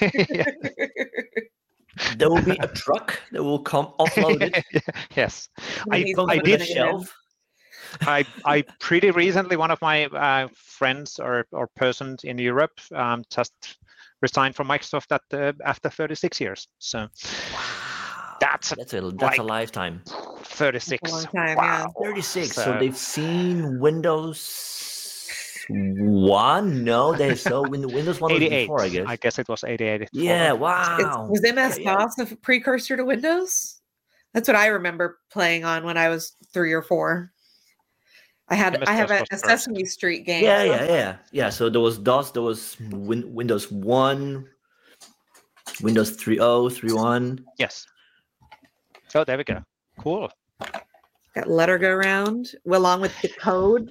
yeah. 1.98 2.14
There 2.16 2.30
will 2.30 2.42
be 2.42 2.56
a 2.60 2.68
truck 2.68 3.20
that 3.32 3.42
will 3.42 3.58
come 3.60 3.92
offloaded. 3.98 4.62
yes, 5.16 5.48
I'm 5.90 5.92
I- 5.92 6.02
need 6.04 6.14
comes 6.14 6.30
I 6.30 6.36
someone 6.36 6.36
with 6.36 6.44
to 6.44 6.50
did 6.50 6.54
a 6.54 6.56
bring 6.58 6.60
it 6.60 6.70
in. 6.70 6.76
shelf. 6.76 7.16
I 8.02 8.24
I 8.44 8.64
pretty 8.80 9.10
recently 9.10 9.56
one 9.56 9.70
of 9.70 9.80
my 9.80 10.06
uh, 10.06 10.48
friends 10.54 11.18
or 11.18 11.46
or 11.52 11.68
persons 11.76 12.24
in 12.24 12.38
Europe 12.38 12.80
um, 12.94 13.22
just 13.30 13.52
resigned 14.22 14.56
from 14.56 14.66
Microsoft 14.68 15.12
at 15.12 15.20
the, 15.30 15.54
after 15.64 15.88
36 15.90 16.40
years. 16.40 16.68
So 16.78 17.06
Wow. 17.52 18.36
That's 18.40 18.72
a- 18.72 18.76
that's 18.76 18.94
a 18.94 19.00
that's 19.00 19.22
like- 19.22 19.38
a 19.38 19.42
lifetime. 19.42 20.02
36. 20.44 21.12
long 21.12 21.24
time, 21.24 21.56
yeah. 21.56 21.84
wow. 21.84 21.92
36. 22.02 22.52
So, 22.54 22.62
So- 22.64 22.78
they've 22.78 22.96
seen 22.96 23.78
Windows 23.78 24.38
one. 25.68 26.84
No, 26.84 27.14
they 27.14 27.34
saw 27.34 27.62
Win- 27.68 27.88
Windows 27.88 28.20
one 28.20 28.32
was 28.32 28.40
before, 28.40 28.82
I 28.82 28.88
guess. 28.88 29.04
I 29.06 29.16
guess 29.16 29.38
it 29.38 29.48
was 29.48 29.64
88. 29.64 30.08
yeah. 30.12 30.52
It's, 30.52 30.60
Wow. 30.60 31.26
was 31.28 31.42
MS 31.42 31.78
Yeah, 31.78 31.90
yeah. 31.92 31.96
DOS 31.96 32.18
a 32.32 32.36
precursor 32.36 32.96
to 32.96 33.04
Windows? 33.04 33.80
That's 34.34 34.48
what 34.48 34.56
I 34.56 34.66
remember 34.68 35.18
playing 35.30 35.64
on 35.64 35.84
when 35.84 35.96
I 35.96 36.08
was 36.08 36.32
three 36.52 36.72
or 36.72 36.82
four. 36.82 37.32
I 38.48 38.54
had 38.54 38.84
I 38.84 38.92
have 38.92 39.08
MS-DOS 39.10 39.18
a, 39.18 39.34
was 39.34 39.42
a 39.42 39.46
first. 39.48 39.64
Sesame 39.64 39.84
Street 39.86 40.24
game. 40.26 40.44
Yeah, 40.44 40.58
so- 40.58 40.64
yeah, 40.64 40.84
yeah, 40.84 41.16
yeah. 41.32 41.50
So 41.50 41.68
there 41.68 41.80
was 41.80 41.98
DOS, 41.98 42.30
there 42.32 42.42
was 42.42 42.76
win- 42.90 43.34
Windows 43.34 43.70
One, 43.72 44.46
Windows 45.82 46.16
3.0, 46.16 46.70
3.1. 46.70 47.44
Yes. 47.58 47.86
So 49.08 49.24
there 49.24 49.36
we 49.36 49.44
go. 49.44 49.62
Cool. 49.98 50.30
Got 51.34 51.48
letter 51.48 51.76
go 51.78 51.92
round 51.94 52.50
along 52.70 53.00
with 53.00 53.18
the 53.20 53.28
code 53.28 53.90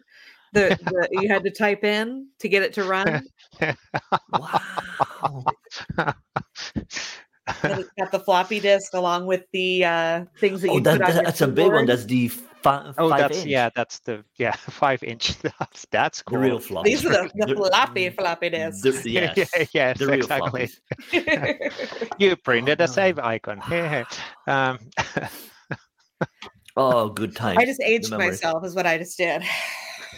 that 0.56 0.80
that 0.86 1.10
you 1.12 1.28
had 1.28 1.44
to 1.44 1.52
type 1.52 1.84
in 1.84 2.28
to 2.39 2.50
get 2.50 2.63
it 2.63 2.74
to 2.74 2.84
run. 2.84 3.24
Wow. 4.32 5.44
And 7.62 7.80
it's 7.80 7.91
got 8.00 8.12
the 8.12 8.20
floppy 8.20 8.60
disk 8.60 8.94
along 8.96 9.28
with 9.28 9.44
the 9.54 9.86
uh, 9.86 10.26
things 10.39 10.62
that 10.63 10.70
oh, 10.70 10.74
you 10.76 10.82
that, 10.82 10.98
put 10.98 11.02
on 11.02 11.08
that- 11.10 11.15
your 11.15 11.24
that's 11.26 11.41
a 11.41 11.48
big 11.48 11.72
one. 11.72 11.86
That's 11.86 12.06
the 12.06 12.28
fi- 12.30 12.91
Oh, 12.98 13.10
five 13.10 13.20
that's 13.20 13.38
inch. 13.38 13.46
yeah, 13.48 13.70
that's 13.76 14.00
the 14.00 14.24
yeah 14.39 14.52
five 14.56 15.04
inch. 15.04 15.38
That's 15.44 15.86
that's 15.91 16.18
the 16.20 16.24
cool. 16.24 16.39
real 16.39 16.60
floppy. 16.60 16.89
These 16.89 17.06
are 17.06 17.10
the, 17.10 17.30
the 17.36 17.46
The- 17.54 17.56
floppy 17.56 18.10
floppy 18.10 18.50
disks. 18.50 18.82
the- 18.82 19.10
yes, 19.12 19.38
Yeah, 19.38 19.65
yes, 19.74 20.00
the 20.00 20.08
real 20.08 20.15
exactly. 20.15 20.70
You 22.18 22.36
printed 22.38 22.82
Oh, 22.82 22.86
a 22.86 22.88
no. 22.88 22.91
save 22.94 23.20
icon. 23.20 23.62
um, 24.48 24.80
Oh, 26.78 27.10
good 27.10 27.36
times. 27.36 27.58
I 27.60 27.65
just 27.65 27.82
aged 27.82 28.12
myself, 28.12 28.65
is 28.65 28.74
what 28.76 28.86
I 28.88 28.98
just 28.98 29.18
did. 29.18 29.44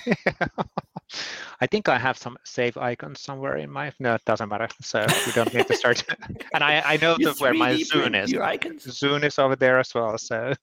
I 1.62 1.68
think 1.68 1.90
I 1.90 1.98
have 1.98 2.18
some 2.18 2.38
save 2.44 2.78
icons 2.78 3.22
somewhere 3.22 3.58
in 3.58 3.70
my. 3.70 3.92
No, 4.00 4.16
it 4.16 4.26
doesn't 4.26 4.50
matter. 4.50 4.68
So 4.82 5.06
we 5.26 5.32
don't 5.32 5.54
need 5.54 5.68
to 5.68 5.76
start. 5.76 6.04
and 6.54 6.64
I 6.64 6.82
I 6.86 6.98
know 6.98 7.16
You 7.18 7.28
that 7.28 7.40
where 7.40 7.54
my 7.54 7.74
3D 7.74 7.92
Zune 7.92 8.24
is. 8.24 8.32
Your 8.32 8.44
icons. 8.44 8.86
Zune 8.86 9.24
is 9.24 9.40
over 9.40 9.56
there 9.56 9.80
as 9.80 9.94
well. 9.94 10.18
So, 10.18 10.54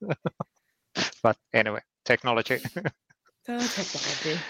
but 1.23 1.37
anyway, 1.53 1.81
technology. 2.05 2.59
Oh, 3.49 3.67
technology. 3.67 4.41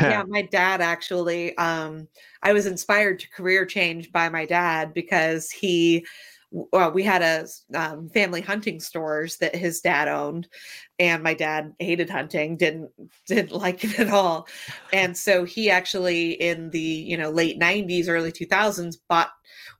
yeah 0.00 0.22
my 0.26 0.40
dad 0.40 0.80
actually 0.80 1.54
um 1.58 2.08
i 2.42 2.50
was 2.50 2.64
inspired 2.64 3.18
to 3.18 3.28
career 3.28 3.66
change 3.66 4.10
by 4.10 4.26
my 4.26 4.46
dad 4.46 4.94
because 4.94 5.50
he 5.50 6.04
well 6.50 6.90
we 6.90 7.02
had 7.02 7.22
a 7.22 7.46
um, 7.76 8.08
family 8.10 8.40
hunting 8.40 8.80
stores 8.80 9.36
that 9.38 9.54
his 9.54 9.80
dad 9.80 10.08
owned 10.08 10.48
and 10.98 11.22
my 11.22 11.34
dad 11.34 11.72
hated 11.78 12.08
hunting 12.08 12.56
didn't 12.56 12.90
didn't 13.26 13.52
like 13.66 13.84
it 13.84 13.98
at 13.98 14.10
all 14.10 14.46
and 14.92 15.16
so 15.16 15.44
he 15.44 15.70
actually 15.70 16.32
in 16.32 16.70
the 16.70 16.80
you 16.80 17.16
know 17.16 17.30
late 17.30 17.58
90s 17.58 18.08
early 18.08 18.32
2000s 18.32 18.96
bought 19.08 19.30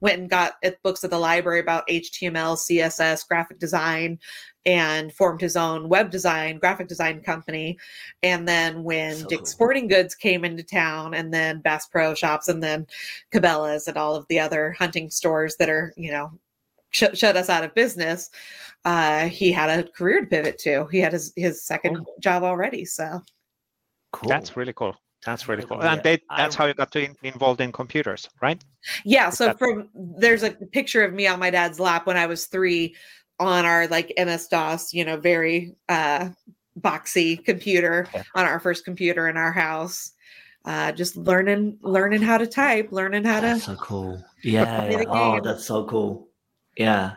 went 0.01 0.21
and 0.21 0.31
got 0.31 0.55
at 0.63 0.83
books 0.83 1.05
at 1.05 1.11
the 1.11 1.19
library 1.19 1.61
about 1.61 1.87
html 1.89 2.57
css 2.57 3.27
graphic 3.27 3.59
design 3.59 4.19
and 4.65 5.13
formed 5.13 5.41
his 5.41 5.57
own 5.57 5.89
web 5.89 6.11
design 6.11 6.59
graphic 6.59 6.89
design 6.89 7.21
company 7.21 7.79
and 8.25 8.47
then 8.49 8.83
when 8.83 9.17
So 9.17 9.27
Dick's 9.27 9.41
cool. 9.41 9.47
Sporting 9.47 9.89
Goods 9.89 10.15
came 10.15 10.45
into 10.45 10.63
town, 10.63 11.15
and 11.15 11.33
then 11.33 11.61
Bass 11.61 11.87
Pro 11.87 12.15
Shops, 12.15 12.49
and 12.49 12.63
then 12.63 12.87
Cabela's, 13.33 13.89
and 13.89 13.97
all 13.97 14.15
of 14.15 14.27
the 14.29 14.41
other 14.41 14.73
hunting 14.73 15.11
stores 15.11 15.57
that 15.57 15.69
are, 15.69 15.93
you 15.97 16.11
know, 16.11 16.33
shut, 16.91 17.17
shut 17.17 17.37
us 17.37 17.49
out 17.49 17.65
of 17.65 17.75
business, 17.75 18.31
uh, 18.85 19.27
he 19.29 19.51
had 19.53 19.71
a 19.79 19.89
career 19.91 20.21
to 20.21 20.27
pivot 20.27 20.59
to. 20.59 20.87
He 20.91 20.99
had 20.99 21.13
his, 21.13 21.33
his 21.37 21.65
second 21.65 21.99
Oh. 21.99 22.15
job 22.21 22.43
already. 22.43 22.85
So, 22.85 23.21
Cool. 24.13 24.29
That's 24.31 24.57
really 24.57 24.73
cool. 24.73 24.97
That's 25.27 25.49
really 25.49 25.65
cool. 25.65 25.83
And 25.83 26.03
they, 26.03 26.21
that's 26.37 26.55
how 26.55 26.67
you 26.67 26.75
got 26.75 26.91
to 26.93 27.05
in, 27.05 27.17
involved 27.23 27.61
in 27.61 27.73
computers, 27.73 28.29
right? 28.41 28.63
yeah. 29.05 29.29
So, 29.31 29.47
that- 29.47 29.59
from 29.59 29.89
there's 29.95 30.43
a 30.43 30.53
picture 30.53 31.05
of 31.05 31.13
me 31.13 31.27
on 31.27 31.39
my 31.41 31.51
dad's 31.51 31.81
lap 31.81 32.07
when 32.07 32.17
I 32.17 32.27
was 32.27 32.47
three 32.47 32.95
on 33.39 33.65
our 33.67 33.87
like 33.89 34.13
MS 34.17 34.47
DOS, 34.49 34.95
you 34.95 35.05
know, 35.05 35.17
very 35.19 35.75
uh, 35.91 36.31
boxy 36.81 37.45
computer 37.45 38.07
Yeah. 38.15 38.23
on 38.35 38.47
our 38.47 38.61
first 38.61 38.85
computer 38.85 39.29
in 39.29 39.37
our 39.37 39.53
house. 39.53 40.13
Uh, 40.65 40.93
just 40.93 41.17
learning, 41.17 41.79
learning 41.83 42.23
how 42.23 42.39
to 42.39 42.47
type, 42.47 42.91
learning 42.91 43.25
how 43.25 43.41
to 43.41 43.59
so 43.61 43.77
cool. 43.77 44.25
Yeah. 44.43 44.89
Yeah. 44.91 45.05
Oh, 45.09 45.41
that's 45.41 45.65
so 45.67 45.85
cool. 45.87 46.29
Yeah. 46.77 47.17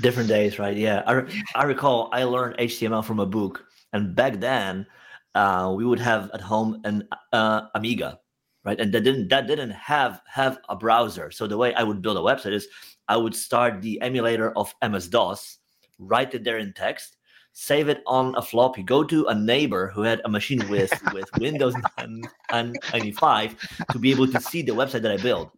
Different 0.00 0.28
days, 0.28 0.58
right? 0.58 0.76
Yeah. 0.76 1.02
I, 1.06 1.12
re- 1.12 1.42
I 1.54 1.64
recall 1.64 2.10
I 2.12 2.24
learned 2.24 2.58
HTML 2.58 3.04
from 3.04 3.18
a 3.20 3.26
book, 3.26 3.64
and 3.92 4.14
back 4.14 4.40
then 4.40 4.86
uh, 5.34 5.72
we 5.76 5.84
would 5.84 6.00
have 6.00 6.30
at 6.34 6.40
home 6.40 6.80
an 6.84 7.08
uh, 7.32 7.62
Amiga, 7.74 8.18
right? 8.64 8.78
And 8.80 8.92
that 8.92 9.04
didn't 9.04 9.28
that 9.28 9.46
didn't 9.46 9.70
have 9.70 10.20
have 10.26 10.58
a 10.68 10.76
browser. 10.76 11.30
So 11.30 11.46
the 11.46 11.56
way 11.56 11.74
I 11.74 11.82
would 11.82 12.02
build 12.02 12.16
a 12.16 12.20
website 12.20 12.52
is 12.52 12.68
I 13.08 13.16
would 13.16 13.34
start 13.34 13.80
the 13.80 14.00
emulator 14.00 14.50
of 14.56 14.74
MS 14.82 15.08
DOS, 15.08 15.58
write 15.98 16.34
it 16.34 16.44
there 16.44 16.58
in 16.58 16.72
text, 16.74 17.16
save 17.52 17.88
it 17.88 18.02
on 18.06 18.34
a 18.36 18.42
floppy, 18.42 18.82
go 18.82 19.04
to 19.04 19.26
a 19.26 19.34
neighbor 19.34 19.90
who 19.94 20.02
had 20.02 20.20
a 20.24 20.28
machine 20.28 20.68
with 20.68 20.92
with 21.14 21.28
Windows 21.38 21.74
9 21.98 22.22
and 22.50 22.76
95 22.92 23.56
to 23.92 23.98
be 23.98 24.10
able 24.10 24.26
to 24.28 24.40
see 24.40 24.62
the 24.62 24.72
website 24.72 25.02
that 25.02 25.12
I 25.12 25.16
built. 25.16 25.52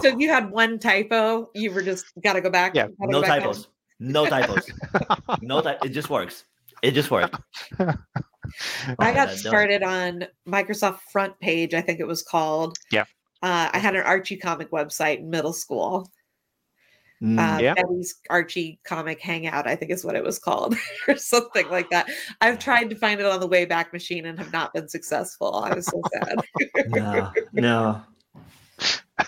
So 0.00 0.08
if 0.08 0.18
you 0.18 0.28
had 0.28 0.50
one 0.50 0.78
typo, 0.78 1.50
you 1.54 1.70
were 1.72 1.82
just 1.82 2.06
got 2.22 2.32
to 2.34 2.40
go 2.40 2.50
back. 2.50 2.74
Yeah, 2.74 2.88
No 3.00 3.20
go 3.20 3.26
back 3.26 3.40
typos. 3.40 3.68
No 4.00 4.26
typos. 4.26 4.70
No 5.40 5.60
ty- 5.60 5.78
It 5.84 5.90
just 5.90 6.10
works. 6.10 6.44
It 6.82 6.92
just 6.92 7.10
works. 7.10 7.38
I 7.78 9.12
got 9.14 9.28
no. 9.28 9.34
started 9.34 9.82
on 9.82 10.24
Microsoft 10.48 11.00
Front 11.12 11.38
Page, 11.40 11.74
I 11.74 11.80
think 11.80 12.00
it 12.00 12.06
was 12.06 12.22
called. 12.22 12.76
Yeah. 12.90 13.04
Uh, 13.42 13.70
I 13.72 13.78
had 13.78 13.94
an 13.94 14.02
Archie 14.02 14.36
comic 14.36 14.70
website 14.70 15.18
in 15.18 15.30
middle 15.30 15.52
school. 15.52 16.10
Mm, 17.22 17.38
Uh, 17.38 17.60
Yeah. 17.60 17.74
Betty's 17.74 18.16
Archie 18.30 18.80
Comic 18.84 19.20
Hangout, 19.20 19.66
I 19.68 19.76
think 19.76 19.92
is 19.92 20.04
what 20.04 20.16
it 20.16 20.24
was 20.24 20.38
called, 20.40 20.74
or 21.08 21.16
something 21.16 21.68
like 21.68 21.88
that. 21.90 22.08
I've 22.40 22.58
tried 22.58 22.90
to 22.90 22.96
find 22.96 23.20
it 23.20 23.26
on 23.26 23.38
the 23.40 23.48
Wayback 23.48 23.92
Machine 23.92 24.26
and 24.26 24.36
have 24.38 24.52
not 24.52 24.74
been 24.74 24.88
successful. 24.88 25.54
I 25.54 25.72
was 25.74 25.86
so 25.86 26.00
sad. 26.12 26.40
no, 26.88 27.32
no. 27.52 28.02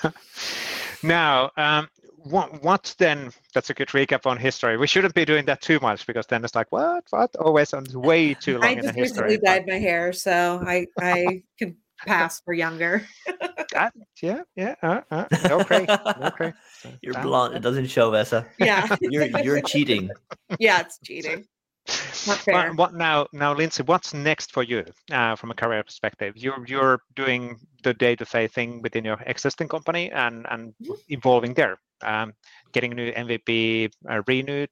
Now, 1.02 1.50
um, 1.58 1.88
what, 2.16 2.62
what 2.62 2.94
then? 2.98 3.30
That's 3.52 3.68
a 3.68 3.74
good 3.74 3.88
recap 3.88 4.24
on 4.24 4.38
history. 4.38 4.78
We 4.78 4.86
shouldn't 4.86 5.14
be 5.14 5.26
doing 5.26 5.44
that 5.44 5.60
too 5.60 5.78
much 5.80 6.06
because 6.06 6.26
then 6.26 6.42
it's 6.44 6.54
like, 6.54 6.72
what, 6.72 7.04
what? 7.10 7.36
Always 7.36 7.74
on 7.74 7.84
way 7.92 8.32
too 8.32 8.54
long 8.54 8.64
I 8.64 8.70
in 8.70 8.78
the 8.78 8.84
just 8.86 8.96
recently 8.96 9.36
dyed 9.36 9.66
my 9.66 9.74
hair, 9.74 10.14
so 10.14 10.62
I 10.66 10.86
I 10.98 11.42
can 11.58 11.76
pass 11.98 12.40
for 12.40 12.54
younger. 12.54 13.06
Ah, 13.76 13.90
yeah, 14.22 14.42
yeah. 14.54 14.76
Uh, 14.82 15.00
uh, 15.10 15.24
no 15.48 15.64
cray, 15.64 15.84
no 15.88 16.30
cray. 16.30 16.52
So, 16.80 16.92
You're 17.02 17.20
blonde. 17.22 17.56
It 17.56 17.60
doesn't 17.60 17.86
show, 17.86 18.12
Vesa. 18.12 18.46
Yeah, 18.60 18.94
You're 19.00 19.26
you're 19.40 19.60
cheating. 19.62 20.10
yeah, 20.60 20.82
it's 20.82 21.00
cheating. 21.02 21.44
What, 22.26 22.76
what 22.76 22.94
now, 22.94 23.26
now, 23.32 23.54
Lindsay? 23.54 23.82
What's 23.82 24.14
next 24.14 24.52
for 24.52 24.62
you 24.62 24.84
uh, 25.12 25.36
from 25.36 25.50
a 25.50 25.54
career 25.54 25.82
perspective? 25.82 26.36
You're 26.36 26.64
you're 26.66 27.00
doing 27.14 27.58
the 27.82 27.94
day-to-day 27.94 28.48
thing 28.48 28.82
within 28.82 29.04
your 29.04 29.20
existing 29.26 29.68
company 29.68 30.10
and 30.10 30.46
and 30.50 30.74
mm-hmm. 30.82 30.92
evolving 31.08 31.54
there, 31.54 31.78
um, 32.02 32.32
getting 32.72 32.92
new 32.92 33.12
MVP 33.12 33.90
uh, 34.10 34.22
renewed. 34.26 34.70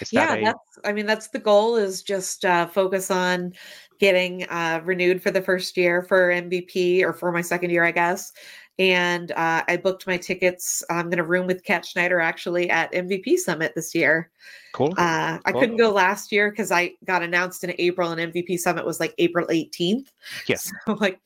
Is 0.00 0.12
yeah, 0.12 0.26
that 0.26 0.38
a... 0.38 0.44
that's. 0.44 0.78
I 0.84 0.92
mean, 0.92 1.06
that's 1.06 1.28
the 1.28 1.38
goal. 1.38 1.76
Is 1.76 2.02
just 2.02 2.44
uh, 2.44 2.66
focus 2.66 3.10
on 3.10 3.52
getting 3.98 4.44
uh, 4.44 4.80
renewed 4.84 5.22
for 5.22 5.30
the 5.30 5.42
first 5.42 5.76
year 5.76 6.02
for 6.02 6.30
MVP 6.30 7.02
or 7.02 7.12
for 7.12 7.32
my 7.32 7.40
second 7.40 7.70
year, 7.70 7.84
I 7.84 7.92
guess, 7.92 8.32
and 8.78 9.32
uh, 9.32 9.62
I 9.66 9.76
booked 9.76 10.06
my 10.06 10.16
tickets. 10.16 10.82
I'm 10.90 11.06
going 11.06 11.16
to 11.16 11.24
room 11.24 11.46
with 11.46 11.64
Kat 11.64 11.86
Schneider 11.86 12.20
actually 12.20 12.68
at 12.68 12.92
MVP 12.92 13.38
Summit 13.38 13.72
this 13.74 13.94
year. 13.94 14.30
Cool. 14.72 14.92
Uh, 14.98 15.38
I 15.44 15.52
cool. 15.52 15.60
couldn't 15.60 15.78
go 15.78 15.90
last 15.90 16.30
year 16.30 16.50
because 16.50 16.70
I 16.70 16.92
got 17.04 17.22
announced 17.22 17.64
in 17.64 17.74
April, 17.78 18.10
and 18.10 18.32
MVP 18.32 18.58
Summit 18.58 18.84
was 18.84 19.00
like 19.00 19.14
April 19.18 19.46
18th. 19.46 20.08
Yes. 20.46 20.70
So 20.86 20.92
like, 20.94 21.20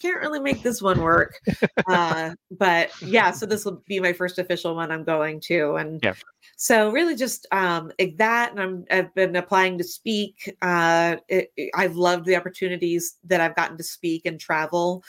can't 0.00 0.20
really 0.20 0.40
make 0.40 0.62
this 0.62 0.80
one 0.80 1.00
work. 1.00 1.40
uh, 1.88 2.34
but 2.50 2.90
yeah, 3.02 3.32
so 3.32 3.46
this 3.46 3.64
will 3.64 3.82
be 3.86 3.98
my 3.98 4.12
first 4.12 4.38
official 4.38 4.74
one 4.76 4.92
I'm 4.92 5.04
going 5.04 5.40
to, 5.46 5.74
and 5.74 6.00
yeah. 6.02 6.14
So 6.56 6.90
really, 6.90 7.16
just 7.16 7.46
um, 7.50 7.90
that, 8.18 8.52
and 8.52 8.60
I'm 8.60 8.84
I've 8.90 9.14
been 9.14 9.34
applying 9.34 9.78
to 9.78 9.84
speak. 9.84 10.54
Uh, 10.62 11.16
it, 11.28 11.50
I've 11.74 11.96
loved 11.96 12.26
the 12.26 12.36
opportunities 12.36 13.16
that 13.24 13.40
I've 13.40 13.56
gotten 13.56 13.76
to 13.78 13.84
speak 13.84 14.26
and 14.26 14.38
travel. 14.38 15.02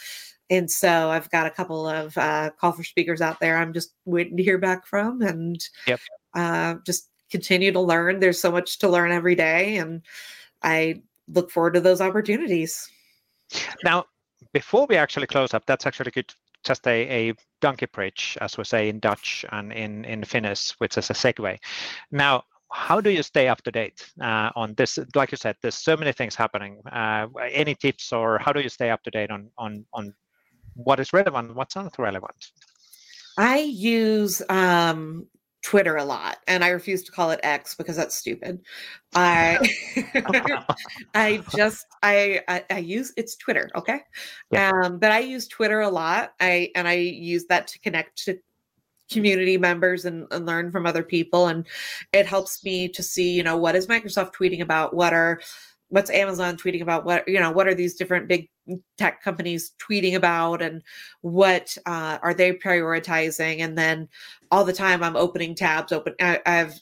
And 0.49 0.69
so 0.69 1.09
I've 1.09 1.29
got 1.29 1.47
a 1.47 1.51
couple 1.51 1.87
of 1.87 2.17
uh, 2.17 2.51
call 2.59 2.73
for 2.73 2.83
speakers 2.83 3.21
out 3.21 3.39
there. 3.39 3.57
I'm 3.57 3.73
just 3.73 3.93
waiting 4.05 4.37
to 4.37 4.43
hear 4.43 4.57
back 4.57 4.85
from, 4.85 5.21
and 5.21 5.63
yep. 5.87 5.99
uh, 6.35 6.75
just 6.85 7.09
continue 7.31 7.71
to 7.71 7.79
learn. 7.79 8.19
There's 8.19 8.39
so 8.39 8.51
much 8.51 8.79
to 8.79 8.89
learn 8.89 9.11
every 9.11 9.35
day, 9.35 9.77
and 9.77 10.01
I 10.61 11.01
look 11.27 11.49
forward 11.49 11.73
to 11.75 11.81
those 11.81 12.01
opportunities. 12.01 12.89
Now, 13.83 14.05
before 14.53 14.85
we 14.87 14.97
actually 14.97 15.27
close 15.27 15.53
up, 15.53 15.65
that's 15.65 15.85
actually 15.85 16.11
good. 16.11 16.33
Just 16.63 16.87
a, 16.87 17.29
a 17.29 17.33
donkey 17.59 17.87
bridge, 17.87 18.37
as 18.39 18.57
we 18.57 18.63
say 18.63 18.87
in 18.87 18.99
Dutch 18.99 19.43
and 19.51 19.73
in 19.73 20.05
in 20.05 20.23
Finnish, 20.23 20.71
which 20.77 20.97
is 20.97 21.09
a 21.09 21.13
segue. 21.13 21.57
Now, 22.11 22.43
how 22.71 23.01
do 23.01 23.09
you 23.09 23.21
stay 23.21 23.49
up 23.49 23.61
to 23.63 23.71
date 23.71 24.09
uh, 24.21 24.49
on 24.55 24.73
this? 24.75 24.97
Like 25.13 25.31
you 25.31 25.37
said, 25.37 25.57
there's 25.61 25.75
so 25.75 25.97
many 25.97 26.13
things 26.13 26.35
happening. 26.35 26.81
Uh, 26.91 27.27
any 27.51 27.75
tips, 27.75 28.13
or 28.13 28.39
how 28.39 28.53
do 28.53 28.61
you 28.61 28.69
stay 28.69 28.89
up 28.91 29.03
to 29.03 29.11
date 29.11 29.29
on 29.29 29.49
on 29.57 29.85
on 29.93 30.13
what 30.75 30.99
is 30.99 31.13
relevant, 31.13 31.55
what's 31.55 31.75
not 31.75 31.97
relevant? 31.97 32.51
I 33.37 33.59
use 33.59 34.41
um, 34.49 35.27
Twitter 35.63 35.95
a 35.95 36.03
lot, 36.03 36.37
and 36.47 36.63
I 36.63 36.69
refuse 36.69 37.03
to 37.03 37.11
call 37.11 37.31
it 37.31 37.39
X 37.41 37.73
because 37.73 37.95
that's 37.95 38.15
stupid. 38.15 38.61
I 39.15 39.57
I 41.15 41.43
just 41.55 41.85
I, 42.03 42.41
I, 42.47 42.65
I 42.69 42.77
use 42.79 43.13
it's 43.17 43.35
Twitter, 43.35 43.69
okay? 43.75 44.01
Yeah. 44.51 44.71
Um, 44.71 44.99
but 44.99 45.11
I 45.11 45.19
use 45.19 45.47
Twitter 45.47 45.79
a 45.81 45.89
lot. 45.89 46.33
I 46.39 46.69
and 46.75 46.87
I 46.87 46.93
use 46.93 47.45
that 47.45 47.67
to 47.67 47.79
connect 47.79 48.23
to 48.25 48.37
community 49.11 49.57
members 49.57 50.05
and, 50.05 50.27
and 50.31 50.45
learn 50.45 50.71
from 50.71 50.85
other 50.85 51.03
people, 51.03 51.47
and 51.47 51.65
it 52.11 52.25
helps 52.25 52.63
me 52.63 52.89
to 52.89 53.01
see, 53.01 53.31
you 53.31 53.43
know, 53.43 53.57
what 53.57 53.75
is 53.75 53.87
Microsoft 53.87 54.33
tweeting 54.33 54.61
about, 54.61 54.93
what 54.93 55.13
are 55.13 55.39
what's 55.93 56.09
Amazon 56.09 56.57
tweeting 56.57 56.81
about? 56.81 57.05
What 57.05 57.27
you 57.27 57.39
know? 57.39 57.51
What 57.51 57.67
are 57.67 57.75
these 57.75 57.93
different 57.93 58.27
big 58.27 58.49
tech 58.97 59.21
companies 59.21 59.73
tweeting 59.79 60.15
about, 60.15 60.61
and 60.61 60.81
what 61.21 61.77
uh, 61.85 62.17
are 62.21 62.33
they 62.33 62.51
prioritizing? 62.53 63.59
And 63.59 63.77
then 63.77 64.09
all 64.51 64.65
the 64.65 64.73
time, 64.73 65.03
I'm 65.03 65.15
opening 65.15 65.53
tabs. 65.53 65.91
Open. 65.91 66.15
I, 66.19 66.39
I 66.45 66.55
have 66.55 66.73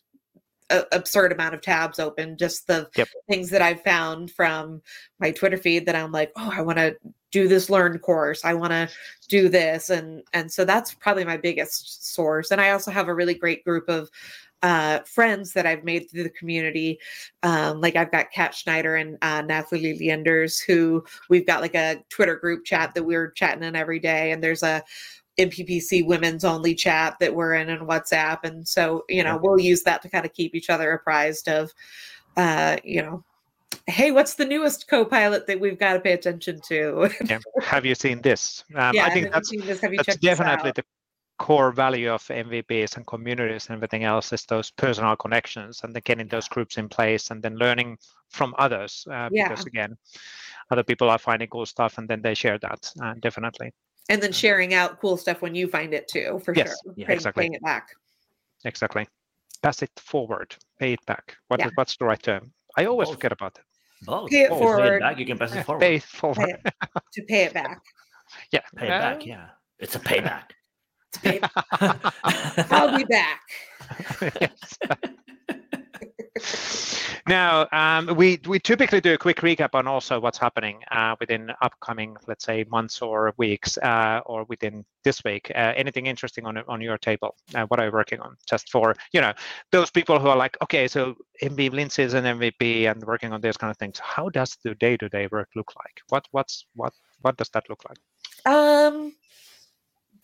an 0.70 0.84
absurd 0.94 1.34
amount 1.34 1.56
of 1.56 1.62
tabs 1.62 2.00
open. 2.00 2.38
Just 2.38 2.68
the 2.68 2.90
yep. 2.96 3.10
things 3.30 3.50
that 3.50 3.62
I've 3.62 3.84
found 3.84 4.32
from 4.32 4.82
my 5.20 5.32
Twitter 5.32 5.58
feed 5.58 5.86
that 5.88 5.96
I'm 5.96 6.14
like, 6.14 6.32
oh, 6.38 6.52
I 6.54 6.62
want 6.62 6.78
to 6.78 6.96
do 7.32 7.50
this 7.50 7.70
learn 7.70 8.00
course. 8.00 8.46
I 8.46 8.54
want 8.54 8.72
to 8.72 8.90
do 9.28 9.50
this, 9.50 9.90
and 9.90 10.24
and 10.32 10.50
so 10.50 10.64
that's 10.64 10.94
probably 10.94 11.26
my 11.26 11.38
biggest 11.38 12.14
source. 12.14 12.52
And 12.52 12.62
I 12.62 12.72
also 12.72 12.92
have 12.92 13.10
a 13.10 13.14
really 13.14 13.34
great 13.34 13.66
group 13.66 13.90
of 13.90 14.10
uh, 14.64 15.00
friends 15.00 15.54
that 15.54 15.66
I've 15.66 15.84
made 15.84 16.10
through 16.10 16.24
the 16.24 16.30
community. 16.30 17.00
Um, 17.44 17.82
like 17.82 17.96
I've 17.96 18.12
got 18.12 18.32
Kat 18.32 18.54
Schneider 18.54 18.96
and 18.96 19.18
uh, 19.22 19.42
Natalie 19.42 19.98
Leanders, 19.98 20.60
who 20.60 21.04
we've 21.30 21.48
got 21.48 21.62
like 21.62 21.76
a 21.76 22.04
Twitter 22.10 22.36
group 22.36 22.66
chat 22.66 22.94
that 22.94 23.04
we're 23.04 23.32
chatting 23.32 23.64
in 23.64 23.76
every 23.76 24.00
day. 24.00 24.32
And 24.32 24.44
there's 24.44 24.64
a 24.64 24.84
MPPC 25.40 26.06
women's 26.06 26.44
only 26.44 26.76
chat 26.76 27.18
that 27.20 27.34
we're 27.34 27.56
in 27.56 27.70
on 27.70 27.88
WhatsApp. 27.88 28.40
And 28.44 28.68
so, 28.68 29.06
you 29.10 29.24
know, 29.24 29.40
we'll 29.42 29.60
use 29.60 29.84
that 29.84 30.02
to 30.04 30.10
kind 30.10 30.26
of 30.26 30.34
keep 30.34 30.54
each 30.56 30.70
other 30.70 30.92
apprised 30.92 31.48
of, 31.48 31.72
uh, 32.38 32.78
you 32.84 33.02
know, 33.02 33.24
hey, 33.88 34.12
what's 34.12 34.36
the 34.36 34.46
newest 34.46 34.88
co-pilot 34.88 35.48
that 35.48 35.60
we've 35.60 35.80
got 35.80 35.94
to 35.94 36.00
pay 36.00 36.14
attention 36.14 36.60
to? 36.68 37.10
yeah. 37.26 37.40
Have 37.62 37.86
you 37.86 37.96
seen 37.96 38.22
this? 38.22 38.64
Um, 38.76 38.96
yeah, 38.96 39.06
I 39.06 39.10
think 39.10 39.32
that's, 39.32 39.52
that's 39.52 40.18
definitely 40.18 40.72
the 40.76 40.84
core 41.42 41.72
value 41.72 42.12
of 42.12 42.22
MVPs 42.28 42.98
and 42.98 43.08
communities 43.08 43.66
and 43.68 43.76
everything 43.76 44.04
else 44.04 44.32
is 44.32 44.46
those 44.46 44.70
personal 44.70 45.16
connections 45.16 45.82
and 45.84 45.92
then 45.92 46.04
getting 46.06 46.28
those 46.28 46.48
groups 46.48 46.78
in 46.78 46.88
place 46.88 47.32
and 47.32 47.42
then 47.42 47.56
learning 47.56 47.98
from 48.30 48.54
others. 48.60 49.08
Uh, 49.10 49.28
yeah. 49.32 49.50
Because 49.50 49.66
again, 49.66 49.98
other 50.70 50.84
people 50.84 51.10
are 51.10 51.18
finding 51.18 51.50
cool 51.50 51.66
stuff 51.66 51.98
and 51.98 52.08
then 52.08 52.22
they 52.22 52.36
share 52.36 52.60
that 52.60 52.94
uh, 53.02 53.16
definitely. 53.20 53.74
And 54.08 54.22
then 54.22 54.32
sharing 54.32 54.76
out 54.76 55.02
cool 55.02 55.18
stuff 55.18 55.42
when 55.42 55.56
you 55.56 55.68
find 55.68 55.96
it 55.96 56.08
too, 56.08 56.40
for 56.46 56.54
yes. 56.54 56.68
sure. 56.84 56.94
Yeah, 56.96 57.12
exactly. 57.12 57.42
Paying 57.42 57.56
it 57.56 57.64
back. 57.64 57.88
Exactly. 58.64 59.08
Pass 59.64 59.82
it 59.82 59.92
forward. 59.96 60.56
Pay 60.80 60.94
it 60.94 61.06
back. 61.08 61.38
What 61.48 61.60
yeah. 61.60 61.68
is, 61.68 61.72
what's 61.74 61.98
the 61.98 62.06
right 62.06 62.22
term? 62.22 62.52
I 62.78 62.86
always 62.86 63.08
Both. 63.08 63.16
forget 63.16 63.32
about 63.32 63.58
it. 63.58 63.64
Both. 64.06 64.30
Pay 64.30 64.44
it 64.44 64.50
Both. 64.52 64.60
forward. 64.60 64.90
Pay 64.90 64.96
it 64.96 65.00
back. 65.00 65.18
You 65.18 65.26
can 65.26 65.38
pass 65.40 65.56
it 65.56 65.66
forward. 65.66 65.82
Pay 65.88 65.96
it 65.96 66.04
forward. 66.04 66.46
Pay 66.46 66.54
it, 66.54 66.74
to 67.14 67.22
pay 67.24 67.44
it 67.46 67.54
back. 67.62 67.82
yeah. 68.52 68.62
Pay 68.76 68.86
it 68.86 68.90
back. 68.90 69.26
Yeah. 69.26 69.48
It's 69.80 69.96
a 69.96 70.00
payback. 70.00 70.52
I'll 72.72 72.98
be 72.98 73.04
back. 73.06 73.42
now, 77.28 77.68
um, 77.72 78.16
we 78.16 78.40
we 78.48 78.60
typically 78.60 79.02
do 79.02 79.14
a 79.14 79.18
quick 79.18 79.38
recap 79.38 79.70
on 79.74 79.88
also 79.88 80.20
what's 80.20 80.38
happening 80.38 80.80
uh, 80.92 81.16
within 81.20 81.52
upcoming, 81.62 82.16
let's 82.28 82.46
say, 82.46 82.66
months 82.70 83.02
or 83.02 83.34
weeks, 83.38 83.78
uh, 83.80 84.22
or 84.26 84.46
within 84.46 84.86
this 85.04 85.24
week. 85.24 85.52
Uh, 85.54 85.74
anything 85.76 86.06
interesting 86.08 86.46
on 86.46 86.58
on 86.68 86.82
your 86.82 86.98
table? 86.98 87.36
Uh, 87.54 87.66
what 87.66 87.80
are 87.80 87.86
you 87.88 87.92
working 87.92 88.20
on? 88.22 88.38
Just 88.50 88.70
for 88.70 88.96
you 89.14 89.22
know 89.22 89.34
those 89.72 89.92
people 89.92 90.20
who 90.20 90.28
are 90.28 90.38
like, 90.38 90.58
okay, 90.62 90.88
so 90.88 91.16
MVP 91.44 91.74
Lindsay 91.74 92.04
is 92.04 92.14
an 92.14 92.24
MVP 92.24 92.90
and 92.90 93.04
working 93.04 93.34
on 93.34 93.42
these 93.42 93.58
kind 93.58 93.72
of 93.72 93.78
things. 93.78 94.00
How 94.00 94.30
does 94.30 94.58
the 94.64 94.76
day-to-day 94.76 95.28
work 95.32 95.50
look 95.56 95.74
like? 95.76 96.02
What 96.10 96.26
what's 96.32 96.66
what 96.76 96.94
what 97.22 97.38
does 97.38 97.50
that 97.50 97.70
look 97.70 97.84
like? 97.88 98.00
Um 98.46 99.14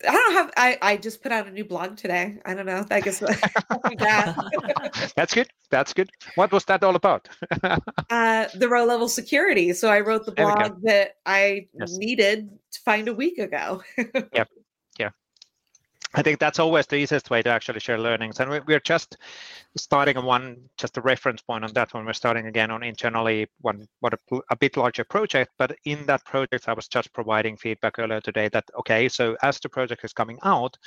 I 0.06 0.12
don't 0.12 0.32
have. 0.32 0.50
I 0.56 0.78
I 0.80 0.96
just 0.96 1.22
put 1.22 1.32
out 1.32 1.46
a 1.48 1.50
new 1.50 1.64
blog 1.64 1.96
today. 1.96 2.38
I 2.44 2.54
don't 2.54 2.66
know. 2.66 2.84
I 2.90 3.00
guess 3.00 3.18
that's 5.16 5.34
good. 5.34 5.48
That's 5.70 5.92
good. 5.92 6.10
What 6.36 6.52
was 6.52 6.64
that 6.66 6.84
all 6.84 6.94
about? 6.94 7.28
uh, 7.62 8.46
the 8.54 8.68
row 8.68 8.84
level 8.84 9.08
security. 9.08 9.72
So 9.72 9.88
I 9.90 10.00
wrote 10.00 10.24
the 10.24 10.32
blog 10.32 10.82
that 10.82 11.16
I 11.26 11.66
yes. 11.74 11.96
needed 11.96 12.48
to 12.70 12.80
find 12.80 13.08
a 13.08 13.14
week 13.14 13.38
ago. 13.38 13.82
yep. 14.32 14.48
I 16.14 16.22
think 16.22 16.38
that's 16.38 16.58
always 16.58 16.86
the 16.86 16.96
easiest 16.96 17.28
way 17.28 17.42
to 17.42 17.50
actually 17.50 17.80
share 17.80 17.98
learnings. 17.98 18.40
And 18.40 18.62
we're 18.66 18.80
just 18.80 19.18
starting 19.76 20.16
on 20.16 20.24
one, 20.24 20.56
just 20.78 20.96
a 20.96 21.02
reference 21.02 21.42
point 21.42 21.64
on 21.64 21.72
that 21.74 21.92
one. 21.92 22.06
We're 22.06 22.14
starting 22.14 22.46
again 22.46 22.70
on 22.70 22.82
internally 22.82 23.48
one, 23.60 23.86
what 24.00 24.14
a, 24.14 24.40
a, 24.50 24.56
bit 24.56 24.78
larger 24.78 25.04
project. 25.04 25.52
But 25.58 25.76
in 25.84 26.06
that 26.06 26.24
project, 26.24 26.68
I 26.68 26.72
was 26.72 26.88
just 26.88 27.12
providing 27.12 27.58
feedback 27.58 27.98
earlier 27.98 28.22
today 28.22 28.48
that, 28.48 28.64
okay, 28.78 29.08
so 29.08 29.36
as 29.42 29.60
the 29.60 29.68
project 29.68 30.02
is 30.02 30.14
coming 30.14 30.38
out, 30.44 30.78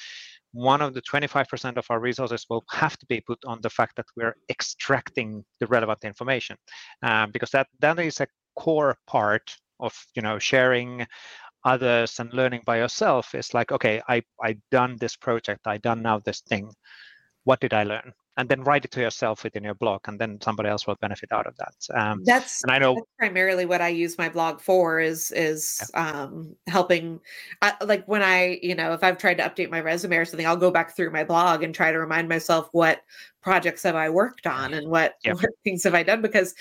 one 0.53 0.82
of 0.82 0.95
the 0.95 1.01
25% 1.03 1.78
of 1.78 1.86
our 1.89 1.99
resources 1.99 2.47
will 2.49 2.63
have 2.72 2.97
to 2.97 3.05
be 3.05 3.22
put 3.22 3.39
on 3.45 3.59
the 3.61 3.69
fact 3.69 3.97
that 3.97 4.07
we're 4.17 4.36
extracting 4.49 5.45
the 5.59 5.67
relevant 5.67 6.03
information 6.03 6.57
um, 7.03 7.32
because 7.32 7.51
that, 7.51 7.67
that 7.80 7.99
is 7.99 8.19
a 8.19 8.28
core 8.55 8.97
part 9.07 9.55
of 9.82 9.93
you 10.15 10.22
know 10.22 10.39
sharing 10.39 11.05
others 11.66 12.20
and 12.20 12.34
learning 12.34 12.62
by 12.66 12.78
yourself 12.78 13.36
is 13.36 13.53
like 13.53 13.72
okay 13.72 14.01
i 14.07 14.22
i 14.43 14.55
done 14.72 14.97
this 14.99 15.16
project 15.16 15.62
i 15.66 15.78
done 15.78 16.01
now 16.01 16.20
this 16.20 16.41
thing 16.41 16.72
what 17.43 17.59
did 17.59 17.74
i 17.74 17.84
learn 17.84 18.14
and 18.38 18.47
then 18.47 18.64
write 18.64 18.86
it 18.86 18.91
to 18.91 19.01
yourself 19.01 19.43
within 19.43 19.64
your 19.64 19.76
blog 19.76 19.99
and 20.07 20.20
then 20.20 20.39
somebody 20.41 20.70
else 20.70 20.88
will 20.88 20.95
benefit 20.95 21.32
out 21.32 21.45
of 21.45 21.55
that 21.57 21.76
um, 21.93 22.22
that's 22.24 22.64
and 22.64 22.72
i 22.72 22.80
know 22.80 22.99
primarily 23.20 23.66
what 23.66 23.82
i 23.82 23.88
use 23.88 24.18
my 24.18 24.30
blog 24.30 24.59
for 24.59 24.99
is 24.99 25.32
is 25.32 25.91
yeah. 25.93 26.22
um, 26.24 26.55
helping 26.68 27.20
I, 27.62 27.74
like 27.84 28.05
when 28.07 28.24
i 28.24 28.59
you 28.64 28.74
know 28.74 28.93
if 28.93 29.03
i've 29.03 29.18
tried 29.18 29.36
to 29.36 29.43
update 29.43 29.70
my 29.70 29.82
resume 29.82 30.16
or 30.16 30.26
something 30.26 30.47
i'll 30.47 30.55
go 30.55 30.72
back 30.72 30.95
through 30.95 31.12
my 31.12 31.24
blog 31.24 31.64
and 31.64 31.76
try 31.76 31.91
to 31.91 31.99
remind 31.99 32.30
myself 32.30 32.70
what 32.72 33.01
projects 33.41 33.84
have 33.84 33.95
i 33.95 34.09
worked 34.09 34.47
on 34.47 34.74
and 34.74 34.88
what, 34.88 35.16
yep. 35.24 35.36
what 35.36 35.49
things 35.64 35.84
have 35.84 35.95
i 35.95 36.03
done 36.03 36.22
because 36.22 36.55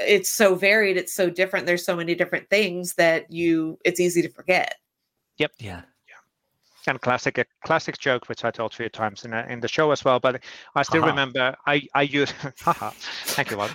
it's 0.00 0.30
so 0.30 0.54
varied 0.54 0.96
it's 0.96 1.14
so 1.14 1.30
different 1.30 1.66
there's 1.66 1.84
so 1.84 1.96
many 1.96 2.14
different 2.14 2.48
things 2.50 2.94
that 2.94 3.30
you 3.30 3.78
it's 3.84 4.00
easy 4.00 4.22
to 4.22 4.28
forget 4.28 4.76
yep 5.38 5.52
yeah 5.58 5.82
yeah. 6.08 6.92
and 6.92 7.00
classic 7.00 7.38
a 7.38 7.44
classic 7.64 7.98
joke 7.98 8.28
which 8.28 8.44
I 8.44 8.50
told 8.50 8.72
a 8.72 8.76
few 8.76 8.88
times 8.88 9.24
in, 9.24 9.32
a, 9.32 9.46
in 9.48 9.60
the 9.60 9.68
show 9.68 9.90
as 9.90 10.04
well. 10.04 10.18
But 10.18 10.42
I 10.74 10.82
still 10.82 11.02
uh-huh. 11.02 11.10
remember 11.10 11.56
I 11.66 11.82
I 11.94 12.02
use 12.02 12.32
haha 12.60 12.90
thank 13.24 13.50
you 13.50 13.58
Walt. 13.58 13.74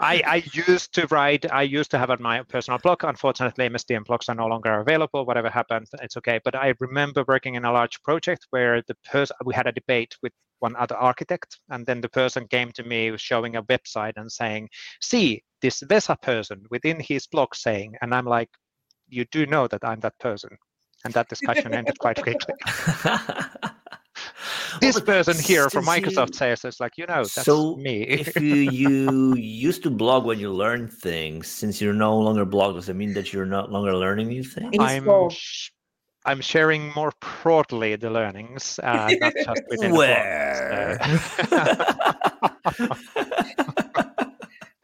I, 0.00 0.22
I 0.26 0.42
used 0.52 0.94
to 0.94 1.06
write, 1.08 1.50
I 1.50 1.62
used 1.62 1.90
to 1.90 1.98
have 1.98 2.10
on 2.10 2.22
my 2.22 2.42
personal 2.42 2.78
blog. 2.78 3.02
Unfortunately, 3.02 3.68
MSDN 3.68 4.06
blogs 4.06 4.28
are 4.28 4.34
no 4.34 4.46
longer 4.46 4.78
available. 4.78 5.26
Whatever 5.26 5.50
happened, 5.50 5.88
it's 6.00 6.16
okay. 6.16 6.40
But 6.44 6.54
I 6.54 6.74
remember 6.78 7.24
working 7.26 7.56
in 7.56 7.64
a 7.64 7.72
large 7.72 8.00
project 8.02 8.46
where 8.50 8.80
the 8.86 8.94
person, 9.10 9.36
we 9.44 9.54
had 9.54 9.66
a 9.66 9.72
debate 9.72 10.16
with 10.22 10.32
one 10.60 10.76
other 10.76 10.96
architect, 10.96 11.58
and 11.70 11.86
then 11.86 12.00
the 12.00 12.08
person 12.08 12.46
came 12.48 12.72
to 12.72 12.82
me 12.82 13.16
showing 13.16 13.56
a 13.56 13.62
website 13.64 14.14
and 14.16 14.30
saying, 14.30 14.68
see, 15.00 15.42
this 15.62 15.82
Vesa 15.82 16.20
person 16.20 16.64
within 16.70 17.00
his 17.00 17.26
blog 17.26 17.54
saying, 17.54 17.96
and 18.02 18.14
I'm 18.14 18.26
like, 18.26 18.50
you 19.08 19.24
do 19.32 19.46
know 19.46 19.66
that 19.68 19.84
I'm 19.84 20.00
that 20.00 20.18
person. 20.18 20.50
And 21.04 21.14
that 21.14 21.28
discussion 21.28 21.74
ended 21.74 21.98
quite 21.98 22.20
quickly. 22.20 22.54
this 24.80 25.00
person 25.00 25.38
here 25.38 25.70
from 25.70 25.86
Microsoft 25.86 26.28
you, 26.28 26.34
says 26.34 26.64
it's 26.64 26.80
like 26.80 26.92
you 26.96 27.06
know 27.06 27.22
that's 27.22 27.44
so 27.44 27.76
me. 27.76 28.02
if 28.08 28.36
you 28.36 28.48
you 28.48 29.36
used 29.36 29.82
to 29.84 29.90
blog 29.90 30.24
when 30.24 30.38
you 30.38 30.52
learn 30.52 30.88
things, 30.88 31.48
since 31.48 31.80
you're 31.80 31.94
no 31.94 32.18
longer 32.18 32.44
blog, 32.44 32.74
does 32.74 32.88
it 32.88 32.94
mean 32.94 33.14
that 33.14 33.32
you're 33.32 33.46
not 33.46 33.70
longer 33.70 33.96
learning 33.96 34.28
these 34.28 34.52
things? 34.52 34.74
I'm 34.78 35.30
sh- 35.30 35.70
I'm 36.28 36.40
sharing 36.42 36.92
more 36.94 37.12
broadly 37.42 37.96
the 37.96 38.10
learnings, 38.10 38.78
uh, 38.82 39.10
not 39.18 39.32
just 39.34 39.62
within 39.68 39.92
Where? 39.92 40.98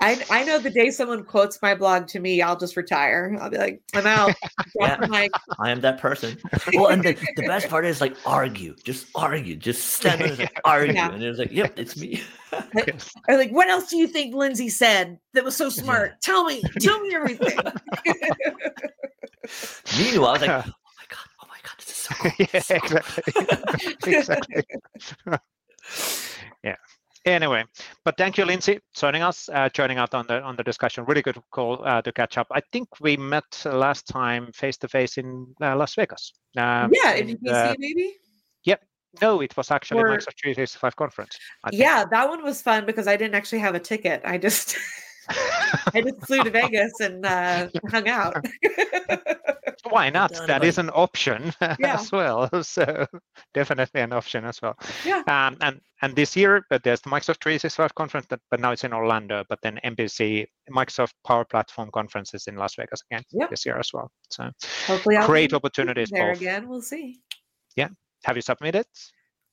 I, 0.05 0.22
I 0.30 0.45
know 0.45 0.59
the 0.59 0.70
day 0.70 0.90
someone 0.90 1.24
quotes 1.24 1.62
my 1.62 1.74
blog 1.74 2.09
to 2.09 2.20
me, 2.20 2.42
I'll 2.42 2.59
just 2.59 2.76
retire. 2.76 3.36
I'll 3.40 3.49
be 3.49 3.57
like, 3.57 3.80
I'm 3.95 4.07
out. 4.07 4.34
yeah, 4.80 4.99
I 5.59 5.70
am 5.70 5.80
that 5.80 5.99
person. 5.99 6.36
Well, 6.74 6.88
and 6.88 7.03
the, 7.03 7.14
the 7.36 7.47
best 7.47 7.68
part 7.70 7.86
is 7.86 8.03
like 8.03 8.14
argue, 8.26 8.74
just 8.84 9.07
argue, 9.14 9.57
just 9.57 9.95
stand 9.95 10.20
there 10.20 10.28
and 10.28 10.38
like, 10.40 10.61
argue. 10.64 10.95
Yeah. 10.95 11.11
And 11.11 11.22
it's 11.22 11.38
like, 11.38 11.53
yep, 11.53 11.78
it's 11.78 11.97
me. 11.97 12.22
or 13.28 13.36
like, 13.36 13.51
what 13.51 13.68
else 13.68 13.88
do 13.88 13.97
you 13.97 14.07
think 14.07 14.34
Lindsay 14.34 14.68
said 14.68 15.18
that 15.32 15.42
was 15.42 15.57
so 15.57 15.70
smart? 15.70 16.20
Tell 16.20 16.45
me, 16.45 16.62
tell 16.80 17.01
me 17.01 17.14
everything. 17.14 17.59
Meanwhile, 19.99 20.28
I 20.28 20.32
was 20.32 20.40
like, 20.42 20.51
oh 20.51 20.72
my 20.99 21.07
God, 21.09 21.26
oh 21.42 21.47
my 21.49 21.59
God, 21.62 21.74
this 21.78 21.88
is 21.88 21.93
so 22.09 22.14
cool. 22.14 22.30
yeah, 22.38 22.46
exactly. 22.52 23.22
exactly. 24.14 24.62
yeah 26.62 26.76
anyway 27.26 27.64
but 28.05 28.16
thank 28.16 28.36
you 28.36 28.44
lindsay 28.44 28.78
joining 28.94 29.22
us 29.22 29.48
uh, 29.52 29.68
joining 29.70 29.98
out 29.98 30.14
on 30.14 30.26
the 30.26 30.42
on 30.42 30.57
the 30.57 30.62
discussion 30.62 31.05
really 31.07 31.22
good 31.22 31.38
call 31.50 31.80
uh, 31.84 32.02
to 32.02 32.12
catch 32.12 32.36
up 32.36 32.46
i 32.50 32.61
think 32.72 32.88
we 33.00 33.16
met 33.16 33.44
last 33.64 34.07
time 34.07 34.50
face 34.52 34.76
to 34.76 34.88
face 34.88 35.16
in 35.18 35.46
uh, 35.62 35.74
las 35.76 35.94
vegas 35.94 36.32
um, 36.59 36.90
yeah 36.92 37.14
you 37.14 37.36
can 37.36 37.72
see 37.72 37.76
maybe 37.78 38.14
yep 38.64 38.82
no 39.22 39.40
it 39.40 39.57
was 39.57 39.70
actually 39.70 40.00
or, 40.00 40.09
microsoft 40.09 40.38
365 40.40 40.96
conference 40.96 41.38
yeah 41.72 42.05
that 42.11 42.28
one 42.28 42.42
was 42.42 42.61
fun 42.61 42.84
because 42.84 43.07
i 43.07 43.16
didn't 43.16 43.34
actually 43.34 43.61
have 43.61 43.74
a 43.74 43.80
ticket 43.80 44.20
i 44.24 44.36
just 44.36 44.76
I 45.28 46.00
just 46.02 46.26
flew 46.26 46.42
to 46.42 46.50
Vegas 46.50 47.00
and 47.00 47.24
uh, 47.24 47.68
hung 47.90 48.09
out. 48.09 48.44
Why 49.91 50.11
not? 50.11 50.32
That 50.47 50.64
is 50.64 50.78
an 50.78 50.91
option 50.91 51.53
yeah. 51.61 51.95
as 52.01 52.11
well. 52.11 52.49
So 52.64 53.07
definitely 53.53 54.01
an 54.01 54.12
option 54.12 54.45
as 54.45 54.61
well. 54.62 54.76
Yeah. 55.05 55.22
Um, 55.28 55.57
and 55.61 55.80
and 56.03 56.16
this 56.16 56.37
year, 56.37 56.64
but 56.70 56.82
there's 56.82 57.01
the 57.01 57.11
Microsoft 57.11 57.43
365 57.43 57.95
conference, 57.95 58.26
but, 58.28 58.41
but 58.51 58.61
now 58.61 58.72
it's 58.72 58.85
in 58.85 58.93
Orlando. 58.93 59.45
But 59.49 59.59
then 59.62 59.78
MPC 59.85 60.47
Microsoft 60.70 61.12
Power 61.26 61.45
Platform 61.45 61.91
conferences 61.93 62.47
in 62.47 62.57
Las 62.57 62.74
Vegas 62.76 63.03
again 63.11 63.22
yep. 63.32 63.51
this 63.51 63.64
year 63.66 63.78
as 63.78 63.91
well. 63.93 64.11
So 64.30 64.51
hopefully, 64.87 65.16
I'll 65.16 65.26
great 65.26 65.53
opportunities 65.53 66.11
there 66.11 66.32
both. 66.32 66.41
again. 66.41 66.68
We'll 66.68 66.82
see. 66.82 67.20
Yeah. 67.76 67.89
Have 68.24 68.37
you 68.37 68.43
submitted? 68.43 68.87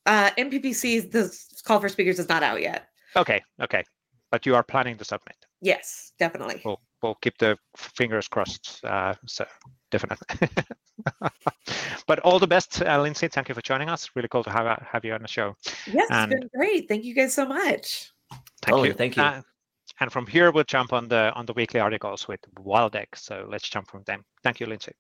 Uh, 0.06 0.32
MPPC, 0.38 1.12
the 1.12 1.38
call 1.66 1.80
for 1.80 1.90
speakers 1.90 2.20
is 2.20 2.30
not 2.30 2.44
out 2.44 2.62
yet. 2.62 2.88
Okay. 3.16 3.42
Okay. 3.62 3.84
But 4.32 4.46
you 4.46 4.56
are 4.56 4.64
planning 4.64 4.98
to 4.98 5.06
submit. 5.06 5.36
Yes, 5.62 6.14
definitely. 6.18 6.62
We'll, 6.64 6.82
we'll 7.02 7.16
keep 7.16 7.38
the 7.38 7.58
fingers 7.76 8.28
crossed. 8.28 8.84
Uh, 8.84 9.14
so 9.26 9.46
definitely. 9.90 10.50
but 12.08 12.20
all 12.20 12.40
the 12.40 12.48
best, 12.48 12.82
uh, 12.82 13.02
Lindsay. 13.02 13.28
Thank 13.28 13.50
you 13.50 13.56
for 13.56 13.62
joining 13.62 13.90
us. 13.90 14.10
Really 14.16 14.28
cool 14.30 14.44
to 14.44 14.50
have 14.50 14.66
uh, 14.66 14.78
have 14.92 15.06
you 15.06 15.14
on 15.14 15.22
the 15.22 15.28
show. 15.28 15.56
Yes, 15.88 16.08
and 16.12 16.32
it's 16.32 16.40
been 16.42 16.50
great. 16.56 16.88
Thank 16.88 17.04
you 17.04 17.16
guys 17.16 17.34
so 17.34 17.46
much. 17.46 18.12
Thank 18.62 18.78
oh, 18.78 18.84
you. 18.84 18.94
Thank 18.94 19.18
you. 19.18 19.24
Uh, 19.24 19.42
and 20.00 20.12
from 20.12 20.26
here, 20.26 20.52
we'll 20.52 20.64
jump 20.64 20.94
on 20.94 21.08
the 21.08 21.32
on 21.36 21.46
the 21.46 21.54
weekly 21.54 21.80
articles 21.80 22.28
with 22.28 22.42
Waldek. 22.56 23.16
So 23.16 23.46
let's 23.50 23.70
jump 23.70 23.90
from 23.90 24.04
them. 24.04 24.24
Thank 24.44 24.60
you, 24.60 24.66
Lindsay. 24.68 24.94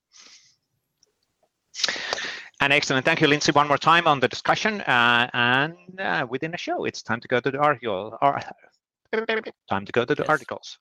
And 2.61 2.71
excellent. 2.71 3.05
Thank 3.05 3.21
you, 3.21 3.27
Lindsay, 3.27 3.51
one 3.51 3.67
more 3.67 3.79
time 3.79 4.05
on 4.05 4.19
the 4.19 4.27
discussion. 4.27 4.81
Uh, 4.81 5.27
and 5.33 5.75
uh, 5.99 6.27
within 6.29 6.51
the 6.51 6.57
show, 6.57 6.85
it's 6.85 7.01
time 7.01 7.19
to 7.19 7.27
go 7.27 7.39
to 7.39 7.49
the 7.49 7.57
article. 7.57 8.15
Time 9.67 9.85
to 9.85 9.91
go 9.91 10.05
to 10.05 10.13
the 10.13 10.21
yes. 10.21 10.29
articles. 10.29 10.77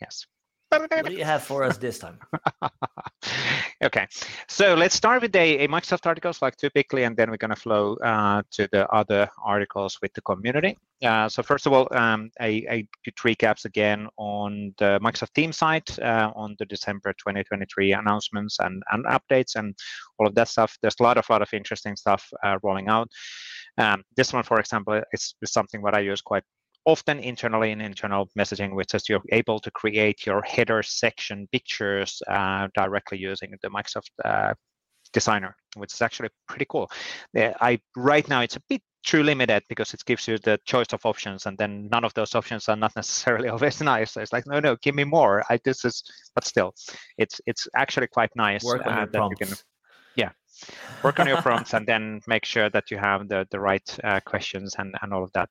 Yes. 0.00 0.26
What 0.80 1.06
do 1.06 1.12
you 1.12 1.24
have 1.24 1.42
for 1.42 1.62
us 1.62 1.76
this 1.78 1.98
time? 1.98 2.18
okay, 3.82 4.06
so 4.48 4.74
let's 4.74 4.94
start 4.94 5.22
with 5.22 5.34
a, 5.36 5.64
a, 5.64 5.68
Microsoft 5.68 6.06
articles 6.06 6.42
like 6.42 6.56
typically, 6.56 7.04
and 7.04 7.16
then 7.16 7.30
we're 7.30 7.36
going 7.36 7.54
to 7.54 7.60
flow 7.60 7.94
uh, 7.96 8.42
to 8.52 8.68
the 8.72 8.88
other 8.90 9.28
articles 9.44 9.98
with 10.02 10.12
the 10.14 10.20
community. 10.22 10.76
Uh, 11.02 11.28
so 11.28 11.42
first 11.42 11.66
of 11.66 11.72
all, 11.72 11.86
um, 11.92 12.30
a, 12.40 12.66
a 12.68 12.88
good 13.04 13.16
recaps 13.16 13.64
again 13.64 14.08
on 14.16 14.74
the 14.78 14.98
Microsoft 15.02 15.34
Teams 15.34 15.56
site 15.58 15.98
uh, 16.00 16.32
on 16.34 16.56
the 16.58 16.66
December 16.66 17.12
2023 17.14 17.92
announcements 17.92 18.58
and, 18.60 18.82
and 18.92 19.04
updates 19.06 19.56
and 19.56 19.76
all 20.18 20.26
of 20.26 20.34
that 20.34 20.48
stuff. 20.48 20.76
There's 20.80 20.96
a 21.00 21.02
lot 21.02 21.18
of 21.18 21.28
lot 21.28 21.42
of 21.42 21.52
interesting 21.52 21.96
stuff 21.96 22.28
uh, 22.42 22.58
rolling 22.62 22.88
out. 22.88 23.08
Um, 23.76 24.04
this 24.16 24.32
one, 24.32 24.44
for 24.44 24.60
example, 24.60 25.00
is, 25.12 25.34
is 25.42 25.52
something 25.52 25.82
that 25.82 25.94
I 25.94 26.00
use 26.00 26.20
quite 26.20 26.44
often 26.86 27.18
internally 27.18 27.70
in 27.70 27.80
internal 27.80 28.28
messaging, 28.38 28.74
which 28.74 28.94
is 28.94 29.08
you're 29.08 29.22
able 29.32 29.58
to 29.60 29.70
create 29.70 30.26
your 30.26 30.42
header 30.42 30.82
section 30.82 31.48
pictures 31.52 32.22
uh, 32.28 32.68
directly 32.74 33.18
using 33.18 33.54
the 33.62 33.68
Microsoft 33.68 34.10
uh, 34.24 34.54
Designer, 35.12 35.56
which 35.76 35.92
is 35.92 36.02
actually 36.02 36.28
pretty 36.48 36.66
cool. 36.68 36.90
I 37.36 37.78
right 37.96 38.28
now 38.28 38.40
it's 38.40 38.56
a 38.56 38.62
bit 38.68 38.82
too 39.04 39.22
limited 39.22 39.62
because 39.68 39.92
it 39.94 40.04
gives 40.06 40.26
you 40.26 40.38
the 40.38 40.58
choice 40.64 40.92
of 40.92 41.04
options, 41.04 41.46
and 41.46 41.56
then 41.58 41.88
none 41.90 42.04
of 42.04 42.14
those 42.14 42.34
options 42.34 42.68
are 42.68 42.76
not 42.76 42.96
necessarily 42.96 43.48
always 43.48 43.80
nice. 43.80 44.12
So 44.12 44.20
it's 44.20 44.32
like, 44.32 44.46
no, 44.46 44.60
no, 44.60 44.76
give 44.82 44.94
me 44.94 45.04
more. 45.04 45.44
I 45.48 45.58
this 45.64 45.84
is, 45.84 46.02
but 46.34 46.44
still, 46.44 46.74
it's 47.18 47.40
it's 47.46 47.68
actually 47.76 48.08
quite 48.08 48.30
nice 48.34 48.64
Work 48.64 48.86
on 48.86 48.92
uh, 48.92 49.06
that 49.12 49.30
you 49.30 49.46
can 49.46 49.54
work 51.02 51.20
on 51.20 51.26
your 51.26 51.42
prompts 51.42 51.74
and 51.74 51.86
then 51.86 52.20
make 52.26 52.44
sure 52.44 52.70
that 52.70 52.90
you 52.90 52.98
have 52.98 53.28
the, 53.28 53.46
the 53.50 53.60
right 53.60 53.98
uh, 54.04 54.20
questions 54.20 54.74
and, 54.78 54.94
and 55.02 55.12
all 55.12 55.24
of 55.24 55.32
that. 55.32 55.50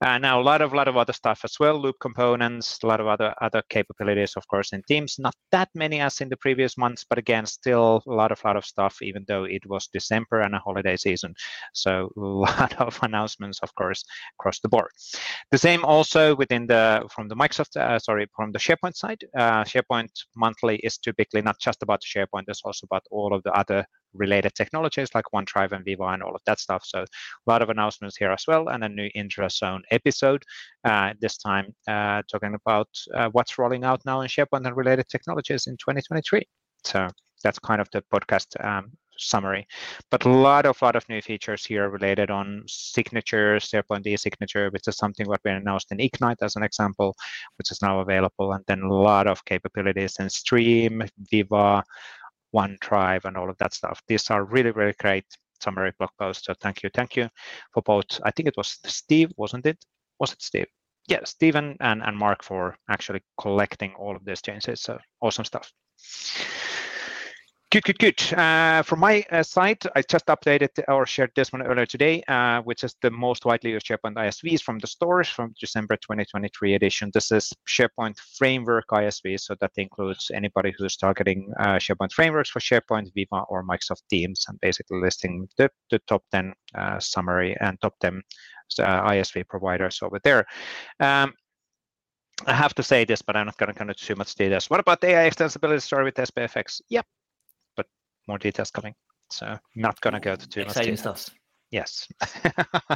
Uh, 0.00 0.18
now, 0.18 0.40
a 0.40 0.42
lot 0.42 0.62
of 0.62 0.72
lot 0.72 0.88
of 0.88 0.96
other 0.96 1.12
stuff 1.12 1.40
as 1.44 1.58
well, 1.60 1.80
loop 1.80 1.96
components, 2.00 2.78
a 2.82 2.86
lot 2.86 3.00
of 3.00 3.06
other 3.06 3.34
other 3.40 3.62
capabilities, 3.68 4.34
of 4.36 4.46
course, 4.48 4.72
in 4.72 4.82
Teams. 4.88 5.18
Not 5.18 5.34
that 5.52 5.68
many 5.74 6.00
as 6.00 6.20
in 6.20 6.28
the 6.28 6.36
previous 6.36 6.76
months, 6.78 7.04
but 7.08 7.18
again, 7.18 7.46
still 7.46 8.02
a 8.06 8.10
lot 8.10 8.32
of 8.32 8.42
lot 8.44 8.56
of 8.56 8.64
stuff, 8.64 9.02
even 9.02 9.24
though 9.28 9.44
it 9.44 9.64
was 9.66 9.88
December 9.88 10.40
and 10.40 10.54
a 10.54 10.58
holiday 10.58 10.96
season. 10.96 11.34
So 11.72 12.10
a 12.16 12.20
lot 12.20 12.80
of 12.80 12.98
announcements, 13.02 13.60
of 13.62 13.74
course, 13.74 14.04
across 14.38 14.60
the 14.60 14.68
board. 14.68 14.90
The 15.50 15.58
same 15.58 15.84
also 15.84 16.34
within 16.36 16.66
the 16.66 17.06
from 17.14 17.28
the 17.28 17.36
Microsoft, 17.36 17.76
uh, 17.76 17.98
sorry, 17.98 18.26
from 18.34 18.52
the 18.52 18.58
SharePoint 18.58 18.96
side. 18.96 19.24
Uh, 19.36 19.64
SharePoint 19.64 20.10
monthly 20.34 20.76
is 20.76 20.98
typically 20.98 21.42
not 21.42 21.58
just 21.60 21.82
about 21.82 22.02
SharePoint; 22.02 22.44
it's 22.48 22.62
also 22.64 22.86
about 22.86 23.04
all 23.10 23.34
of 23.34 23.42
the 23.42 23.52
other 23.52 23.86
related 24.16 24.54
technologies 24.54 25.08
like 25.14 25.24
OneDrive 25.34 25.72
and 25.72 25.84
Viva 25.84 26.04
and 26.04 26.22
all 26.22 26.34
of 26.34 26.42
that 26.46 26.60
stuff. 26.60 26.82
So 26.84 27.00
a 27.02 27.06
lot 27.46 27.62
of 27.62 27.70
announcements 27.70 28.16
here 28.16 28.30
as 28.30 28.44
well, 28.46 28.68
and 28.68 28.84
a 28.84 28.88
new 28.88 29.08
Intrazone 29.16 29.82
episode. 29.90 30.42
Uh, 30.84 31.12
this 31.20 31.36
time 31.38 31.74
uh, 31.88 32.22
talking 32.30 32.54
about 32.54 32.88
uh, 33.14 33.28
what's 33.30 33.58
rolling 33.58 33.84
out 33.84 34.00
now 34.04 34.20
in 34.20 34.28
SharePoint 34.28 34.66
and 34.66 34.76
related 34.76 35.08
technologies 35.08 35.66
in 35.66 35.74
2023. 35.74 36.42
So 36.84 37.08
that's 37.42 37.58
kind 37.58 37.80
of 37.80 37.88
the 37.92 38.02
podcast 38.12 38.46
um, 38.64 38.92
summary. 39.18 39.66
But 40.10 40.24
a 40.24 40.28
lot 40.28 40.66
of 40.66 40.80
lot 40.82 40.96
of 40.96 41.08
new 41.08 41.22
features 41.22 41.64
here 41.64 41.88
related 41.88 42.30
on 42.30 42.64
signatures, 42.66 43.70
SharePoint 43.70 44.06
e-signature, 44.06 44.70
which 44.70 44.88
is 44.88 44.96
something 44.96 45.26
what 45.26 45.40
we 45.44 45.50
announced 45.50 45.92
in 45.92 46.00
Ignite 46.00 46.38
as 46.42 46.56
an 46.56 46.62
example, 46.62 47.14
which 47.58 47.70
is 47.70 47.82
now 47.82 48.00
available, 48.00 48.52
and 48.52 48.64
then 48.66 48.82
a 48.82 48.92
lot 48.92 49.26
of 49.26 49.44
capabilities 49.44 50.16
in 50.18 50.28
Stream, 50.30 51.02
Viva, 51.30 51.82
OneDrive 52.54 53.24
and 53.24 53.36
all 53.36 53.50
of 53.50 53.58
that 53.58 53.74
stuff. 53.74 54.00
These 54.06 54.30
are 54.30 54.44
really, 54.44 54.70
really 54.70 54.94
great 54.98 55.24
summary 55.60 55.92
blog 55.98 56.10
posts. 56.18 56.46
So 56.46 56.54
thank 56.60 56.82
you. 56.82 56.90
Thank 56.92 57.16
you 57.16 57.28
for 57.72 57.82
both. 57.82 58.20
I 58.22 58.30
think 58.30 58.48
it 58.48 58.56
was 58.56 58.78
Steve, 58.84 59.32
wasn't 59.36 59.66
it? 59.66 59.78
Was 60.18 60.32
it 60.32 60.42
Steve? 60.42 60.66
Yeah, 61.08 61.20
Stephen 61.24 61.76
and, 61.80 62.02
and 62.02 62.16
Mark 62.16 62.42
for 62.42 62.76
actually 62.90 63.22
collecting 63.40 63.94
all 63.94 64.16
of 64.16 64.24
these 64.24 64.42
changes. 64.42 64.80
So 64.80 64.98
awesome 65.20 65.44
stuff. 65.44 65.72
Good, 67.72 67.82
good, 67.82 67.98
good. 67.98 68.32
Uh, 68.32 68.82
from 68.82 69.00
my 69.00 69.24
uh, 69.32 69.42
side, 69.42 69.78
I 69.96 70.02
just 70.02 70.26
updated 70.26 70.68
or 70.86 71.04
shared 71.04 71.32
this 71.34 71.52
one 71.52 71.62
earlier 71.62 71.84
today, 71.84 72.22
uh, 72.28 72.62
which 72.62 72.84
is 72.84 72.94
the 73.02 73.10
most 73.10 73.44
widely 73.44 73.72
used 73.72 73.86
SharePoint 73.86 74.14
ISVs 74.14 74.62
from 74.62 74.78
the 74.78 74.86
stores 74.86 75.28
from 75.28 75.52
December 75.58 75.96
2023 75.96 76.74
edition. 76.74 77.10
This 77.12 77.32
is 77.32 77.52
SharePoint 77.68 78.18
Framework 78.38 78.86
ISV, 78.92 79.40
so 79.40 79.56
that 79.60 79.72
includes 79.78 80.30
anybody 80.32 80.74
who's 80.78 80.96
targeting 80.96 81.52
uh, 81.58 81.74
SharePoint 81.74 82.12
frameworks 82.12 82.50
for 82.50 82.60
SharePoint, 82.60 83.12
Viva, 83.14 83.42
or 83.48 83.64
Microsoft 83.64 84.02
Teams, 84.08 84.44
and 84.48 84.60
basically 84.60 85.00
listing 85.00 85.48
the, 85.58 85.68
the 85.90 85.98
top 86.06 86.22
10 86.30 86.54
uh, 86.76 87.00
summary 87.00 87.56
and 87.60 87.80
top 87.80 87.94
10 88.00 88.22
uh, 88.78 89.10
ISV 89.10 89.48
providers 89.48 89.98
over 90.02 90.20
there. 90.22 90.46
Um, 91.00 91.34
I 92.46 92.52
have 92.52 92.74
to 92.74 92.84
say 92.84 93.04
this, 93.04 93.22
but 93.22 93.36
I'm 93.36 93.46
not 93.46 93.56
going 93.56 93.72
to 93.72 93.76
go 93.76 93.82
into 93.82 93.94
too 93.94 94.14
much 94.14 94.36
details. 94.36 94.70
What 94.70 94.78
about 94.78 95.02
AI 95.02 95.28
extensibility 95.28 95.82
story 95.82 96.04
with 96.04 96.14
SPFX? 96.14 96.80
Yep, 96.90 97.06
more 98.28 98.38
details 98.38 98.70
coming. 98.70 98.94
So 99.30 99.58
not 99.74 100.00
going 100.00 100.14
to 100.14 100.20
go 100.20 100.36
to 100.36 100.48
too 100.48 100.60
Exciting 100.60 100.92
much 100.92 101.00
stuff. 101.00 101.30
Yes. 101.70 102.08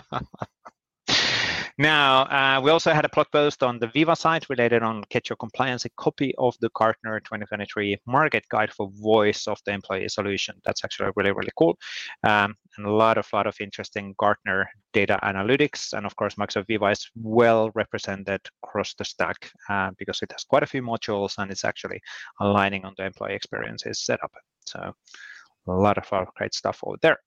Now, 1.81 2.24
uh, 2.24 2.61
we 2.61 2.70
also 2.70 2.93
had 2.93 3.07
a 3.07 3.09
blog 3.09 3.28
post 3.33 3.62
on 3.62 3.78
the 3.78 3.87
Viva 3.87 4.14
site 4.14 4.51
related 4.51 4.83
on 4.83 5.03
Get 5.09 5.31
Your 5.31 5.37
Compliance, 5.39 5.87
a 5.87 5.91
copy 5.97 6.35
of 6.37 6.55
the 6.61 6.68
Gartner 6.74 7.20
2023 7.20 7.97
Market 8.07 8.45
Guide 8.51 8.70
for 8.70 8.91
Voice 9.01 9.49
of 9.49 9.59
the 9.64 9.72
Employee 9.72 10.11
Solution. 10.11 10.57
That's 10.62 10.85
actually 10.85 11.11
really, 11.16 11.33
really 11.33 11.53
cool. 11.57 11.78
Um, 12.22 12.55
and 12.76 12.87
a 12.87 12.93
lot 12.93 13.16
of, 13.16 13.26
lot 13.33 13.47
of 13.47 13.57
interesting 13.62 14.14
Gartner 14.18 14.68
data 14.93 15.18
analytics. 15.22 15.95
And 15.95 16.05
of 16.05 16.14
course, 16.16 16.35
Microsoft 16.35 16.66
Viva 16.66 16.89
is 16.89 17.09
well 17.14 17.70
represented 17.74 18.43
across 18.62 18.93
the 18.93 19.07
stack 19.07 19.51
uh, 19.70 19.93
because 19.97 20.20
it 20.20 20.33
has 20.33 20.45
quite 20.45 20.62
a 20.62 20.66
few 20.66 20.83
modules 20.83 21.39
and 21.39 21.51
it's 21.51 21.64
actually 21.64 22.03
aligning 22.43 22.85
on 22.85 22.93
the 22.99 23.07
employee 23.07 23.37
experiences 23.37 24.05
setup. 24.05 24.33
So 24.66 24.94
a 25.68 25.72
lot 25.72 25.98
of, 25.98 26.28
great 26.36 26.54
stuff 26.54 26.80
over 26.84 26.96
there. 27.02 27.18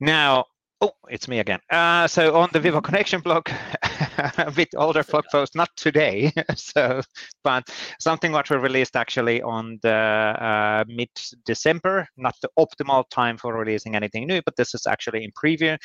Now, 0.00 0.44
Oh, 0.80 0.92
it's 1.08 1.26
me 1.26 1.40
again. 1.40 1.58
Uh, 1.70 2.06
so 2.06 2.36
on 2.36 2.50
the 2.52 2.60
Viva 2.60 2.80
Connection 2.80 3.20
blog, 3.20 3.48
a 4.38 4.52
bit 4.54 4.68
older 4.76 5.02
blog 5.02 5.24
post, 5.32 5.56
not 5.56 5.68
today, 5.76 6.30
so 6.54 7.02
but 7.42 7.68
something 7.98 8.30
what 8.30 8.48
we 8.48 8.56
released 8.56 8.94
actually 8.94 9.42
on 9.42 9.80
the 9.82 9.90
uh, 9.90 10.84
mid-December. 10.86 12.06
Not 12.16 12.36
the 12.42 12.48
optimal 12.56 13.10
time 13.10 13.38
for 13.38 13.58
releasing 13.58 13.96
anything 13.96 14.28
new, 14.28 14.40
but 14.44 14.54
this 14.54 14.72
is 14.72 14.86
actually 14.86 15.24
in 15.24 15.32
preview, 15.32 15.76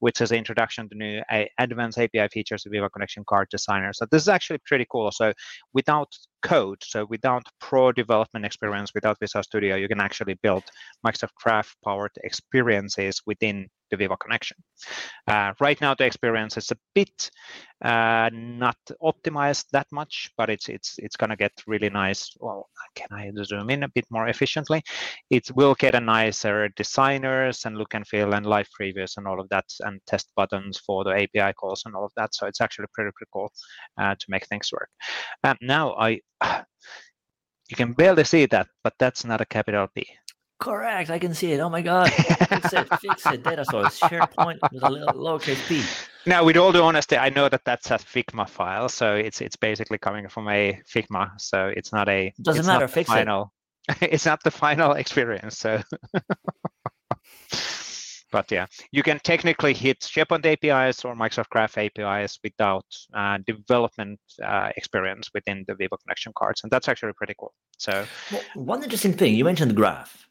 which 0.00 0.20
is 0.20 0.28
the 0.28 0.36
introduction 0.36 0.86
to 0.90 0.94
new 0.96 1.22
uh, 1.30 1.44
advanced 1.58 1.98
API 1.98 2.28
features 2.28 2.66
of 2.66 2.72
Viva 2.72 2.90
Connection 2.90 3.24
Card 3.26 3.48
Designer. 3.50 3.94
So 3.94 4.04
this 4.10 4.20
is 4.20 4.28
actually 4.28 4.58
pretty 4.66 4.84
cool. 4.92 5.10
So 5.12 5.32
without 5.72 6.14
code, 6.42 6.78
so 6.82 7.06
without 7.08 7.42
pro 7.60 7.92
development 7.92 8.44
experience, 8.44 8.92
without 8.94 9.18
Visual 9.20 9.42
Studio, 9.42 9.76
you 9.76 9.88
can 9.88 10.00
actually 10.00 10.34
build 10.42 10.64
Microsoft 11.06 11.34
Graph 11.42 11.74
powered 11.84 12.12
experiences 12.24 13.22
within 13.26 13.68
the 13.92 13.96
Viva 13.96 14.16
connection. 14.16 14.56
Uh, 15.28 15.52
right 15.60 15.80
now, 15.80 15.94
the 15.94 16.04
experience 16.04 16.56
is 16.56 16.72
a 16.72 16.76
bit 16.94 17.30
uh, 17.84 18.30
not 18.32 18.76
optimized 19.02 19.66
that 19.72 19.86
much, 19.92 20.30
but 20.36 20.48
it's 20.50 20.68
it's 20.68 20.94
it's 20.98 21.16
going 21.16 21.30
to 21.30 21.36
get 21.36 21.52
really 21.66 21.90
nice. 21.90 22.30
Well, 22.40 22.68
can 22.94 23.08
I 23.12 23.30
zoom 23.44 23.70
in 23.70 23.82
a 23.82 23.88
bit 23.88 24.06
more 24.10 24.28
efficiently? 24.28 24.82
It 25.30 25.50
will 25.54 25.74
get 25.74 25.94
a 25.94 26.00
nicer 26.00 26.68
designers 26.70 27.64
and 27.64 27.76
look 27.76 27.94
and 27.94 28.06
feel 28.06 28.34
and 28.34 28.46
live 28.46 28.68
previews 28.80 29.16
and 29.16 29.26
all 29.28 29.40
of 29.40 29.48
that, 29.50 29.66
and 29.80 30.00
test 30.06 30.32
buttons 30.36 30.78
for 30.78 31.04
the 31.04 31.10
API 31.10 31.52
calls 31.54 31.82
and 31.84 31.94
all 31.94 32.04
of 32.04 32.12
that. 32.16 32.34
So 32.34 32.46
it's 32.46 32.60
actually 32.60 32.86
pretty 32.94 33.10
pretty 33.14 33.30
cool 33.32 33.52
uh, 34.00 34.14
to 34.14 34.26
make 34.28 34.46
things 34.46 34.70
work. 34.72 34.88
Um, 35.44 35.56
now 35.60 35.94
I. 35.94 36.20
You 37.68 37.76
can 37.76 37.92
barely 37.94 38.24
see 38.24 38.46
that, 38.46 38.66
but 38.84 38.94
that's 38.98 39.24
not 39.24 39.40
a 39.40 39.46
capital 39.46 39.88
P. 39.94 40.06
Correct. 40.62 41.10
I 41.10 41.18
can 41.18 41.34
see 41.34 41.50
it. 41.52 41.58
Oh 41.58 41.68
my 41.68 41.82
God. 41.82 42.08
fix 42.12 42.72
it. 42.72 42.88
Fix 43.00 43.26
it. 43.26 43.42
Data 43.42 43.64
source. 43.64 43.98
SharePoint 43.98 44.58
with 44.70 44.84
a 44.84 44.90
little 44.90 45.08
lowercase 45.08 45.66
p. 45.66 45.82
Now, 46.24 46.44
with 46.44 46.56
all 46.56 46.70
the 46.70 46.80
honesty, 46.80 47.16
I 47.16 47.30
know 47.30 47.48
that 47.48 47.62
that's 47.64 47.90
a 47.90 47.94
Figma 47.94 48.48
file, 48.48 48.88
so 48.88 49.16
it's 49.16 49.40
it's 49.40 49.56
basically 49.56 49.98
coming 49.98 50.28
from 50.28 50.48
a 50.48 50.80
Figma, 50.88 51.32
so 51.40 51.72
it's 51.76 51.92
not 51.92 52.08
a. 52.08 52.32
Doesn't 52.40 52.64
matter. 52.64 52.86
Fix 52.86 53.08
final, 53.08 53.52
it. 53.88 53.96
it's 54.12 54.24
not 54.24 54.40
the 54.44 54.52
final 54.52 54.92
experience. 54.92 55.58
So. 55.58 55.82
but 58.32 58.50
yeah, 58.50 58.66
you 58.90 59.02
can 59.02 59.20
technically 59.20 59.74
hit 59.74 60.00
SharePoint 60.00 60.44
APIs 60.46 61.04
or 61.04 61.14
Microsoft 61.14 61.50
Graph 61.50 61.78
APIs 61.78 62.40
without 62.42 62.86
uh, 63.14 63.38
development 63.46 64.18
uh, 64.42 64.70
experience 64.76 65.30
within 65.34 65.64
the 65.68 65.74
Viva 65.74 65.96
connection 65.98 66.32
cards, 66.34 66.62
and 66.64 66.72
that's 66.72 66.88
actually 66.88 67.12
pretty 67.12 67.34
cool. 67.38 67.52
So, 67.78 68.04
well, 68.32 68.42
one 68.54 68.82
interesting 68.82 69.12
thing 69.12 69.34
you 69.34 69.44
mentioned 69.44 69.76
Graph 69.76 70.26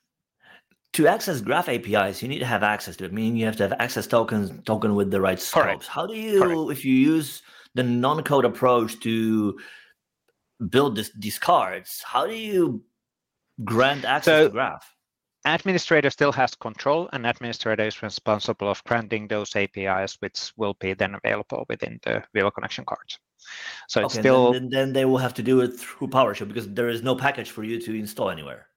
to 0.94 1.08
access 1.08 1.40
graph 1.40 1.70
apis 1.70 2.22
you 2.22 2.28
need 2.28 2.40
to 2.40 2.46
have 2.46 2.64
access 2.64 2.96
to 2.98 3.06
it 3.06 3.14
meaning 3.14 3.38
you 3.38 3.46
have 3.46 3.56
to 3.56 3.64
have 3.64 3.74
access 3.80 4.08
tokens 4.08 4.52
token 4.66 4.96
with 4.96 5.10
the 5.10 5.22
right 5.22 5.40
scopes 5.40 5.64
Correct. 5.64 5.88
how 5.88 6.06
do 6.06 6.16
you 6.16 6.42
Correct. 6.42 6.72
if 6.72 6.86
you 6.86 6.94
use 6.94 7.42
the 7.76 7.84
non-code 7.84 8.44
approach 8.44 9.00
to 9.00 9.58
build 10.70 10.98
this, 10.98 11.12
these 11.18 11.40
cards 11.40 12.04
how 12.06 12.28
do 12.28 12.36
you 12.36 12.84
grant 13.64 14.04
access 14.04 14.40
so, 14.40 14.48
to 14.48 14.52
graph 14.52 14.94
administrator 15.46 16.10
still 16.10 16.32
has 16.32 16.56
control 16.56 17.10
and 17.14 17.26
administrator 17.26 17.84
is 17.84 18.02
responsible 18.04 18.70
of 18.70 18.84
granting 18.84 19.28
those 19.28 19.56
apis 19.56 20.18
which 20.20 20.52
will 20.58 20.76
be 20.80 20.94
then 20.94 21.16
available 21.16 21.66
within 21.70 22.00
the 22.04 22.24
Viva 22.34 22.52
connection 22.52 22.86
cards 22.86 23.20
so 23.88 24.02
it's 24.02 24.14
okay, 24.14 24.22
still 24.22 24.54
then, 24.54 24.70
then 24.70 24.94
they 24.94 25.06
will 25.06 25.18
have 25.18 25.34
to 25.34 25.44
do 25.44 25.62
it 25.62 25.80
through 25.80 26.08
powershell 26.08 26.48
because 26.48 26.68
there 26.70 26.90
is 26.90 27.02
no 27.02 27.16
package 27.16 27.50
for 27.50 27.64
you 27.64 27.80
to 27.82 27.94
install 27.94 28.30
anywhere 28.30 28.68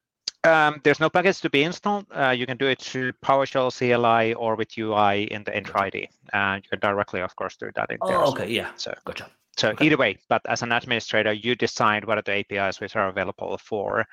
um, 0.45 0.81
there's 0.85 1.01
no 1.01 1.09
package 1.09 1.41
to 1.41 1.49
be 1.49 1.65
installed. 1.65 2.05
Uh, 2.15 2.29
you 2.29 2.47
can 2.47 2.59
do 2.59 2.67
it 2.67 2.79
through 2.81 3.13
PowerShell 3.25 3.73
CLI 3.73 4.35
or 4.35 4.57
with 4.57 4.77
UI 4.77 5.23
in 5.33 5.43
the 5.43 5.51
Entra 5.53 5.81
ID. 5.81 6.09
Uh, 6.35 6.61
you 6.63 6.69
can 6.69 6.81
directly, 6.81 7.23
of 7.23 7.35
course, 7.35 7.57
do 7.57 7.71
that 7.75 7.91
in 7.91 7.97
oh, 8.03 8.09
there. 8.09 8.19
okay, 8.19 8.51
yeah. 8.51 8.69
So, 8.77 8.93
gotcha. 9.07 9.31
So 9.57 9.71
okay. 9.71 9.87
either 9.87 9.97
way, 9.97 10.19
but 10.29 10.43
as 10.47 10.63
an 10.63 10.73
administrator, 10.73 11.33
you 11.33 11.55
decide 11.55 12.05
what 12.05 12.19
are 12.19 12.23
the 12.23 12.33
APIs 12.33 12.81
which 12.81 12.97
are 12.97 13.09
available 13.09 13.57
for 13.59 14.05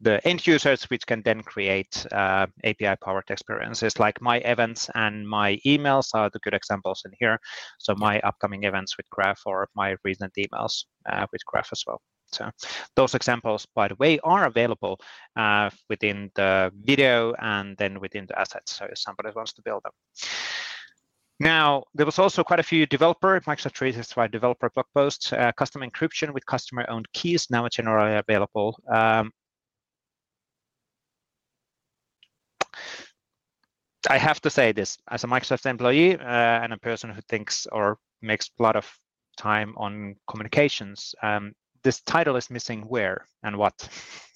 the 0.00 0.26
end 0.26 0.46
users, 0.46 0.84
which 0.84 1.06
can 1.06 1.22
then 1.22 1.42
create 1.42 2.06
uh, 2.12 2.46
API-powered 2.64 3.30
experiences. 3.30 3.98
Like 3.98 4.20
my 4.20 4.38
events 4.38 4.88
and 4.94 5.28
my 5.28 5.58
emails 5.66 6.14
are 6.14 6.30
the 6.30 6.38
good 6.40 6.54
examples 6.54 7.02
in 7.04 7.12
here. 7.18 7.38
So 7.78 7.94
my 7.96 8.20
upcoming 8.20 8.64
events 8.64 8.96
with 8.96 9.08
Graph 9.10 9.42
or 9.46 9.68
my 9.74 9.96
recent 10.04 10.32
emails 10.38 10.84
uh, 11.10 11.26
with 11.32 11.44
Graph 11.44 11.68
as 11.72 11.84
well. 11.86 12.00
So 12.32 12.50
those 12.96 13.14
examples, 13.14 13.66
by 13.74 13.88
the 13.88 13.96
way, 13.96 14.18
are 14.20 14.46
available 14.46 15.00
uh, 15.36 15.70
within 15.88 16.30
the 16.34 16.72
video 16.82 17.34
and 17.40 17.76
then 17.76 18.00
within 18.00 18.26
the 18.26 18.38
assets. 18.38 18.76
So 18.76 18.86
if 18.86 18.98
somebody 18.98 19.30
wants 19.34 19.52
to 19.54 19.62
build 19.62 19.82
them. 19.82 19.92
Now, 21.40 21.84
there 21.94 22.04
was 22.04 22.18
also 22.18 22.44
quite 22.44 22.60
a 22.60 22.62
few 22.62 22.84
developer, 22.84 23.40
Microsoft 23.40 23.74
365 23.74 24.30
developer 24.30 24.70
blog 24.74 24.86
posts, 24.94 25.32
uh, 25.32 25.50
custom 25.52 25.80
encryption 25.80 26.34
with 26.34 26.44
customer-owned 26.44 27.10
keys 27.14 27.46
now 27.50 27.66
generally 27.68 28.16
available. 28.16 28.78
Um, 28.92 29.32
I 34.08 34.18
have 34.18 34.40
to 34.42 34.50
say 34.50 34.72
this, 34.72 34.96
as 35.10 35.24
a 35.24 35.26
Microsoft 35.26 35.66
employee 35.66 36.16
uh, 36.16 36.22
and 36.24 36.72
a 36.72 36.78
person 36.78 37.10
who 37.10 37.20
thinks 37.28 37.66
or 37.70 37.98
makes 38.22 38.50
a 38.58 38.62
lot 38.62 38.76
of 38.76 38.90
time 39.36 39.74
on 39.76 40.16
communications, 40.28 41.14
um, 41.22 41.52
this 41.82 42.00
title 42.02 42.36
is 42.36 42.50
missing 42.50 42.82
where 42.82 43.26
and 43.42 43.56
what. 43.56 43.88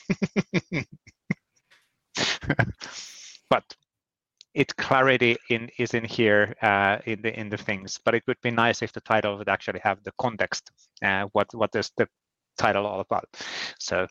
but 3.51 3.65
its 4.55 4.73
clarity 4.75 5.37
in 5.51 5.69
is 5.79 5.95
in 5.95 6.05
here 6.05 6.55
uh, 6.63 6.99
in 7.07 7.21
the 7.23 7.39
in 7.39 7.49
the 7.49 7.57
things. 7.57 7.99
But 8.05 8.15
it 8.15 8.23
would 8.27 8.41
be 8.43 8.51
nice 8.51 8.83
if 8.83 8.93
the 8.93 9.01
title 9.01 9.39
would 9.39 9.49
actually 9.49 9.81
have 9.81 10.03
the 10.05 10.13
context. 10.19 10.71
Uh, 11.03 11.25
what 11.33 11.49
what 11.55 11.75
is 11.75 11.91
the 11.97 12.07
title 12.57 12.87
all 12.87 13.01
about? 13.01 13.27
So, 13.79 14.07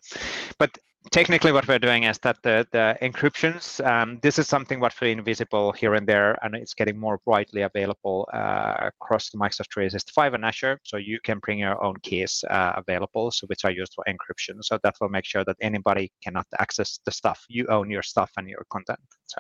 but 0.60 0.78
technically 1.14 1.52
what 1.52 1.68
we're 1.68 1.80
doing 1.80 2.04
is 2.04 2.18
that 2.20 2.38
the, 2.42 2.68
the 2.72 2.98
encryptions, 3.02 3.86
um, 3.86 4.20
this 4.24 4.40
is 4.40 4.48
something 4.48 4.80
what 4.80 4.94
we 5.00 5.12
invisible 5.12 5.72
here 5.72 5.94
and 5.94 6.08
there, 6.08 6.38
and 6.44 6.56
it's 6.56 6.74
getting 6.74 7.00
more 7.00 7.20
widely 7.26 7.62
available 7.62 8.28
uh, 8.34 8.76
across 8.80 9.30
the 9.30 9.38
Microsoft 9.38 9.72
365 9.72 10.34
and 10.34 10.44
Azure. 10.44 10.80
So 10.84 10.98
you 10.98 11.20
can 11.24 11.38
bring 11.40 11.60
your 11.60 11.82
own 11.84 11.96
keys 12.02 12.44
uh, 12.50 12.74
available, 12.76 13.30
so 13.32 13.46
which 13.48 13.64
are 13.64 13.72
used 13.72 13.94
for 13.94 14.04
encryption. 14.10 14.64
So 14.64 14.80
that 14.84 14.96
will 15.00 15.10
make 15.10 15.26
sure 15.26 15.46
that 15.46 15.56
anybody 15.62 16.12
cannot 16.24 16.48
access 16.60 17.00
the 17.06 17.12
stuff. 17.12 17.46
You 17.48 17.68
own 17.68 17.92
your 17.92 18.02
stuff 18.02 18.32
and 18.38 18.50
your 18.50 18.66
content. 18.72 19.00
So 19.28 19.38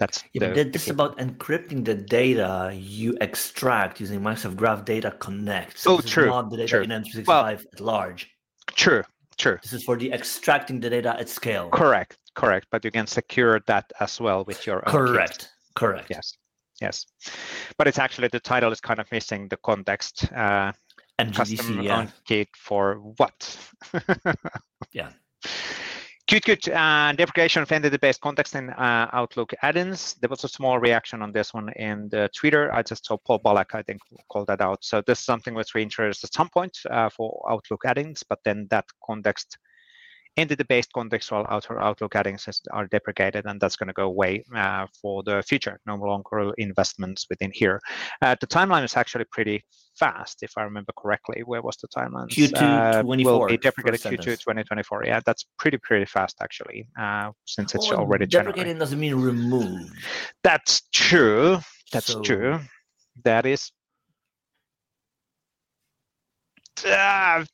that's 0.00 0.24
yeah, 0.32 0.48
the, 0.48 0.64
this 0.64 0.84
is 0.84 0.90
about 0.90 1.16
encrypting 1.18 1.84
the 1.84 1.94
data 1.94 2.72
you 2.74 3.16
extract 3.20 4.00
using 4.00 4.20
Microsoft 4.20 4.56
Graph 4.56 4.84
Data 4.84 5.12
Connect. 5.20 5.78
So 5.78 5.94
oh, 5.94 6.00
true. 6.00 6.26
not 6.26 6.50
the 6.50 6.56
data 6.56 6.68
true. 6.68 6.82
in 6.82 6.90
M365 6.90 7.26
well, 7.26 7.46
at 7.46 7.80
large. 7.80 8.30
True, 8.74 9.04
True. 9.38 9.58
This 9.62 9.72
is 9.72 9.84
for 9.84 9.96
the 9.96 10.12
extracting 10.12 10.80
the 10.80 10.90
data 10.90 11.16
at 11.18 11.28
scale. 11.28 11.68
Correct. 11.70 12.18
Correct. 12.34 12.66
But 12.70 12.84
you 12.84 12.90
can 12.90 13.06
secure 13.06 13.60
that 13.66 13.92
as 14.00 14.20
well 14.20 14.44
with 14.44 14.66
your 14.66 14.86
own 14.88 14.92
Correct. 14.92 15.38
Kit. 15.38 15.50
Correct. 15.74 16.06
Yes. 16.10 16.32
Yes. 16.80 17.06
But 17.78 17.86
it's 17.86 17.98
actually 17.98 18.28
the 18.28 18.40
title 18.40 18.72
is 18.72 18.80
kind 18.80 19.00
of 19.00 19.10
missing 19.12 19.48
the 19.48 19.56
context. 19.58 20.30
Uh, 20.32 20.72
MGDC, 21.18 21.82
yeah. 21.82 22.06
kit 22.26 22.48
for 22.56 22.96
what? 23.16 23.58
yeah. 24.92 25.10
Good. 26.28 26.68
Uh, 26.68 27.12
deprecation 27.12 27.62
of 27.62 27.70
entity-based 27.70 28.20
context 28.20 28.56
in 28.56 28.70
uh, 28.70 29.08
Outlook 29.12 29.54
add-ins. 29.62 30.14
There 30.14 30.28
was 30.28 30.42
a 30.42 30.48
small 30.48 30.80
reaction 30.80 31.22
on 31.22 31.30
this 31.30 31.54
one 31.54 31.68
in 31.76 32.10
Twitter. 32.34 32.74
I 32.74 32.82
just 32.82 33.06
saw 33.06 33.16
Paul 33.16 33.38
Bullock, 33.38 33.76
I 33.76 33.82
think, 33.82 34.00
called 34.28 34.48
that 34.48 34.60
out. 34.60 34.84
So 34.84 35.02
this 35.06 35.20
is 35.20 35.24
something 35.24 35.54
which 35.54 35.72
we 35.72 35.82
introduced 35.82 36.24
at 36.24 36.34
some 36.34 36.48
point 36.48 36.76
uh, 36.90 37.10
for 37.10 37.46
Outlook 37.48 37.82
add-ins, 37.84 38.24
but 38.24 38.40
then 38.44 38.66
that 38.70 38.86
context 39.04 39.56
entity-based 40.36 40.90
contextual 40.94 41.46
Outlook 41.48 42.14
add-ins 42.14 42.60
are 42.70 42.86
deprecated, 42.86 43.46
and 43.46 43.60
that's 43.60 43.76
going 43.76 43.88
to 43.88 43.92
go 43.92 44.04
away 44.04 44.44
uh, 44.54 44.86
for 45.00 45.22
the 45.22 45.42
future. 45.42 45.80
No 45.86 45.96
longer 45.96 46.52
investments 46.58 47.26
within 47.30 47.50
here. 47.54 47.80
Uh, 48.22 48.36
the 48.40 48.46
timeline 48.46 48.84
is 48.84 48.96
actually 48.96 49.24
pretty 49.30 49.64
fast, 49.98 50.42
if 50.42 50.52
I 50.56 50.62
remember 50.62 50.92
correctly. 50.98 51.42
Where 51.44 51.62
was 51.62 51.76
the 51.76 51.88
timeline? 51.88 52.28
Q2 52.28 53.02
24. 53.02 53.38
Will 53.38 53.46
be 53.46 53.56
deprecated 53.56 54.00
Q2 54.00 54.24
2024. 54.24 55.04
Yeah, 55.04 55.20
that's 55.24 55.46
pretty 55.58 55.78
pretty 55.78 56.06
fast 56.06 56.36
actually, 56.42 56.88
uh, 57.00 57.30
since 57.44 57.74
it's 57.74 57.90
well, 57.90 58.00
already 58.00 58.26
deprecating 58.26 58.60
January. 58.60 58.78
doesn't 58.78 59.00
mean 59.00 59.14
removed. 59.14 59.92
That's 60.42 60.82
true. 60.92 61.58
That's 61.92 62.06
so... 62.06 62.20
true. 62.20 62.60
That 63.24 63.46
is 63.46 63.72
uh, 66.84 67.44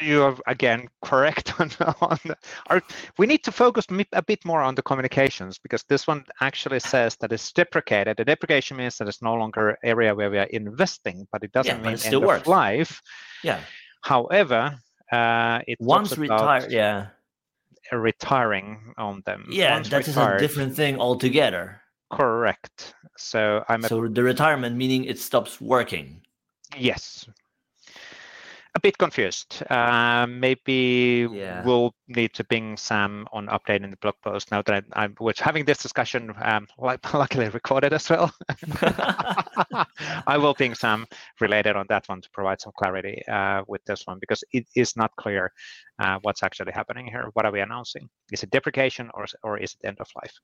you 0.00 0.22
are 0.22 0.36
again 0.46 0.88
correct 1.04 1.58
on, 1.60 1.70
on 2.00 2.18
the, 2.24 2.36
our, 2.68 2.82
we 3.18 3.26
need 3.26 3.42
to 3.44 3.52
focus 3.52 3.86
a 4.12 4.22
bit 4.22 4.44
more 4.44 4.62
on 4.62 4.74
the 4.74 4.82
communications 4.82 5.58
because 5.58 5.82
this 5.84 6.06
one 6.06 6.24
actually 6.40 6.80
says 6.80 7.16
that 7.16 7.32
it's 7.32 7.52
deprecated. 7.52 8.16
The 8.16 8.24
deprecation 8.24 8.76
means 8.76 8.96
that 8.98 9.08
it's 9.08 9.22
no 9.22 9.34
longer 9.34 9.76
area 9.82 10.14
where 10.14 10.30
we 10.30 10.38
are 10.38 10.50
investing 10.50 11.26
but 11.32 11.44
it 11.44 11.52
doesn't 11.52 11.78
yeah, 11.78 11.82
mean 11.82 11.94
it 11.94 12.00
still 12.00 12.20
end 12.20 12.28
works. 12.28 12.42
of 12.42 12.46
life. 12.46 13.02
Yeah. 13.42 13.60
However 14.02 14.78
uh, 15.12 15.60
it 15.66 15.78
once 15.80 16.16
retired 16.16 16.70
yeah. 16.70 17.08
retiring 17.92 18.94
on 18.98 19.22
them. 19.26 19.46
Yeah 19.50 19.74
once 19.74 19.88
that 19.90 20.06
retired, 20.06 20.36
is 20.36 20.42
a 20.42 20.46
different 20.46 20.76
thing 20.76 20.98
altogether. 21.00 21.80
Correct. 22.12 22.94
So 23.16 23.64
i'm 23.68 23.82
so 23.82 24.08
the 24.08 24.22
retirement 24.22 24.76
meaning 24.76 25.04
it 25.04 25.18
stops 25.18 25.60
working. 25.60 26.22
Yes 26.76 27.26
a 28.74 28.80
bit 28.80 28.98
confused. 28.98 29.62
Uh, 29.68 30.26
maybe 30.28 31.28
yeah. 31.32 31.64
we'll 31.64 31.94
need 32.08 32.32
to 32.34 32.44
ping 32.44 32.76
Sam 32.76 33.26
on 33.32 33.46
updating 33.48 33.90
the 33.90 33.96
blog 33.96 34.14
post 34.22 34.50
now 34.50 34.62
that 34.62 34.84
I, 34.92 35.04
I 35.04 35.08
was 35.18 35.38
having 35.38 35.64
this 35.64 35.78
discussion, 35.78 36.32
um, 36.42 36.66
luckily 37.12 37.48
recorded 37.48 37.92
as 37.92 38.08
well. 38.08 38.32
I 40.26 40.36
will 40.38 40.54
ping 40.54 40.74
Sam 40.74 41.06
related 41.40 41.76
on 41.76 41.86
that 41.88 42.08
one 42.08 42.20
to 42.20 42.30
provide 42.30 42.60
some 42.60 42.72
clarity 42.76 43.22
uh, 43.26 43.62
with 43.66 43.84
this 43.84 44.06
one 44.06 44.18
because 44.20 44.44
it 44.52 44.66
is 44.76 44.96
not 44.96 45.10
clear 45.16 45.52
uh, 45.98 46.18
what's 46.22 46.42
actually 46.42 46.72
happening 46.72 47.06
here. 47.06 47.30
What 47.32 47.46
are 47.46 47.52
we 47.52 47.60
announcing? 47.60 48.08
Is 48.32 48.42
it 48.42 48.50
deprecation 48.50 49.10
or, 49.14 49.26
or 49.42 49.58
is 49.58 49.74
it 49.80 49.86
end 49.86 49.98
of 50.00 50.08
life? 50.22 50.34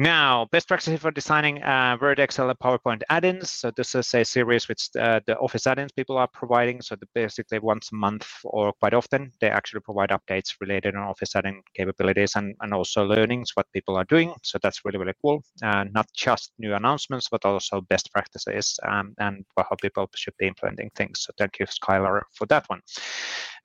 Now, 0.00 0.46
best 0.52 0.68
practices 0.68 1.00
for 1.00 1.10
designing 1.10 1.60
uh, 1.60 1.98
Word, 2.00 2.20
Excel, 2.20 2.48
and 2.48 2.58
PowerPoint 2.60 3.02
add-ins. 3.10 3.50
So 3.50 3.72
this 3.72 3.96
is 3.96 4.14
a 4.14 4.24
series 4.24 4.68
which 4.68 4.90
uh, 4.96 5.18
the 5.26 5.36
Office 5.38 5.66
add-ins 5.66 5.90
people 5.90 6.16
are 6.16 6.28
providing. 6.28 6.80
So 6.80 6.94
basically 7.16 7.58
once 7.58 7.90
a 7.90 7.96
month 7.96 8.28
or 8.44 8.72
quite 8.74 8.94
often, 8.94 9.32
they 9.40 9.50
actually 9.50 9.80
provide 9.80 10.10
updates 10.10 10.54
related 10.60 10.94
on 10.94 11.02
Office 11.02 11.34
add-in 11.34 11.62
capabilities 11.74 12.36
and, 12.36 12.54
and 12.60 12.72
also 12.72 13.04
learnings, 13.04 13.50
what 13.54 13.66
people 13.72 13.96
are 13.96 14.04
doing. 14.04 14.32
So 14.44 14.60
that's 14.62 14.84
really, 14.84 14.98
really 14.98 15.14
cool. 15.20 15.42
Uh, 15.64 15.86
not 15.90 16.06
just 16.14 16.52
new 16.60 16.74
announcements, 16.74 17.28
but 17.28 17.44
also 17.44 17.80
best 17.80 18.12
practices 18.12 18.78
um, 18.86 19.16
and 19.18 19.44
how 19.56 19.74
people 19.82 20.08
should 20.14 20.36
be 20.38 20.46
implementing 20.46 20.90
things. 20.94 21.22
So 21.22 21.32
thank 21.36 21.58
you, 21.58 21.66
Skylar, 21.66 22.22
for 22.34 22.46
that 22.46 22.68
one. 22.68 22.82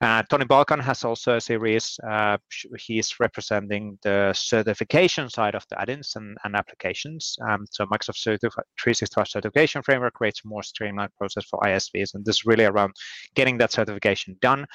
Uh, 0.02 0.24
Tony 0.24 0.46
Balkan 0.46 0.80
has 0.80 1.06
also 1.06 1.36
a 1.36 1.42
series. 1.42 2.00
Uh, 2.06 2.38
he's 2.78 3.20
representing 3.20 3.98
the 4.02 4.34
certification 4.34 5.30
side 5.30 5.56
of 5.56 5.64
the 5.70 5.80
add-ins 5.80 6.16
and, 6.24 6.38
and 6.44 6.56
applications. 6.56 7.38
Um, 7.48 7.66
so 7.70 7.86
Microsoft 7.86 8.22
365 8.24 9.28
certification 9.28 9.82
framework 9.82 10.14
creates 10.14 10.42
a 10.44 10.48
more 10.48 10.64
streamlined 10.64 11.16
process 11.18 11.46
for 11.46 11.60
ISVs, 11.60 12.14
and 12.14 12.26
this 12.26 12.38
is 12.38 12.46
really 12.46 12.66
around 12.66 12.94
getting 13.36 13.58
that 13.58 13.72
certification 13.72 14.38
done. 14.42 14.66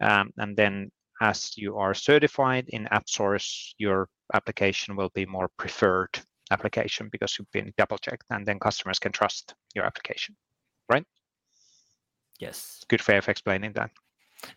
Um, 0.00 0.30
and 0.38 0.56
then 0.56 0.90
as 1.20 1.56
you 1.56 1.76
are 1.78 1.94
certified 1.94 2.66
in 2.68 2.88
AppSource, 2.92 3.74
your 3.78 4.08
application 4.32 4.96
will 4.96 5.10
be 5.14 5.26
more 5.26 5.48
preferred 5.58 6.18
application 6.50 7.08
because 7.10 7.38
you've 7.38 7.50
been 7.52 7.72
double 7.78 7.98
checked 7.98 8.24
and 8.30 8.44
then 8.46 8.58
customers 8.58 8.98
can 8.98 9.12
trust 9.12 9.54
your 9.74 9.84
application, 9.84 10.36
right? 10.90 11.04
Yes. 12.38 12.84
Good 12.88 13.06
way 13.06 13.16
of 13.16 13.28
explaining 13.28 13.72
that. 13.74 13.90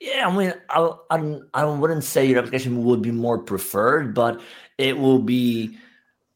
Yeah, 0.02 0.28
I 0.28 0.36
mean, 0.36 0.54
I, 0.70 0.90
I, 1.10 1.40
I 1.54 1.66
wouldn't 1.66 2.04
say 2.04 2.26
your 2.26 2.40
application 2.40 2.84
would 2.84 3.02
be 3.02 3.12
more 3.12 3.38
preferred, 3.38 4.14
but 4.14 4.42
it 4.78 4.98
will 4.98 5.20
be 5.20 5.78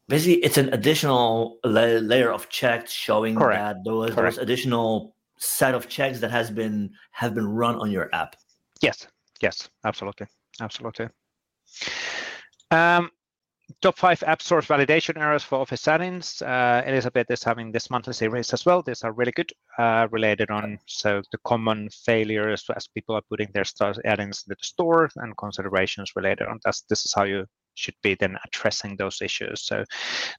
basically 0.08 0.42
it's 0.44 0.58
an 0.58 0.72
additional 0.72 1.58
la- 1.64 2.00
layer 2.00 2.32
of 2.32 2.48
checks 2.48 2.92
showing 2.92 3.36
Correct. 3.36 3.84
that 3.84 3.90
Correct. 3.90 4.14
those 4.14 4.38
additional 4.38 5.16
set 5.38 5.74
of 5.74 5.88
checks 5.88 6.20
that 6.20 6.30
has 6.30 6.50
been 6.50 6.90
have 7.12 7.34
been 7.34 7.48
run 7.48 7.76
on 7.76 7.90
your 7.90 8.08
app. 8.14 8.36
Yes, 8.80 9.06
yes, 9.40 9.68
absolutely, 9.84 10.26
absolutely. 10.60 11.08
Um, 12.70 13.10
top 13.80 13.96
five 13.98 14.22
app 14.26 14.42
source 14.42 14.66
validation 14.66 15.16
errors 15.20 15.42
for 15.42 15.58
Office 15.60 15.86
add-ins. 15.88 16.42
Uh, 16.42 16.82
Elizabeth 16.86 17.30
is 17.30 17.42
having 17.42 17.72
this 17.72 17.90
monthly 17.90 18.12
series 18.12 18.52
as 18.52 18.64
well. 18.64 18.82
These 18.82 19.02
are 19.02 19.12
really 19.12 19.32
good, 19.32 19.50
uh, 19.78 20.08
related 20.10 20.50
on 20.50 20.78
so 20.86 21.22
the 21.32 21.38
common 21.44 21.88
failures 21.90 22.64
as 22.74 22.86
people 22.88 23.14
are 23.14 23.22
putting 23.28 23.48
their 23.52 23.64
add-ins 24.04 24.44
into 24.44 24.56
the 24.60 24.64
store 24.64 25.10
and 25.16 25.36
considerations 25.36 26.12
related 26.16 26.48
on 26.48 26.60
that. 26.64 26.76
This 26.88 27.04
is 27.04 27.12
how 27.14 27.24
you 27.24 27.46
should 27.74 27.96
be 28.02 28.14
then 28.14 28.36
addressing 28.46 28.96
those 28.96 29.20
issues. 29.22 29.62
So 29.62 29.84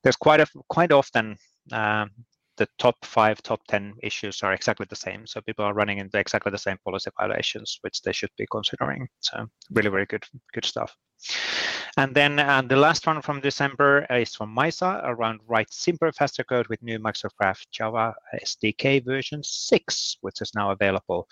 there's 0.04 0.16
quite 0.16 0.40
a 0.40 0.48
quite 0.70 0.92
often 0.92 1.38
um, 1.72 2.12
the 2.58 2.68
top 2.78 2.96
five, 3.04 3.42
top 3.42 3.62
10 3.68 3.96
issues 4.04 4.44
are 4.44 4.54
exactly 4.54 4.86
the 4.90 4.96
same. 4.96 5.26
So 5.26 5.42
people 5.42 5.66
are 5.66 5.74
running 5.74 5.98
into 5.98 6.18
exactly 6.20 6.52
the 6.52 6.58
same 6.58 6.78
policy 6.86 7.10
violations, 7.20 7.80
which 7.82 8.02
they 8.02 8.14
should 8.14 8.30
be 8.38 8.46
considering. 8.52 9.08
So 9.22 9.48
really, 9.72 9.90
very 9.90 10.06
good, 10.06 10.24
good 10.54 10.66
stuff. 10.66 10.96
And 11.98 12.14
then 12.16 12.40
uh, 12.40 12.62
the 12.64 12.76
last 12.76 13.06
one 13.06 13.22
from 13.22 13.40
December 13.40 14.06
is 14.10 14.36
from 14.36 14.54
MISA 14.54 15.02
around 15.04 15.42
write 15.48 15.72
simpler, 15.72 16.12
faster 16.12 16.44
code 16.44 16.68
with 16.68 16.82
new 16.82 17.00
Microsoft 17.00 17.36
Graph 17.40 17.64
Java 17.72 18.14
SDK 18.44 19.06
version 19.06 19.42
6, 19.44 20.18
which 20.22 20.42
is 20.42 20.52
now 20.56 20.72
available. 20.72 21.28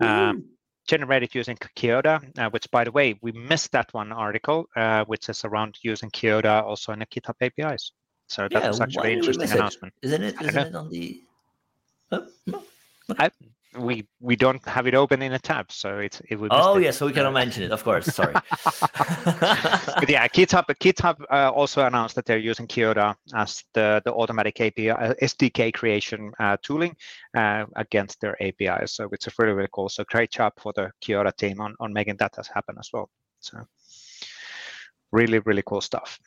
Um, 0.00 0.44
generated 0.86 1.34
using 1.34 1.56
Kiota, 1.76 2.20
uh, 2.38 2.50
which, 2.50 2.70
by 2.70 2.84
the 2.84 2.90
way, 2.90 3.18
we 3.22 3.32
missed 3.32 3.72
that 3.72 3.92
one 3.92 4.12
article, 4.12 4.68
uh, 4.76 5.04
which 5.04 5.28
is 5.28 5.44
around 5.44 5.78
using 5.82 6.10
Kiota 6.10 6.62
also 6.62 6.92
in 6.92 6.98
the 7.00 7.06
GitHub 7.06 7.34
APIs. 7.40 7.92
So 8.28 8.42
that 8.42 8.62
yeah, 8.62 8.68
was 8.68 8.80
actually 8.80 9.12
an 9.12 9.18
interesting 9.18 9.50
announcement. 9.50 9.94
is 10.02 10.12
Isn't 10.12 10.24
it? 10.24 10.34
Isn't 10.40 10.66
it 10.68 10.74
on 10.74 10.88
the? 10.90 11.22
Oh, 12.12 12.26
no. 12.46 12.62
I, 13.18 13.30
we 13.78 14.06
we 14.20 14.34
don't 14.34 14.66
have 14.66 14.86
it 14.86 14.94
open 14.94 15.22
in 15.22 15.32
a 15.32 15.38
tab, 15.38 15.70
so 15.70 15.98
it's 15.98 16.20
it 16.28 16.36
would. 16.36 16.50
Be 16.50 16.56
Oh 16.56 16.78
yeah, 16.78 16.90
so 16.90 17.06
we 17.06 17.12
cannot 17.12 17.32
mention 17.32 17.62
it. 17.62 17.70
Of 17.70 17.84
course, 17.84 18.06
sorry. 18.06 18.34
but 18.64 20.08
yeah, 20.08 20.26
GitHub 20.28 20.64
GitHub 20.80 21.20
uh, 21.30 21.50
also 21.50 21.86
announced 21.86 22.16
that 22.16 22.26
they're 22.26 22.38
using 22.38 22.66
Kiota 22.66 23.14
as 23.34 23.62
the 23.74 24.02
the 24.04 24.12
automatic 24.12 24.60
API 24.60 24.90
uh, 24.90 25.14
SDK 25.22 25.72
creation 25.72 26.32
uh, 26.40 26.56
tooling 26.62 26.96
uh, 27.36 27.64
against 27.76 28.20
their 28.20 28.36
APIs. 28.42 28.92
So 28.94 29.08
it's 29.12 29.28
a 29.28 29.32
really 29.38 29.52
really 29.52 29.70
cool. 29.72 29.88
So 29.88 30.04
great 30.04 30.32
job 30.32 30.52
for 30.58 30.72
the 30.74 30.90
Kiota 31.02 31.34
team 31.36 31.60
on 31.60 31.76
on 31.78 31.92
making 31.92 32.16
that 32.16 32.34
happen 32.52 32.76
as 32.78 32.90
well. 32.92 33.08
So 33.38 33.58
really 35.12 35.38
really 35.40 35.62
cool 35.64 35.80
stuff. 35.80 36.18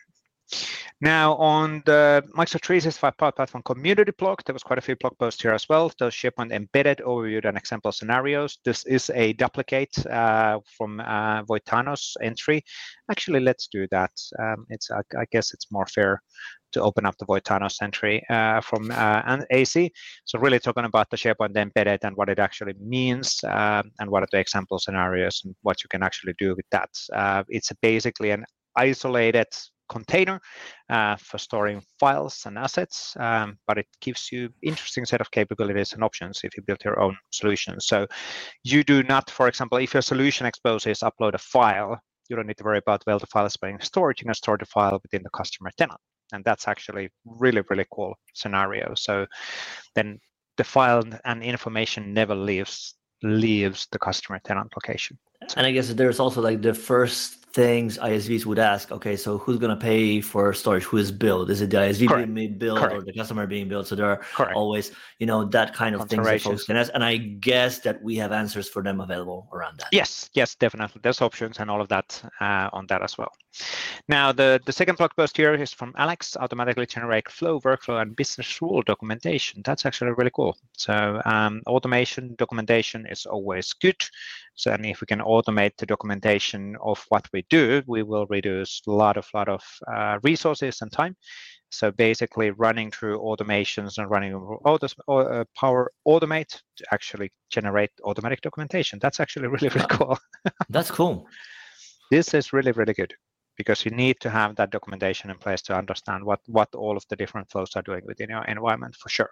Now, 1.04 1.36
on 1.36 1.84
the 1.86 2.24
Microsoft 2.34 2.64
365 2.64 3.18
Power 3.18 3.34
Platform 3.34 3.62
community 3.64 4.14
blog, 4.18 4.40
there 4.46 4.54
was 4.54 4.64
quite 4.64 4.80
a 4.80 4.82
few 4.82 4.96
blog 4.96 5.18
posts 5.18 5.42
here 5.42 5.52
as 5.52 5.68
well. 5.68 5.92
Those 6.00 6.14
SharePoint 6.14 6.54
embedded, 6.54 7.00
overview 7.00 7.44
and 7.44 7.58
example 7.58 7.92
scenarios. 7.92 8.60
This 8.64 8.86
is 8.86 9.10
a 9.10 9.34
duplicate 9.34 9.98
uh, 10.08 10.62
from 10.78 11.02
uh, 11.02 11.44
Voitanos 11.44 12.16
entry. 12.22 12.64
Actually, 13.12 13.42
let's 13.42 13.68
do 13.68 13.86
that. 13.92 14.12
Um, 14.40 14.66
it's 14.70 14.90
I, 14.92 15.02
I, 15.20 15.26
guess 15.30 15.54
it's 15.54 15.70
more 15.74 15.86
fair 15.88 16.22
to 16.72 16.82
open 16.82 17.06
up 17.06 17.18
the 17.18 17.26
Voitanos 17.26 17.82
entry 17.82 18.24
uh, 18.30 18.62
from 18.62 18.90
uh, 18.90 19.40
AC. 19.50 19.92
So 20.24 20.40
really 20.40 20.60
talking 20.60 20.86
about 20.86 21.10
the 21.10 21.18
SharePoint 21.18 21.58
embedded 21.58 22.00
and 22.06 22.16
what 22.16 22.30
it 22.30 22.40
actually 22.40 22.76
means 22.80 23.44
um, 23.44 23.92
and 24.00 24.10
what 24.10 24.24
are 24.24 24.30
the 24.32 24.40
example 24.40 24.80
scenarios 24.80 25.42
and 25.44 25.54
what 25.64 25.84
you 25.84 25.90
can 25.90 26.02
actually 26.02 26.36
do 26.38 26.56
with 26.56 26.66
that. 26.72 26.92
Uh, 27.12 27.44
it's 27.50 27.74
basically 27.82 28.32
an 28.32 28.46
isolated 28.78 29.48
container 29.94 30.40
uh, 30.90 31.16
for 31.18 31.38
storing 31.38 31.82
files 32.00 32.44
and 32.46 32.58
assets, 32.58 33.16
um, 33.20 33.58
but 33.68 33.78
it 33.78 33.88
gives 34.02 34.32
you 34.32 34.50
interesting 34.62 35.06
set 35.06 35.22
of 35.22 35.32
capabilities 35.32 35.94
and 35.94 36.04
options 36.04 36.42
if 36.44 36.58
you 36.58 36.64
build 36.64 36.84
your 36.84 37.00
own 37.00 37.16
solution. 37.32 37.80
So 37.80 38.08
you 38.64 38.84
do 38.84 39.04
not, 39.04 39.30
for 39.30 39.48
example, 39.48 39.78
if 39.78 39.94
your 39.94 40.04
solution 40.04 40.46
exposes 40.46 41.00
upload 41.00 41.34
a 41.36 41.44
file, 41.56 41.98
you 42.30 42.36
don't 42.36 42.48
need 42.48 42.58
to 42.58 42.64
worry 42.64 42.80
about 42.80 43.04
where 43.06 43.20
the 43.20 43.28
file 43.28 43.46
is 43.46 43.58
being 43.58 43.80
stored. 43.82 44.20
You 44.20 44.26
can 44.26 44.34
store 44.34 44.58
the 44.58 44.66
file 44.66 45.00
within 45.04 45.24
the 45.24 45.30
customer 45.30 45.72
tenant. 45.78 46.00
And 46.34 46.44
that's 46.44 46.68
actually 46.68 47.10
really, 47.26 47.62
really 47.70 47.86
cool 47.94 48.16
scenario. 48.34 48.94
So 48.96 49.28
then 49.96 50.20
the 50.58 50.64
file 50.64 51.04
and 51.26 51.44
information 51.44 52.14
never 52.14 52.36
leaves 52.36 52.96
leaves 53.24 53.88
the 53.92 54.00
customer 54.00 54.40
tenant 54.44 54.72
location. 54.76 55.18
And 55.56 55.66
I 55.66 55.72
guess 55.72 55.94
there's 55.94 56.20
also 56.20 56.42
like 56.42 56.62
the 56.62 56.74
first 56.74 57.43
things 57.54 58.00
ISVs 58.00 58.46
would 58.46 58.58
ask, 58.58 58.92
okay, 58.92 59.16
so 59.16 59.38
who's 59.38 59.58
going 59.58 59.70
to 59.70 59.82
pay 59.82 60.22
for 60.22 60.54
storage? 60.54 60.84
Who 60.84 60.98
is 60.98 61.12
billed? 61.12 61.52
Is 61.52 61.62
it 61.62 61.70
the 61.70 61.78
ISV 61.78 62.08
Correct. 62.08 62.34
being 62.34 62.58
billed 62.58 62.80
Correct. 62.80 62.96
or 62.96 63.02
the 63.04 63.14
customer 63.14 63.46
being 63.46 63.70
billed? 63.70 63.88
So 63.88 63.96
there 63.96 64.08
are 64.08 64.18
Correct. 64.18 64.56
always, 64.56 64.92
you 65.20 65.28
know, 65.28 65.46
that 65.46 65.74
kind 65.74 65.96
of 65.96 66.10
things 66.10 66.26
that 66.26 66.42
folks 66.42 66.64
can 66.66 66.76
ask. 66.76 66.92
And 66.94 67.04
I 67.04 67.18
guess 67.18 67.80
that 67.80 68.02
we 68.02 68.16
have 68.18 68.32
answers 68.32 68.68
for 68.68 68.82
them 68.82 69.00
available 69.00 69.50
around 69.54 69.78
that. 69.80 69.90
Yes, 69.92 70.30
yes, 70.34 70.56
definitely. 70.56 71.00
There's 71.04 71.22
options 71.22 71.60
and 71.60 71.70
all 71.70 71.80
of 71.80 71.88
that 71.90 72.22
uh, 72.42 72.70
on 72.74 72.88
that 72.88 73.04
as 73.04 73.18
well. 73.18 73.32
Now, 74.08 74.32
the, 74.32 74.60
the 74.66 74.72
second 74.72 74.98
blog 74.98 75.12
post 75.16 75.38
here 75.38 75.54
is 75.54 75.74
from 75.74 75.94
Alex, 75.98 76.36
automatically 76.38 76.86
generate 76.86 77.30
flow, 77.30 77.60
workflow, 77.62 78.02
and 78.02 78.16
business 78.16 78.62
rule 78.62 78.82
documentation. 78.82 79.62
That's 79.64 79.86
actually 79.86 80.12
really 80.12 80.32
cool. 80.34 80.58
So 80.78 81.22
um, 81.26 81.62
automation 81.68 82.36
documentation 82.38 83.06
is 83.06 83.26
always 83.26 83.74
good. 83.74 84.02
So, 84.56 84.72
and 84.72 84.86
if 84.86 85.02
we 85.02 85.08
can 85.08 85.20
automate 85.20 85.78
the 85.78 85.86
documentation 85.86 86.76
of 86.84 87.04
what 87.10 87.28
we 87.34 87.46
do, 87.50 87.82
we 87.88 88.04
will 88.04 88.26
reduce 88.28 88.82
a 88.88 88.92
lot 88.92 89.18
of 89.18 89.28
lot 89.34 89.50
of 89.50 89.64
uh, 89.88 90.20
resources 90.24 90.82
and 90.82 90.92
time. 90.92 91.16
So 91.70 91.92
basically, 91.92 92.52
running 92.52 92.92
through 92.92 93.20
automations 93.20 93.98
and 93.98 94.08
running 94.10 94.36
auto, 94.36 94.88
uh, 95.08 95.44
Power 95.58 95.92
Automate 96.08 96.62
to 96.76 96.86
actually 96.92 97.32
generate 97.50 97.90
automatic 98.04 98.42
documentation. 98.42 99.00
That's 99.00 99.20
actually 99.20 99.48
really 99.54 99.70
really 99.70 99.88
cool. 99.90 100.20
That's 100.70 100.92
cool. 100.92 101.28
This 102.12 102.36
is 102.36 102.54
really 102.54 102.74
really 102.74 102.94
good 102.94 103.16
because 103.58 103.86
you 103.86 103.92
need 103.92 104.20
to 104.22 104.30
have 104.30 104.56
that 104.56 104.72
documentation 104.72 105.30
in 105.30 105.38
place 105.38 105.62
to 105.64 105.76
understand 105.76 106.24
what 106.24 106.40
what 106.48 106.74
all 106.76 106.98
of 106.98 107.06
the 107.10 107.16
different 107.16 107.50
flows 107.50 107.76
are 107.76 107.82
doing 107.82 108.02
within 108.06 108.30
your 108.30 108.44
environment 108.46 108.96
for 108.96 109.10
sure. 109.10 109.30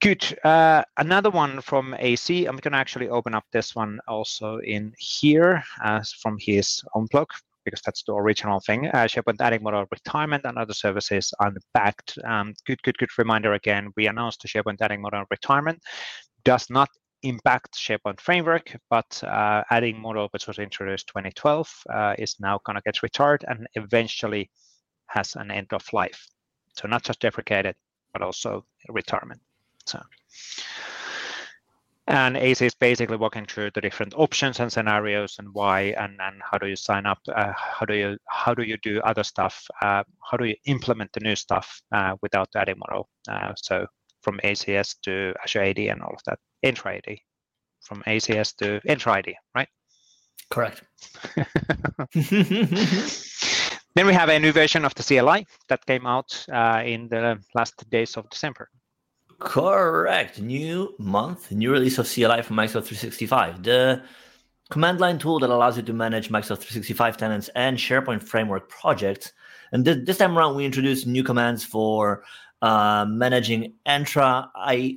Good. 0.00 0.36
Uh, 0.42 0.82
another 0.96 1.30
one 1.30 1.60
from 1.60 1.94
AC. 1.96 2.46
I'm 2.46 2.56
going 2.56 2.72
to 2.72 2.78
actually 2.78 3.08
open 3.08 3.34
up 3.34 3.44
this 3.52 3.76
one 3.76 4.00
also 4.08 4.58
in 4.58 4.92
here 4.98 5.62
as 5.84 6.12
from 6.12 6.38
his 6.40 6.82
own 6.96 7.06
blog 7.12 7.28
because 7.64 7.80
that's 7.82 8.02
the 8.02 8.12
original 8.12 8.58
thing. 8.58 8.88
Uh, 8.88 9.04
SharePoint 9.04 9.40
add-in 9.40 9.62
model 9.62 9.86
retirement 9.92 10.44
and 10.44 10.58
other 10.58 10.74
services 10.74 11.32
unpacked. 11.38 12.18
Um, 12.24 12.54
good, 12.66 12.82
good, 12.82 12.98
good 12.98 13.16
reminder 13.16 13.52
again. 13.52 13.92
We 13.96 14.08
announced 14.08 14.42
the 14.42 14.48
SharePoint 14.48 14.80
add-in 14.80 15.00
model 15.00 15.24
retirement 15.30 15.80
does 16.44 16.68
not 16.68 16.88
impact 17.22 17.74
SharePoint 17.74 18.20
framework, 18.20 18.76
but 18.90 19.22
uh, 19.24 19.62
add-in 19.70 20.00
model, 20.00 20.28
which 20.30 20.46
was 20.46 20.58
introduced 20.58 21.08
2012, 21.08 21.70
uh, 21.92 22.14
is 22.18 22.36
now 22.40 22.60
going 22.64 22.76
to 22.76 22.82
get 22.82 23.02
retired 23.02 23.44
and 23.48 23.66
eventually 23.74 24.50
has 25.06 25.36
an 25.36 25.50
end 25.50 25.68
of 25.72 25.84
life. 25.92 26.26
So 26.76 26.88
not 26.88 27.02
just 27.02 27.20
deprecated, 27.20 27.74
but 28.12 28.22
also 28.22 28.64
retirement. 28.88 29.40
So, 29.86 30.00
and 32.08 32.36
AC 32.36 32.66
is 32.66 32.74
basically 32.74 33.16
walking 33.16 33.46
through 33.46 33.70
the 33.74 33.80
different 33.80 34.14
options 34.16 34.60
and 34.60 34.72
scenarios 34.72 35.36
and 35.38 35.48
why 35.52 35.94
and, 35.98 36.18
and 36.20 36.42
how 36.42 36.58
do 36.58 36.66
you 36.66 36.76
sign 36.76 37.06
up, 37.06 37.18
uh, 37.34 37.52
how 37.56 37.86
do 37.86 37.94
you 37.94 38.16
how 38.28 38.54
do 38.54 38.62
you 38.62 38.76
do 38.82 39.00
other 39.00 39.22
stuff, 39.22 39.64
uh, 39.82 40.02
how 40.28 40.36
do 40.36 40.44
you 40.44 40.56
implement 40.66 41.12
the 41.12 41.20
new 41.20 41.36
stuff 41.36 41.80
uh, 41.92 42.16
without 42.22 42.48
the 42.52 42.60
add-in 42.60 42.78
model. 42.78 43.08
Uh, 43.28 43.52
so 43.56 43.86
from 44.22 44.38
ACS 44.44 44.96
to 45.02 45.34
Azure 45.42 45.62
AD 45.62 45.78
and 45.78 46.02
all 46.02 46.14
of 46.14 46.20
that, 46.26 46.38
Entra 46.64 46.96
AD, 46.96 47.18
from 47.80 48.02
ACS 48.06 48.56
to 48.56 48.80
Entra 48.88 49.18
AD, 49.18 49.34
right? 49.54 49.68
Correct. 50.50 50.82
then 53.94 54.06
we 54.06 54.14
have 54.14 54.28
a 54.28 54.38
new 54.38 54.52
version 54.52 54.84
of 54.84 54.94
the 54.94 55.02
CLI 55.02 55.46
that 55.68 55.84
came 55.86 56.06
out 56.06 56.44
uh, 56.52 56.82
in 56.84 57.08
the 57.08 57.38
last 57.54 57.88
days 57.90 58.16
of 58.16 58.28
December. 58.30 58.68
Correct. 59.38 60.40
New 60.40 60.94
month, 60.98 61.50
new 61.50 61.72
release 61.72 61.98
of 61.98 62.06
CLI 62.06 62.42
for 62.42 62.54
Microsoft 62.54 62.86
365. 62.86 63.62
The 63.62 64.02
command 64.70 65.00
line 65.00 65.18
tool 65.18 65.38
that 65.40 65.50
allows 65.50 65.76
you 65.76 65.82
to 65.82 65.92
manage 65.92 66.28
Microsoft 66.28 66.58
365 66.58 67.16
tenants 67.16 67.50
and 67.56 67.76
SharePoint 67.76 68.22
framework 68.22 68.68
projects. 68.68 69.32
And 69.72 69.84
th- 69.84 70.06
this 70.06 70.18
time 70.18 70.38
around, 70.38 70.54
we 70.54 70.64
introduced 70.64 71.06
new 71.06 71.24
commands 71.24 71.64
for 71.64 72.24
uh, 72.62 73.04
managing 73.06 73.74
Entra 73.86 74.48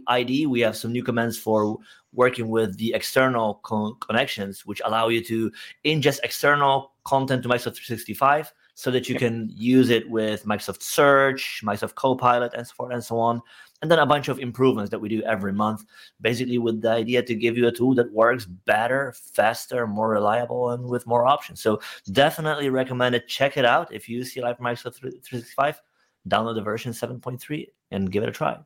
ID. 0.07 0.45
We 0.45 0.61
have 0.61 0.77
some 0.77 0.91
new 0.91 1.03
commands 1.03 1.37
for 1.37 1.77
working 2.13 2.47
with 2.47 2.77
the 2.77 2.93
external 2.93 3.59
co- 3.63 3.95
connections, 3.95 4.65
which 4.65 4.81
allow 4.85 5.09
you 5.09 5.21
to 5.25 5.51
ingest 5.83 6.19
external 6.23 6.93
content 7.03 7.43
to 7.43 7.49
Microsoft 7.49 7.75
365 7.75 8.53
so 8.73 8.91
that 8.91 9.09
you 9.09 9.15
can 9.15 9.49
use 9.53 9.89
it 9.89 10.09
with 10.09 10.45
Microsoft 10.45 10.81
Search, 10.81 11.61
Microsoft 11.63 11.95
Copilot, 11.95 12.53
and 12.53 12.65
so 12.65 12.73
forth 12.73 12.93
and 12.93 13.03
so 13.03 13.17
on 13.19 13.41
and 13.81 13.91
then 13.91 13.99
a 13.99 14.05
bunch 14.05 14.29
of 14.29 14.39
improvements 14.39 14.89
that 14.89 14.99
we 14.99 15.09
do 15.09 15.21
every 15.23 15.53
month, 15.53 15.85
basically 16.21 16.57
with 16.57 16.81
the 16.81 16.89
idea 16.89 17.21
to 17.21 17.35
give 17.35 17.57
you 17.57 17.67
a 17.67 17.71
tool 17.71 17.93
that 17.95 18.11
works 18.11 18.45
better, 18.45 19.13
faster, 19.33 19.85
more 19.85 20.09
reliable, 20.09 20.71
and 20.71 20.85
with 20.85 21.05
more 21.05 21.25
options. 21.25 21.61
So 21.61 21.81
definitely 22.11 22.69
recommend 22.69 23.15
it. 23.15 23.27
Check 23.27 23.57
it 23.57 23.65
out 23.65 23.93
if 23.93 24.07
you 24.07 24.23
CLI 24.23 24.55
Microsoft 24.55 24.95
365. 24.95 25.81
Download 26.27 26.55
the 26.55 26.61
version 26.61 26.91
7.3 26.91 27.67
and 27.91 28.11
give 28.11 28.23
it 28.23 28.29
a 28.29 28.31
try. 28.31 28.57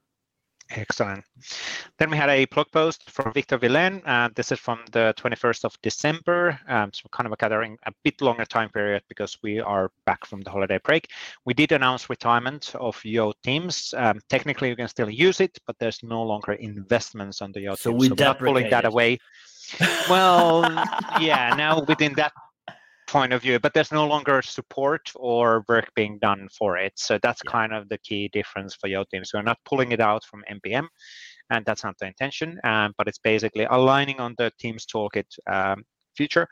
Excellent. 0.72 1.24
Then 1.98 2.12
we 2.12 2.18
had 2.18 2.30
a 2.30 2.46
blog 2.46 2.68
post 2.72 3.10
from 3.10 3.34
Wictor 3.34 3.60
Wilén. 3.60 4.04
Uh, 4.06 4.30
this 4.36 4.52
is 4.52 4.60
from 4.60 4.80
the 4.92 5.16
21st 5.18 5.66
of 5.66 5.76
December. 5.82 6.60
Um, 6.68 6.92
so 6.94 7.10
kind 7.12 7.26
of 7.26 7.34
a 7.34 7.38
gathering 7.38 7.78
a 7.88 7.92
bit 8.04 8.22
longer 8.22 8.46
time 8.46 8.70
period 8.70 9.02
because 9.10 9.36
we 9.42 9.60
are 9.60 9.90
back 10.06 10.28
from 10.28 10.42
the 10.42 10.52
holiday 10.52 10.80
break. 10.84 11.10
We 11.46 11.56
did 11.56 11.72
announce 11.72 12.08
retirement 12.08 12.76
of 12.76 13.04
Yo 13.04 13.34
Teams. 13.44 13.96
Um, 13.98 14.20
technically, 14.30 14.70
you 14.70 14.76
can 14.76 14.88
still 14.88 15.10
use 15.10 15.40
it, 15.40 15.58
but 15.66 15.76
there's 15.80 16.04
no 16.04 16.22
longer 16.22 16.54
investments 16.54 17.42
on 17.42 17.52
the 17.52 17.62
Yo 17.62 17.74
so 17.74 17.90
Teams. 17.90 18.08
So 18.08 18.14
we're 18.16 18.26
not 18.26 18.38
pulling 18.38 18.70
that 18.70 18.86
away. 18.86 19.18
well, 20.08 20.62
yeah, 21.20 21.56
now 21.58 21.84
within 21.88 22.14
that 22.14 22.32
point 23.12 23.34
of 23.34 23.42
view, 23.42 23.60
but 23.60 23.74
there's 23.74 23.92
no 23.92 24.08
longer 24.08 24.42
support 24.42 25.12
or 25.16 25.66
work 25.68 25.92
being 25.96 26.20
done 26.20 26.48
for 26.58 26.78
it. 26.78 26.94
So 26.96 27.20
that's 27.22 27.42
yeah. 27.44 27.52
kind 27.52 27.74
of 27.74 27.90
the 27.90 27.98
key 28.00 28.30
difference 28.30 28.76
for 28.76 28.88
Yo 28.88 29.04
Teams. 29.12 29.32
We're 29.34 29.42
not 29.42 29.58
pulling 29.66 29.92
it 29.92 30.00
out 30.00 30.24
from 30.24 30.44
NPM, 30.50 30.88
and 31.50 31.66
that's 31.66 31.84
not 31.84 31.96
the 32.00 32.08
intention. 32.08 32.60
Um, 32.64 32.94
but 32.98 33.08
it's 33.08 33.20
basically 33.20 33.66
aligning 33.66 34.20
on 34.20 34.36
the 34.38 34.52
Teams 34.60 34.86
Toolkit 34.86 35.26
um, 35.52 35.84
future. 36.16 36.48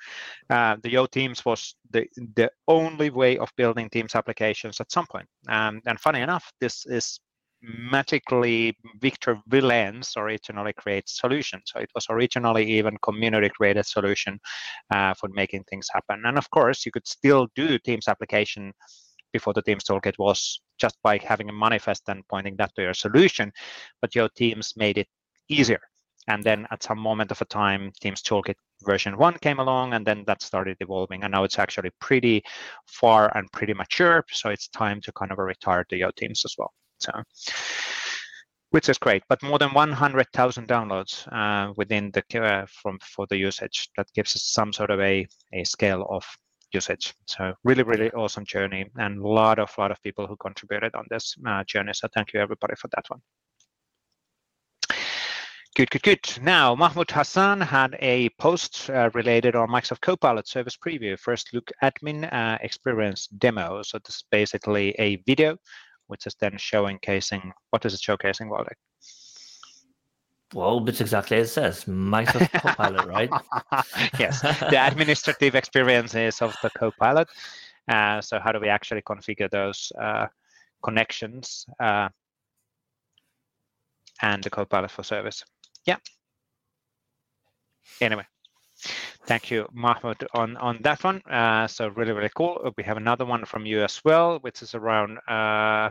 Uh, 0.50 0.78
the 0.82 0.92
Yo 0.92 1.06
Teams 1.06 1.46
was 1.46 1.76
the 1.92 2.08
the 2.36 2.50
only 2.68 3.10
way 3.10 3.38
of 3.38 3.50
building 3.58 3.90
Teams 3.90 4.16
applications 4.16 4.82
at 4.82 4.92
some 4.92 5.08
point. 5.08 5.28
Um, 5.50 5.82
and 5.86 6.00
funny 6.00 6.22
enough, 6.22 6.52
this 6.60 6.86
is 6.86 7.20
magically 7.62 8.78
Wictor 9.02 9.42
Wilén's 9.50 10.14
originally 10.16 10.74
created 10.74 11.10
solution. 11.10 11.62
So 11.66 11.80
it 11.80 11.90
was 11.96 12.06
originally 12.10 12.66
even 12.78 12.98
community 13.04 13.50
created 13.50 13.86
solution 13.86 14.40
uh, 14.94 15.14
for 15.16 15.30
making 15.34 15.64
things 15.64 15.88
happen. 15.94 16.24
And 16.26 16.38
of 16.38 16.50
course, 16.52 16.86
you 16.86 16.92
could 16.92 17.08
still 17.08 17.48
do 17.56 17.78
Teams 17.80 18.08
application 18.08 18.74
before 19.34 19.54
the 19.54 19.62
Teams 19.62 19.84
toolkit 19.84 20.18
was 20.18 20.62
just 20.80 20.98
by 21.04 21.20
having 21.24 21.50
a 21.50 21.54
manifest 21.54 22.04
and 22.08 22.28
pointing 22.28 22.56
that 22.58 22.74
to 22.76 22.84
your 22.84 22.94
solution. 22.94 23.52
But 24.02 24.16
Yo 24.16 24.28
Teams 24.36 24.74
made 24.78 24.98
it 24.98 25.08
easier. 25.50 25.82
And 26.30 26.44
then 26.44 26.68
at 26.72 26.84
some 26.84 27.00
moment 27.00 27.32
of 27.32 27.42
a 27.42 27.46
time, 27.46 27.92
Teams 28.02 28.22
toolkit 28.22 28.56
version 28.86 29.18
one 29.18 29.38
came 29.40 29.60
along 29.60 29.94
and 29.94 30.06
then 30.06 30.24
that 30.28 30.42
started 30.42 30.78
evolving. 30.82 31.24
And 31.24 31.32
now 31.32 31.44
it's 31.44 31.58
actually 31.58 31.92
pretty 32.00 32.44
far 32.86 33.36
and 33.36 33.52
pretty 33.52 33.74
mature. 33.74 34.24
So 34.32 34.50
it's 34.50 34.68
time 34.68 35.02
to 35.02 35.12
kind 35.14 35.32
of 35.32 35.38
retire 35.38 35.86
the 35.90 35.98
Yo 35.98 36.12
Teams 36.12 36.44
as 36.46 36.56
well. 36.58 36.74
So, 37.00 37.12
which 38.72 38.90
is 38.90 38.98
great. 38.98 39.24
But 39.30 39.44
more 39.44 39.60
than 39.60 39.74
100,000 39.74 40.68
downloads 40.68 41.28
uh, 41.32 41.74
within 41.78 42.12
the 42.12 42.24
uh, 42.42 42.66
from 42.82 43.00
for 43.00 43.26
the 43.28 43.38
usage 43.38 43.90
that 43.98 44.12
gives 44.14 44.36
us 44.36 44.44
some 44.44 44.74
sort 44.74 44.92
of 44.92 45.00
a 45.00 45.28
a 45.54 45.64
scale 45.64 46.06
of 46.10 46.26
usage. 46.74 47.14
So 47.26 47.54
really, 47.64 47.84
really 47.84 48.12
awesome 48.12 48.46
journey, 48.46 48.86
and 48.98 49.20
a 49.20 49.28
lot 49.28 49.60
of 49.60 49.70
lot 49.78 49.92
of 49.92 50.02
people 50.04 50.28
who 50.28 50.36
contributed 50.38 50.96
on 50.96 51.06
this 51.10 51.36
uh, 51.46 51.64
journey. 51.64 51.94
So 51.94 52.08
thank 52.14 52.34
you 52.34 52.40
everybody 52.40 52.76
for 52.76 52.90
that 52.90 53.06
one. 53.08 53.22
Good, 55.76 55.92
good, 55.92 56.02
good. 56.02 56.40
Now, 56.42 56.74
Mahmoud 56.74 57.12
Hassan 57.12 57.62
had 57.62 57.96
a 58.00 58.30
post 58.40 58.90
uh, 58.90 59.12
related 59.14 59.56
on 59.56 59.70
Microsoft 59.70 60.02
Copilot 60.02 60.48
Service 60.48 60.76
Preview, 60.76 61.20
first 61.20 61.54
look 61.54 61.72
admin 61.84 62.28
uh, 62.34 62.58
experience 62.62 63.28
demo. 63.28 63.84
So 63.84 64.00
this 64.04 64.16
is 64.16 64.24
basically 64.32 64.96
a 64.98 65.18
video 65.28 65.56
which 66.08 66.26
is 66.26 66.36
then 66.36 66.54
showcasing 66.54 67.52
what 67.70 67.86
is 67.86 67.94
it 67.94 68.02
showcasing, 68.02 68.50
Waldek? 68.50 68.76
Well, 70.54 70.88
it's 70.88 71.02
exactly 71.02 71.38
as 71.38 71.50
it 71.50 71.54
says, 71.54 71.86
Microsoft 71.86 72.52
Copilot, 72.62 73.06
right? 73.08 73.30
yes, 74.18 74.42
the 74.42 74.78
administrative 74.88 75.56
experiences 75.56 76.42
of 76.42 76.56
the 76.64 76.70
Copilot. 76.70 77.28
Uh, 77.88 78.22
so 78.22 78.40
how 78.40 78.52
do 78.52 78.60
we 78.60 78.70
actually 78.70 79.02
configure 79.02 79.50
those 79.50 79.92
uh, 80.00 80.28
connections 80.84 81.66
uh, 81.80 82.08
and 84.22 84.44
the 84.44 84.50
Copilot 84.50 84.92
for 84.92 85.04
Service? 85.04 85.44
Yeah. 85.86 85.98
Anyway, 88.00 88.26
Thank 89.26 89.52
you, 89.52 89.68
Mahmoud, 89.74 90.26
on, 90.34 90.58
on 90.58 90.80
that 90.82 91.04
one. 91.04 91.22
Uh, 91.30 91.68
so 91.68 91.90
really, 91.90 92.14
really 92.14 92.32
cool. 92.36 92.74
We 92.78 92.84
have 92.84 92.98
another 92.98 93.26
one 93.26 93.46
from 93.46 93.66
you 93.66 93.84
as 93.84 94.02
well, 94.06 94.40
which 94.40 94.62
is 94.62 94.74
around 94.76 95.18
uh, 95.28 95.90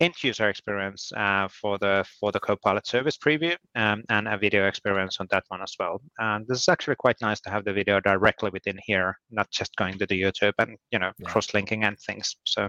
end 0.00 0.14
user 0.22 0.48
experience 0.48 1.12
uh, 1.16 1.48
for 1.48 1.78
the 1.78 2.04
for 2.18 2.32
the 2.32 2.40
Copilot 2.40 2.86
service 2.86 3.16
preview 3.16 3.56
um, 3.74 4.02
and 4.08 4.26
a 4.28 4.36
video 4.36 4.66
experience 4.66 5.18
on 5.20 5.26
that 5.30 5.44
one 5.48 5.62
as 5.62 5.74
well. 5.78 6.00
And 6.18 6.46
this 6.48 6.60
is 6.60 6.68
actually 6.68 6.96
quite 6.96 7.20
nice 7.20 7.40
to 7.42 7.50
have 7.50 7.64
the 7.64 7.72
video 7.72 8.00
directly 8.00 8.50
within 8.50 8.78
here, 8.84 9.16
not 9.30 9.50
just 9.50 9.74
going 9.76 9.98
to 9.98 10.06
the 10.06 10.20
YouTube 10.20 10.54
and 10.58 10.76
you 10.90 10.98
know 10.98 11.12
yeah. 11.18 11.28
cross-linking 11.28 11.84
and 11.84 11.98
things. 11.98 12.36
So 12.46 12.68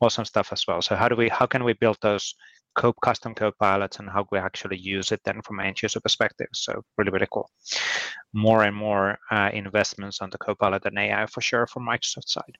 awesome 0.00 0.24
stuff 0.24 0.52
as 0.52 0.64
well. 0.66 0.82
So 0.82 0.96
how 0.96 1.08
do 1.08 1.16
we 1.16 1.28
how 1.28 1.46
can 1.46 1.64
we 1.64 1.72
build 1.74 1.98
those 2.02 2.34
co 2.74 2.92
custom 2.92 3.34
copilots 3.34 3.98
and 3.98 4.08
how 4.08 4.26
we 4.30 4.38
actually 4.38 4.78
use 4.78 5.12
it 5.12 5.20
then 5.24 5.42
from 5.42 5.58
an 5.60 5.66
end 5.66 5.82
user 5.82 6.00
perspective? 6.00 6.48
So 6.52 6.82
really 6.96 7.10
really 7.10 7.28
cool. 7.30 7.50
More 8.32 8.64
and 8.64 8.76
more 8.76 9.18
uh, 9.30 9.50
investments 9.52 10.20
on 10.20 10.30
the 10.30 10.38
Copilot 10.38 10.84
and 10.86 10.98
AI 10.98 11.26
for 11.26 11.40
sure 11.40 11.66
from 11.66 11.86
Microsoft 11.86 12.28
side. 12.28 12.56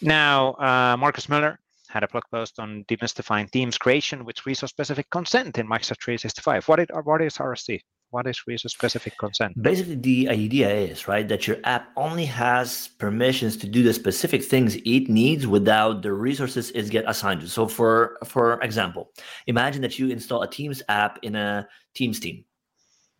Now, 0.00 0.52
uh, 0.54 0.96
Marcus 0.96 1.28
Miller 1.28 1.58
had 1.88 2.04
a 2.04 2.08
blog 2.08 2.24
post 2.30 2.60
on 2.60 2.84
demystifying 2.84 3.50
teams 3.50 3.78
creation 3.78 4.24
with 4.24 4.46
resource-specific 4.46 5.10
consent 5.10 5.58
in 5.58 5.66
Microsoft 5.66 6.02
365. 6.04 6.68
What, 6.68 6.80
it, 6.80 6.90
what 7.04 7.22
is 7.22 7.38
RSC? 7.38 7.80
What 8.10 8.26
is 8.26 8.46
resource-specific 8.46 9.18
consent? 9.18 9.62
Basically, 9.62 9.96
the 9.96 10.30
idea 10.30 10.70
is 10.70 11.06
right 11.06 11.28
that 11.28 11.46
your 11.46 11.58
app 11.64 11.90
only 11.96 12.24
has 12.24 12.88
permissions 12.98 13.56
to 13.58 13.68
do 13.68 13.82
the 13.82 13.92
specific 13.92 14.42
things 14.42 14.76
it 14.76 15.10
needs 15.10 15.46
without 15.46 16.00
the 16.00 16.12
resources 16.12 16.70
it 16.70 16.88
get 16.88 17.04
assigned 17.06 17.42
to. 17.42 17.48
So, 17.48 17.68
for 17.68 18.16
for 18.24 18.60
example, 18.62 19.10
imagine 19.46 19.82
that 19.82 19.98
you 19.98 20.08
install 20.08 20.42
a 20.42 20.48
Teams 20.48 20.82
app 20.88 21.18
in 21.22 21.36
a 21.36 21.68
Teams 21.94 22.18
team. 22.18 22.44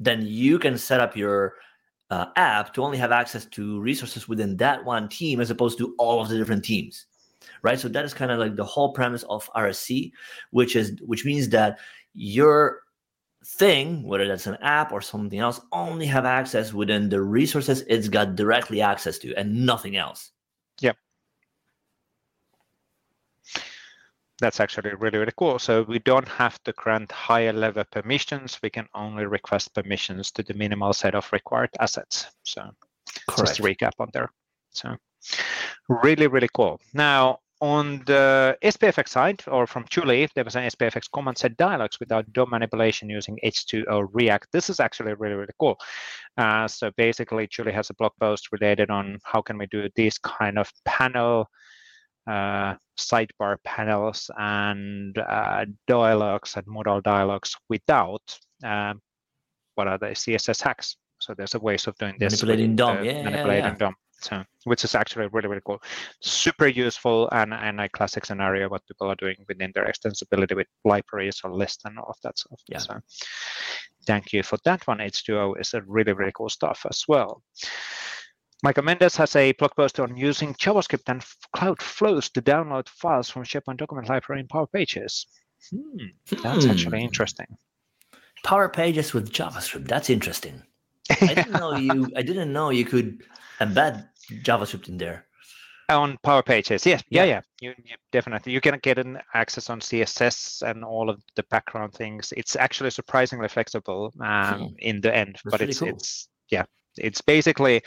Then 0.00 0.24
you 0.24 0.58
can 0.58 0.78
set 0.78 1.00
up 1.00 1.16
your 1.16 1.56
uh, 2.10 2.26
app 2.36 2.72
to 2.74 2.82
only 2.82 2.96
have 2.96 3.12
access 3.12 3.44
to 3.44 3.80
resources 3.80 4.26
within 4.26 4.56
that 4.56 4.82
one 4.84 5.08
team 5.10 5.40
as 5.40 5.50
opposed 5.50 5.76
to 5.78 5.94
all 5.98 6.22
of 6.22 6.28
the 6.28 6.38
different 6.38 6.64
teams 6.64 7.06
right? 7.62 7.78
So 7.78 7.88
that 7.88 8.04
is 8.04 8.14
kind 8.14 8.30
of 8.30 8.38
like 8.38 8.56
the 8.56 8.64
whole 8.64 8.92
premise 8.92 9.24
of 9.24 9.48
RSC, 9.54 10.12
which 10.50 10.76
is 10.76 10.92
which 11.04 11.24
means 11.24 11.48
that 11.50 11.78
your 12.14 12.82
thing, 13.44 14.02
whether 14.02 14.26
that's 14.26 14.46
an 14.46 14.56
app 14.62 14.92
or 14.92 15.00
something 15.00 15.38
else, 15.38 15.60
only 15.72 16.06
have 16.06 16.24
access 16.24 16.72
within 16.72 17.08
the 17.08 17.20
resources 17.20 17.84
it's 17.88 18.08
got 18.08 18.36
directly 18.36 18.80
access 18.80 19.18
to 19.18 19.34
and 19.34 19.64
nothing 19.64 19.96
else. 19.96 20.32
Yep. 20.80 20.96
That's 24.40 24.60
actually 24.60 24.94
really, 24.94 25.18
really 25.18 25.32
cool. 25.36 25.58
So 25.58 25.82
we 25.82 25.98
don't 25.98 26.28
have 26.28 26.62
to 26.64 26.72
grant 26.72 27.10
higher 27.10 27.52
level 27.52 27.84
permissions. 27.90 28.58
We 28.62 28.70
can 28.70 28.86
only 28.94 29.26
request 29.26 29.74
permissions 29.74 30.30
to 30.32 30.42
the 30.42 30.54
minimal 30.54 30.92
set 30.92 31.14
of 31.14 31.30
required 31.32 31.70
assets. 31.80 32.26
So 32.44 32.62
Correct. 33.28 33.56
just 33.56 33.60
recap 33.60 33.92
on 33.98 34.10
there. 34.12 34.30
So 34.70 34.96
really, 35.88 36.28
really 36.28 36.48
cool. 36.54 36.80
Now, 36.92 37.40
on 37.60 38.02
the 38.06 38.56
SPFX 38.62 39.08
side, 39.08 39.42
or 39.48 39.66
from 39.66 39.84
Julie, 39.90 40.28
there 40.34 40.44
was 40.44 40.56
an 40.56 40.64
SPFX 40.64 41.10
command 41.12 41.38
set 41.38 41.56
dialogues 41.56 41.98
without 42.00 42.32
DOM 42.32 42.50
manipulation 42.50 43.08
using 43.08 43.38
hTWOo 43.44 44.08
React. 44.12 44.48
This 44.52 44.70
is 44.70 44.80
actually 44.80 45.14
really, 45.14 45.34
really 45.34 45.52
cool. 45.58 45.76
Uh, 46.36 46.68
so 46.68 46.90
basically, 46.96 47.46
Julie 47.48 47.72
has 47.72 47.90
a 47.90 47.94
blog 47.94 48.12
post 48.20 48.52
related 48.52 48.90
on 48.90 49.18
how 49.24 49.42
can 49.42 49.58
we 49.58 49.66
do 49.66 49.88
these 49.96 50.18
kind 50.18 50.58
of 50.58 50.70
panel 50.84 51.48
uh, 52.28 52.74
sidebar 52.98 53.56
panels 53.64 54.30
and 54.38 55.16
uh, 55.18 55.64
dialogues 55.86 56.56
and 56.56 56.66
modal 56.66 57.00
dialogues 57.00 57.56
without 57.68 58.38
um, 58.64 59.00
what 59.74 59.88
are 59.88 59.98
the 59.98 60.06
CSS 60.06 60.62
hacks. 60.62 60.96
So 61.20 61.34
there's 61.34 61.54
a 61.54 61.58
ways 61.58 61.86
of 61.86 61.96
doing 61.96 62.16
this. 62.18 62.42
Manipulating 62.42 62.76
DOM, 62.76 63.04
yeah, 63.04 63.22
manipulating 63.22 63.64
yeah, 63.64 63.70
yeah. 63.70 63.76
DOM. 63.76 63.94
So, 64.20 64.42
which 64.64 64.84
is 64.84 64.94
actually 64.94 65.28
really, 65.32 65.48
really 65.48 65.62
cool. 65.64 65.80
Super 66.20 66.66
useful 66.66 67.28
and, 67.30 67.54
and 67.54 67.80
a 67.80 67.88
classic 67.88 68.26
scenario 68.26 68.68
what 68.68 68.86
people 68.86 69.08
are 69.08 69.14
doing 69.14 69.36
within 69.46 69.70
their 69.74 69.86
extensibility 69.86 70.56
with 70.56 70.66
libraries 70.84 71.40
or 71.44 71.54
lists 71.54 71.84
and 71.84 71.98
all 71.98 72.10
of 72.10 72.16
that 72.24 72.36
stuff. 72.36 72.60
Yeah. 72.68 72.78
So 72.78 73.00
thank 74.06 74.32
you 74.32 74.42
for 74.42 74.58
that 74.64 74.86
one. 74.86 74.98
hTWOo 74.98 75.60
is 75.60 75.72
a 75.74 75.82
really, 75.86 76.12
really 76.12 76.32
cool 76.34 76.48
stuff 76.48 76.84
as 76.90 77.04
well. 77.06 77.42
Michael 78.64 78.82
Mendes 78.82 79.16
has 79.16 79.36
a 79.36 79.52
blog 79.52 79.70
post 79.76 80.00
on 80.00 80.16
using 80.16 80.52
JavaScript 80.54 81.08
and 81.08 81.24
Cloud 81.54 81.80
Flows 81.80 82.28
to 82.30 82.42
download 82.42 82.88
files 82.88 83.30
from 83.30 83.44
SharePoint 83.44 83.76
document 83.76 84.08
library 84.08 84.40
in 84.40 84.48
Power 84.48 84.66
Pages. 84.66 85.26
Hmm, 85.70 86.06
that's 86.42 86.64
hmm. 86.64 86.70
actually 86.70 87.04
interesting. 87.04 87.46
Power 88.42 88.68
Pages 88.68 89.12
with 89.12 89.30
JavaScript. 89.32 89.86
That's 89.86 90.10
interesting. 90.10 90.62
I 91.10 91.34
didn't 91.34 91.52
know 91.52 91.76
you. 91.76 92.10
I 92.16 92.22
didn't 92.22 92.52
know 92.52 92.70
you 92.70 92.84
could 92.84 93.22
embed 93.60 94.08
JavaScript 94.42 94.88
in 94.88 94.98
there. 94.98 95.24
On 95.90 96.18
Power 96.22 96.42
Pages, 96.42 96.84
yes, 96.84 97.02
yeah, 97.08 97.24
yeah, 97.24 97.28
yeah. 97.30 97.40
You, 97.62 97.74
you, 97.82 97.96
definitely 98.12 98.52
you 98.52 98.60
can 98.60 98.78
get 98.82 98.98
an 98.98 99.18
access 99.32 99.70
on 99.70 99.80
CSS 99.80 100.60
and 100.60 100.84
all 100.84 101.08
of 101.08 101.22
the 101.34 101.42
background 101.44 101.94
things. 101.94 102.30
It's 102.36 102.56
actually 102.56 102.90
surprisingly 102.90 103.48
flexible 103.48 104.12
um, 104.20 104.60
hmm. 104.60 104.66
in 104.80 105.00
the 105.00 105.14
end, 105.16 105.38
That's 105.44 105.50
but 105.50 105.60
it's 105.62 105.78
cool. 105.78 105.88
it's 105.88 106.28
yeah, 106.50 106.64
it's 106.98 107.22
basically 107.22 107.82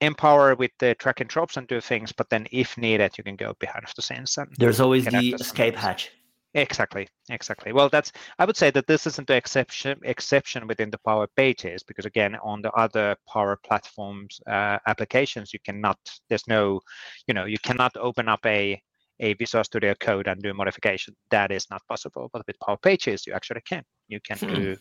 empower 0.00 0.54
with 0.54 0.70
the 0.78 0.94
track 0.94 1.20
and 1.20 1.28
drops 1.28 1.58
and 1.58 1.68
do 1.68 1.80
things, 1.80 2.10
but 2.10 2.30
then 2.30 2.46
if 2.52 2.78
needed, 2.78 3.16
you 3.18 3.24
can 3.24 3.36
go 3.36 3.54
behind 3.60 3.84
the 3.94 4.02
scenes. 4.02 4.38
And 4.38 4.48
There's 4.58 4.80
always 4.80 5.04
the 5.04 5.34
escape 5.38 5.76
hatch. 5.76 6.10
Exactly, 6.54 7.06
exactly. 7.28 7.72
Well, 7.72 7.88
that's 7.88 8.10
I 8.38 8.44
would 8.44 8.56
say 8.56 8.70
that 8.72 8.88
this 8.88 9.06
isn't 9.06 9.28
the 9.28 9.36
exception 9.36 10.00
exception 10.02 10.66
within 10.66 10.90
the 10.90 10.98
Power 10.98 11.28
Pages 11.36 11.84
because 11.84 12.06
again, 12.06 12.34
on 12.42 12.60
the 12.60 12.72
other 12.72 13.16
Power 13.32 13.56
Platforms 13.64 14.40
uh, 14.48 14.78
applications, 14.86 15.52
you 15.52 15.60
cannot. 15.64 15.98
There's 16.28 16.48
no, 16.48 16.80
you 17.28 17.34
know, 17.34 17.44
you 17.44 17.58
cannot 17.58 17.96
open 17.96 18.28
up 18.28 18.44
a 18.46 18.82
a 19.20 19.34
Visual 19.34 19.62
Studio 19.62 19.94
Code 20.00 20.26
and 20.26 20.42
do 20.42 20.52
modification. 20.52 21.14
That 21.30 21.52
is 21.52 21.66
not 21.70 21.82
possible. 21.86 22.28
But 22.32 22.42
with 22.48 22.58
Power 22.58 22.78
Pages, 22.78 23.26
you 23.26 23.32
actually 23.32 23.60
can. 23.60 23.84
You 24.08 24.18
can 24.20 24.38
hmm. 24.38 24.54
do 24.54 24.76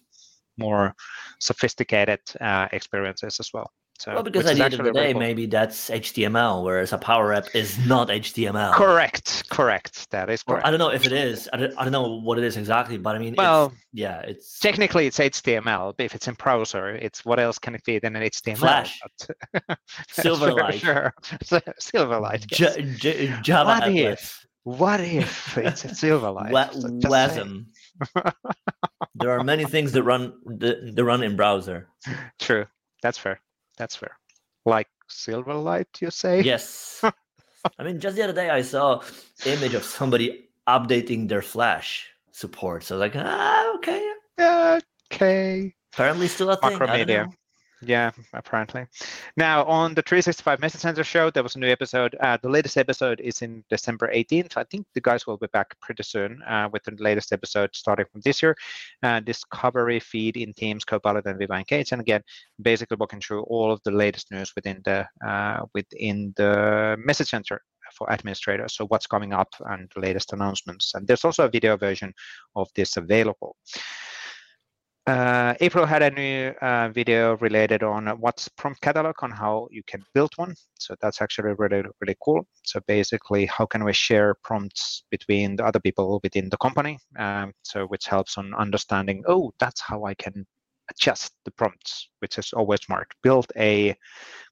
more 0.57 0.95
sophisticated 1.39 2.19
uh, 2.41 2.67
experiences 2.71 3.39
as 3.39 3.49
well. 3.53 3.69
So, 3.99 4.13
well, 4.13 4.23
because 4.23 4.45
at 4.45 4.55
the 4.55 4.63
end 4.63 4.73
of 4.75 4.85
the 4.85 4.93
day, 4.93 5.13
maybe 5.13 5.45
that's 5.45 5.89
HTML, 5.89 6.63
whereas 6.63 6.93
a 6.93 6.97
Power 6.97 7.33
App 7.33 7.53
is 7.53 7.77
not 7.85 8.07
HTML. 8.07 8.73
Correct, 8.73 9.49
correct. 9.49 10.09
That 10.11 10.29
is 10.29 10.41
correct. 10.41 10.63
Well, 10.63 10.67
I 10.67 10.71
don't 10.71 10.79
know 10.79 10.95
if 10.95 11.05
it 11.05 11.11
is. 11.11 11.49
I 11.51 11.57
don't, 11.57 11.77
I 11.77 11.83
don't 11.83 11.91
know 11.91 12.15
what 12.15 12.37
it 12.37 12.45
is 12.45 12.55
exactly, 12.55 12.97
but 12.97 13.17
I 13.17 13.19
mean, 13.19 13.35
well, 13.37 13.65
it's, 13.65 13.75
yeah, 13.91 14.21
it's 14.21 14.57
technically 14.59 15.05
it's 15.07 15.19
HTML. 15.19 15.95
But 15.97 16.05
if 16.05 16.15
it's 16.15 16.29
in 16.29 16.35
browser, 16.35 16.95
it's 16.95 17.25
what 17.25 17.41
else 17.41 17.59
can 17.59 17.75
it 17.75 17.83
be 17.83 17.99
than 17.99 18.15
an 18.15 18.23
HTML? 18.23 18.57
Flash, 18.57 19.01
Silverlight, 20.11 20.73
sure, 20.79 21.13
sure. 21.43 21.61
Silverlight. 21.77 22.45
Yes. 22.57 22.75
J- 22.77 22.95
J- 22.95 23.41
Java 23.41 23.81
what 23.81 23.89
if? 23.89 24.45
What 24.63 25.01
if 25.01 25.57
it's 25.57 25.83
a 25.83 25.89
Silverlight? 25.89 26.51
WASM. 27.03 27.65
there 29.15 29.31
are 29.31 29.43
many 29.43 29.65
things 29.65 29.91
that 29.91 30.03
run 30.03 30.33
that, 30.45 30.95
that 30.95 31.03
run 31.03 31.21
in 31.21 31.35
browser. 31.35 31.89
True, 32.39 32.65
that's 33.01 33.17
fair. 33.17 33.41
That's 33.79 33.95
fair. 33.95 34.15
Like 34.65 34.89
Silverlight, 35.09 36.01
you 36.01 36.11
say? 36.11 36.41
Yes. 36.51 37.03
I 37.77 37.83
mean, 37.83 37.99
just 37.99 38.15
the 38.15 38.23
other 38.23 38.33
day 38.33 38.49
I 38.49 38.61
saw 38.61 39.01
image 39.45 39.73
of 39.73 39.83
somebody 39.83 40.49
updating 40.67 41.27
their 41.27 41.41
Flash 41.41 42.07
support. 42.31 42.83
So 42.83 42.97
like, 42.97 43.15
ah, 43.15 43.75
okay. 43.75 44.11
Okay. 45.11 45.73
Apparently 45.93 46.27
still 46.27 46.51
a 46.51 46.57
thing. 46.57 46.77
Macromedia. 46.77 47.27
Yeah, 47.81 48.11
apparently. 48.33 48.87
Now, 49.37 49.63
on 49.63 49.93
the 49.93 50.01
365 50.01 50.59
Message 50.59 50.81
Center 50.81 51.03
show, 51.03 51.29
there 51.29 51.43
was 51.43 51.55
a 51.55 51.59
new 51.59 51.69
episode. 51.69 52.13
Uh, 52.19 52.37
the 52.41 52.49
latest 52.49 52.77
episode 52.77 53.21
is 53.21 53.41
in 53.41 53.63
December 53.69 54.11
18th. 54.13 54.57
I 54.57 54.65
think 54.65 54.85
the 54.93 54.99
guys 54.99 55.25
will 55.25 55.37
be 55.37 55.47
back 55.53 55.79
pretty 55.79 56.03
soon 56.03 56.41
uh, 56.43 56.67
with 56.73 56.83
the 56.83 56.91
latest 56.99 57.31
episode 57.31 57.69
starting 57.73 58.05
from 58.11 58.19
this 58.21 58.43
year. 58.43 58.55
Uh, 59.01 59.21
discovery 59.21 60.01
feed 60.01 60.35
in 60.35 60.53
Teams, 60.53 60.83
Copilot, 60.83 61.25
and 61.25 61.39
Viva 61.39 61.53
Engage. 61.53 61.93
And 61.93 62.01
again, 62.01 62.21
basically 62.61 62.97
walking 62.99 63.21
through 63.21 63.43
all 63.43 63.71
of 63.71 63.79
the 63.85 63.91
latest 63.91 64.29
news 64.29 64.51
within 64.55 64.81
the 64.83 65.07
uh, 65.25 65.61
within 65.73 66.33
the 66.35 66.97
Message 66.99 67.29
Center 67.29 67.61
for 67.93 68.11
administrators. 68.11 68.75
So 68.75 68.85
what's 68.87 69.07
coming 69.07 69.33
up 69.33 69.49
and 69.65 69.89
the 69.95 70.01
latest 70.01 70.33
announcements. 70.33 70.93
And 70.95 71.07
there's 71.07 71.25
also 71.25 71.45
a 71.45 71.49
video 71.49 71.77
version 71.77 72.13
of 72.55 72.67
this 72.75 72.97
available. 72.97 73.55
Uh, 75.09 75.55
April 75.59 75.87
had 75.87 76.03
a 76.03 76.11
new 76.11 76.49
uh, 76.61 76.87
video 76.89 77.35
related 77.37 77.81
on 77.81 78.05
what's 78.19 78.47
prompt 78.47 78.79
catalog 78.79 79.15
on 79.23 79.31
how 79.31 79.67
you 79.71 79.81
can 79.87 80.03
build 80.13 80.31
one. 80.35 80.53
So 80.77 80.93
that's 81.01 81.19
actually 81.19 81.55
really, 81.57 81.81
really 81.99 82.15
cool. 82.23 82.45
So 82.63 82.79
basically, 82.87 83.47
how 83.47 83.65
can 83.65 83.83
we 83.83 83.91
share 83.91 84.35
prompts 84.43 85.05
between 85.09 85.55
the 85.55 85.65
other 85.65 85.79
people 85.79 86.19
within 86.21 86.47
the 86.47 86.57
company? 86.57 86.99
Um, 87.17 87.53
so 87.63 87.87
which 87.87 88.05
helps 88.05 88.37
on 88.37 88.53
understanding, 88.53 89.23
oh, 89.27 89.51
that's 89.59 89.81
how 89.81 90.05
I 90.05 90.13
can 90.13 90.45
adjust 90.91 91.33
the 91.43 91.51
prompts, 91.51 92.09
which 92.19 92.37
is 92.37 92.53
always 92.53 92.81
smart. 92.81 93.07
Build 93.23 93.47
a 93.57 93.95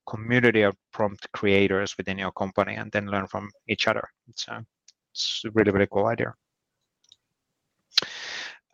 community 0.07 0.63
of 0.63 0.75
prompt 0.91 1.31
creators 1.33 1.95
within 1.99 2.17
your 2.17 2.31
company 2.31 2.77
and 2.77 2.91
then 2.91 3.05
learn 3.05 3.27
from 3.27 3.47
each 3.67 3.87
other. 3.87 4.09
So 4.33 4.57
it's 5.11 5.43
a 5.45 5.51
really, 5.51 5.69
really 5.69 5.87
cool 5.91 6.07
idea. 6.07 6.33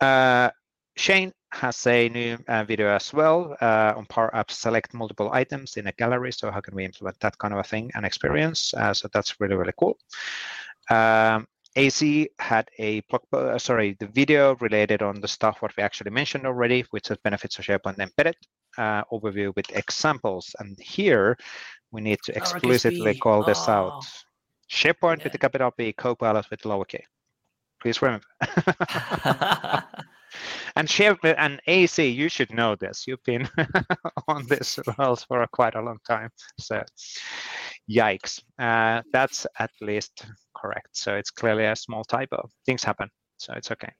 Uh, 0.00 0.48
Shane 0.96 1.32
has 1.54 1.86
a 1.86 2.08
new 2.08 2.36
uh, 2.48 2.64
video 2.64 2.88
as 2.88 3.12
well 3.12 3.56
uh, 3.60 3.94
on 3.96 4.06
Power 4.06 4.30
Apps 4.34 4.52
select 4.52 4.92
multiple 4.92 5.30
items 5.32 5.76
in 5.76 5.86
a 5.86 5.92
gallery. 5.92 6.32
So 6.32 6.50
how 6.50 6.60
can 6.60 6.74
we 6.74 6.84
implement 6.84 7.18
that 7.20 7.38
kind 7.38 7.54
of 7.54 7.60
a 7.60 7.62
thing 7.62 7.90
and 7.94 8.04
experience? 8.04 8.74
Uh, 8.74 8.92
so 8.92 9.08
that's 9.12 9.40
really, 9.40 9.54
really 9.54 9.72
cool. 9.78 9.96
Um, 10.90 11.46
AC 11.76 12.28
had 12.38 12.68
a 12.78 13.00
blog, 13.02 13.22
uh, 13.32 13.58
sorry, 13.58 13.96
the 14.00 14.08
video 14.08 14.56
related 14.56 15.02
on 15.02 15.20
the 15.20 15.28
stuff 15.28 15.62
what 15.62 15.76
we 15.76 15.82
actually 15.82 16.10
mentioned 16.10 16.46
already, 16.46 16.84
which 16.90 17.10
is 17.10 17.16
benefits 17.18 17.58
of 17.58 17.64
SharePoint 17.64 17.98
embedded 17.98 18.36
uh, 18.76 19.04
overview 19.12 19.54
with 19.54 19.66
examples. 19.76 20.54
And 20.58 20.78
here 20.78 21.36
we 21.92 22.00
need 22.00 22.18
to 22.24 22.36
explicitly 22.36 23.16
call 23.16 23.44
this 23.44 23.68
oh. 23.68 23.72
out. 23.72 24.04
SharePoint 24.70 25.18
yeah. 25.18 25.24
with 25.24 25.32
the 25.32 25.38
capital 25.38 25.70
P, 25.70 25.92
Copilot 25.92 26.50
with 26.50 26.64
lower 26.64 26.84
k. 26.84 27.04
Please 27.80 28.00
remember. 28.02 28.26
and 30.76 30.88
share 30.88 31.16
and 31.22 31.60
AC, 31.66 32.08
you 32.08 32.28
should 32.28 32.52
know 32.52 32.74
this. 32.76 33.06
You've 33.06 33.22
been 33.24 33.48
on 34.28 34.46
this 34.48 34.78
well 34.98 35.16
for 35.16 35.46
quite 35.52 35.74
a 35.74 35.80
long 35.80 35.98
time. 36.06 36.30
So, 36.58 36.82
yikes. 37.90 38.42
Uh, 38.58 39.02
that's 39.12 39.46
at 39.58 39.70
least 39.80 40.24
correct. 40.56 40.88
So 40.92 41.14
it's 41.14 41.30
clearly 41.30 41.64
a 41.66 41.76
small 41.76 42.04
typo. 42.04 42.48
Things 42.66 42.82
happen, 42.82 43.08
so 43.38 43.52
it's 43.54 43.70
okay. 43.70 43.92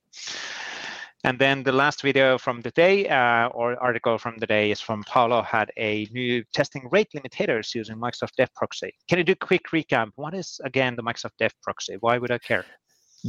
And 1.25 1.39
then 1.39 1.63
the 1.63 1.73
last 1.73 2.03
video 2.03 2.37
from 2.37 2.61
the 2.61 2.71
day 2.73 3.09
uh, 3.09 3.49
or 3.49 3.83
article 3.83 4.19
from 4.19 4.37
the 4.37 4.47
day 4.47 4.71
is 4.71 4.81
from 4.81 5.03
Paolo 5.05 5.41
had 5.41 5.73
a 5.79 6.07
new 6.13 6.45
testing 6.53 6.87
rate 6.93 7.09
limitators 7.15 7.75
using 7.75 7.97
Microsoft 7.97 8.35
Dev 8.37 8.53
Proxy. 8.55 8.93
Can 9.09 9.17
you 9.19 9.25
do 9.25 9.33
a 9.33 9.47
quick 9.47 9.63
recap? 9.73 10.11
What 10.17 10.35
is 10.35 10.61
again 10.65 10.97
the 10.97 11.03
Microsoft 11.03 11.39
Dev 11.39 11.53
Proxy? 11.63 11.97
Why 12.01 12.19
would 12.19 12.31
I 12.31 12.37
care? 12.39 12.67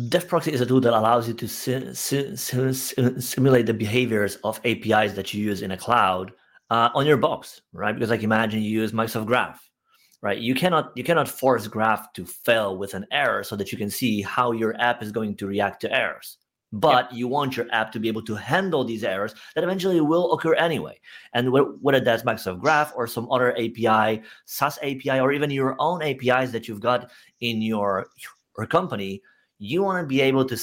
Dev 0.10 0.28
Proxy 0.28 0.52
is 0.52 0.60
a 0.60 0.66
tool 0.66 0.82
that 0.82 0.92
allows 0.92 1.26
you 1.26 1.34
to 1.34 1.48
simulate 1.48 2.36
the 3.66 3.74
behaviors 3.74 4.36
of 4.44 4.60
APIs 4.66 5.14
that 5.14 5.34
you 5.34 5.42
use 5.42 5.62
in 5.62 5.72
a 5.72 5.78
cloud 5.78 6.34
uh, 6.70 6.90
on 6.94 7.06
your 7.06 7.16
box, 7.16 7.62
right? 7.72 7.94
Because 7.94 8.10
like 8.10 8.22
imagine 8.22 8.62
you 8.62 8.70
use 8.70 8.92
Microsoft 8.92 9.26
Graph, 9.26 9.70
right? 10.22 10.38
You 10.38 10.54
cannot 10.54 10.92
you 10.98 11.06
cannot 11.06 11.30
force 11.30 11.66
Graph 11.68 12.12
to 12.12 12.26
fail 12.26 12.78
with 12.78 12.94
an 12.94 13.06
error 13.10 13.42
so 13.42 13.56
that 13.56 13.72
you 13.72 13.78
can 13.78 13.90
see 13.90 14.22
how 14.22 14.52
your 14.52 14.76
app 14.82 15.02
is 15.02 15.14
going 15.14 15.38
to 15.38 15.48
react 15.48 15.80
to 15.82 15.94
errors. 15.94 16.40
But 16.74 17.14
you 17.14 17.30
want 17.30 17.56
your 17.56 17.68
app 17.72 17.94
to 17.94 18.00
be 18.02 18.10
able 18.10 18.24
to 18.24 18.36
handle 18.36 18.84
these 18.84 19.06
errors 19.06 19.34
that 19.54 19.64
eventually 19.64 20.02
will 20.02 20.34
occur 20.34 20.56
anyway. 20.56 21.00
And 21.34 21.54
whether 21.54 22.02
that's 22.02 22.24
Microsoft 22.24 22.60
Graph 22.60 22.92
or 22.98 23.08
some 23.08 23.32
other 23.32 23.54
API, 23.54 24.24
SaaS 24.44 24.78
API, 24.80 25.22
or 25.22 25.32
even 25.32 25.52
your 25.52 25.78
own 25.80 26.04
APIs 26.04 26.52
that 26.52 26.68
you've 26.68 26.82
got 26.82 27.12
in 27.40 27.62
your, 27.62 28.08
your 28.58 28.68
company, 28.68 29.22
you 29.58 29.84
want 29.84 30.04
to 30.04 30.08
be 30.08 30.22
able 30.22 30.46
to 30.46 30.58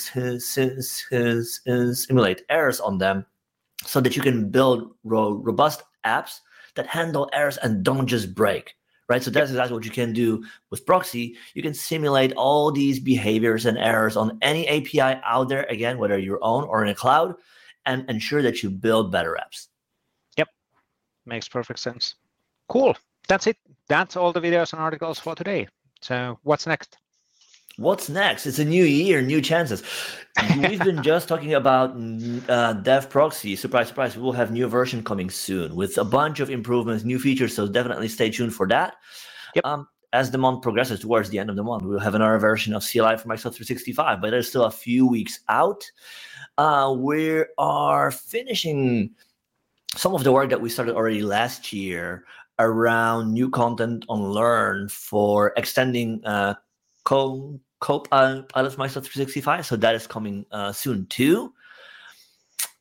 simulate 1.95 2.43
errors 2.49 2.81
on 2.81 2.99
them 2.99 3.27
so 3.85 4.01
that 4.01 4.17
you 4.17 4.23
can 4.23 4.51
build 4.51 4.95
ro- 5.05 5.35
robust 5.35 5.83
apps 6.05 6.41
that 6.75 6.87
handle 6.87 7.29
errors 7.33 7.59
and 7.59 7.83
don't 7.83 8.07
just 8.07 8.35
break 8.35 8.75
right? 9.09 9.23
So 9.23 9.31
that's 9.31 9.51
exactly 9.51 9.75
what 9.75 9.85
you 9.85 9.91
can 9.91 10.15
do 10.15 10.43
with 10.71 10.87
proxy. 10.87 11.37
You 11.53 11.63
can 11.63 11.75
simulate 11.75 12.33
all 12.33 12.73
these 12.73 12.99
behaviors 12.99 13.67
and 13.67 13.77
errors 13.77 14.17
on 14.17 14.39
any 14.41 14.67
api 14.69 15.01
out 15.01 15.51
there 15.51 15.65
again 15.65 15.99
whether 15.99 16.19
your 16.19 16.39
own 16.43 16.65
or 16.65 16.83
in 16.83 16.89
a 16.89 16.95
cloud 16.95 17.35
and 17.85 18.09
ensure 18.09 18.41
that 18.41 18.63
you 18.63 18.71
build 18.71 19.13
better 19.13 19.37
apps. 19.39 19.69
Yep. 20.39 20.49
Makes 21.27 21.49
perfect 21.49 21.81
sense. 21.81 22.15
Cool. 22.69 22.97
That's 23.29 23.47
it. 23.47 23.59
That's 23.89 24.17
all 24.17 24.33
the 24.33 24.41
videos 24.41 24.73
and 24.73 24.81
articles 24.81 25.19
for 25.19 25.35
today. 25.35 25.69
So 26.01 26.39
what's 26.43 26.67
next 26.67 26.97
What's 27.77 28.09
next? 28.09 28.47
It's 28.47 28.59
a 28.59 28.65
new 28.65 28.85
year, 28.85 29.23
new 29.23 29.41
chances. 29.41 29.83
We've 30.59 30.79
been 30.79 31.03
just 31.05 31.29
talking 31.29 31.55
about 31.55 31.97
uh, 32.49 32.75
Dev 32.75 33.09
Proxy. 33.09 33.57
Surprise, 33.57 33.89
surprise. 33.89 34.17
We 34.17 34.23
will 34.23 34.33
have 34.33 34.51
new 34.51 34.69
version 34.69 35.03
coming 35.03 35.31
soon 35.31 35.75
with 35.75 35.97
a 35.97 36.05
bunch 36.05 36.41
of 36.41 36.51
improvements, 36.51 37.05
new 37.05 37.19
features. 37.19 37.55
So 37.55 37.67
definitely 37.67 38.09
stay 38.09 38.31
tuned 38.31 38.55
for 38.55 38.69
that. 38.69 38.97
Yep. 39.55 39.65
Um, 39.65 39.89
as 40.13 40.31
the 40.31 40.39
month 40.39 40.63
progresses 40.63 41.01
towards 41.01 41.31
the 41.31 41.39
end 41.39 41.49
of 41.49 41.57
the 41.57 41.63
month, 41.63 41.85
we'll 41.85 41.99
have 41.99 42.15
another 42.15 42.39
version 42.39 42.75
of 42.75 42.83
CLI 42.83 43.17
for 43.17 43.29
Microsoft 43.29 43.57
365, 43.57 44.21
but 44.21 44.31
there's 44.31 44.49
still 44.49 44.65
a 44.65 44.71
few 44.71 45.07
weeks 45.07 45.41
out. 45.49 45.91
Uh, 46.59 46.95
we 46.97 47.45
are 47.57 48.11
finishing 48.11 49.11
some 49.97 50.15
of 50.15 50.25
the 50.25 50.33
work 50.33 50.51
that 50.51 50.61
we 50.61 50.69
started 50.69 50.95
already 50.95 51.23
last 51.23 51.73
year 51.73 52.25
around 52.59 53.33
new 53.33 53.49
content 53.49 54.05
on 54.11 54.23
Learn 54.23 54.89
for 54.89 55.55
extending 55.57 56.23
uh, 56.27 56.55
co 57.05 57.61
Cope 57.81 58.07
uh, 58.13 58.43
Pilots 58.43 58.77
Microsoft 58.77 59.11
365. 59.11 59.67
So 59.67 59.77
that 59.77 59.95
is 59.95 60.07
coming 60.07 60.47
uh, 60.53 60.73
soon 60.73 61.07
too. 61.07 61.53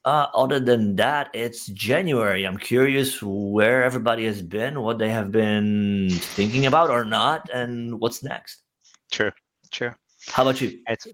Uh, 0.06 0.28
other 0.34 0.60
than 0.60 0.96
that, 0.96 1.30
it's 1.34 1.68
January. 1.68 2.46
I'm 2.46 2.58
curious 2.58 3.22
where 3.22 3.84
everybody 3.84 4.26
has 4.26 4.42
been, 4.42 4.82
what 4.82 4.98
they 4.98 5.10
have 5.10 5.32
been 5.32 6.10
thinking 6.12 6.66
about 6.66 6.90
or 6.90 7.06
not, 7.06 7.50
and 7.54 8.00
what's 8.00 8.24
next. 8.24 8.64
Sure, 9.12 9.32
sure. 9.72 9.96
How 10.28 10.44
about 10.44 10.62
you? 10.62 10.80
It's, 10.88 11.08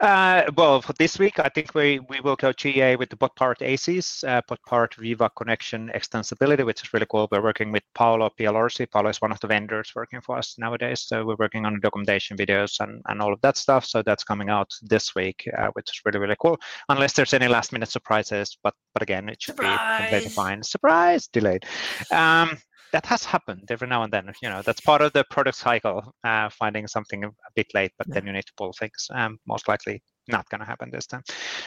uh, 0.00 0.42
well, 0.56 0.82
for 0.82 0.92
this 0.94 1.18
week, 1.18 1.38
I 1.38 1.48
think 1.48 1.74
we, 1.74 2.00
we 2.10 2.20
will 2.20 2.36
go 2.36 2.52
GA 2.52 2.96
with 2.96 3.08
the 3.08 3.16
bot 3.16 3.34
part 3.36 3.60
ACs, 3.60 4.26
uh, 4.28 4.42
bot 4.46 4.60
part 4.66 4.94
Viva 4.96 5.30
connection 5.36 5.90
extensibility, 5.94 6.64
which 6.64 6.82
is 6.82 6.92
really 6.92 7.06
cool. 7.10 7.26
We're 7.30 7.42
working 7.42 7.72
with 7.72 7.82
Paolo 7.94 8.30
Pialorsi. 8.38 8.90
Paolo 8.90 9.08
is 9.08 9.20
one 9.20 9.32
of 9.32 9.40
the 9.40 9.46
vendors 9.46 9.92
working 9.96 10.20
for 10.20 10.36
us 10.36 10.56
nowadays. 10.58 11.02
So 11.02 11.24
we're 11.24 11.36
working 11.38 11.64
on 11.64 11.80
documentation 11.80 12.36
videos 12.36 12.80
and, 12.80 13.02
and 13.08 13.22
all 13.22 13.32
of 13.32 13.40
that 13.40 13.56
stuff. 13.56 13.86
So 13.86 14.02
that's 14.02 14.24
coming 14.24 14.50
out 14.50 14.70
this 14.82 15.14
week, 15.14 15.48
uh, 15.56 15.68
which 15.72 15.90
is 15.90 16.00
really, 16.04 16.18
really 16.18 16.36
cool. 16.38 16.58
Unless 16.88 17.14
there's 17.14 17.34
any 17.34 17.48
last 17.48 17.72
minute 17.72 17.90
surprises, 17.90 18.56
but 18.62 18.74
but 18.92 19.02
again, 19.02 19.28
it 19.28 19.42
should 19.42 19.56
Surprise! 19.56 19.98
be 19.98 20.02
completely 20.02 20.30
fine. 20.30 20.62
Surprise, 20.62 21.26
delayed. 21.26 21.64
Um, 22.12 22.56
that 22.94 23.04
has 23.06 23.24
happened 23.24 23.64
every 23.70 23.88
now 23.88 24.04
and 24.04 24.12
then. 24.12 24.32
You 24.40 24.48
know, 24.50 24.62
that's 24.62 24.80
part 24.80 25.02
of 25.02 25.12
the 25.12 25.24
product 25.28 25.58
cycle, 25.58 26.14
uh, 26.22 26.48
finding 26.48 26.86
something 26.86 27.24
a 27.24 27.30
bit 27.56 27.66
late, 27.74 27.90
but 27.98 28.06
yeah. 28.06 28.14
then 28.14 28.26
you 28.26 28.32
need 28.32 28.46
to 28.46 28.52
pull 28.56 28.72
things. 28.72 29.08
Um, 29.12 29.38
most 29.48 29.66
likely 29.66 30.00
not 30.28 30.48
going 30.48 30.60
to 30.60 30.64
happen 30.64 30.90
this 30.92 31.06
time. 31.06 31.24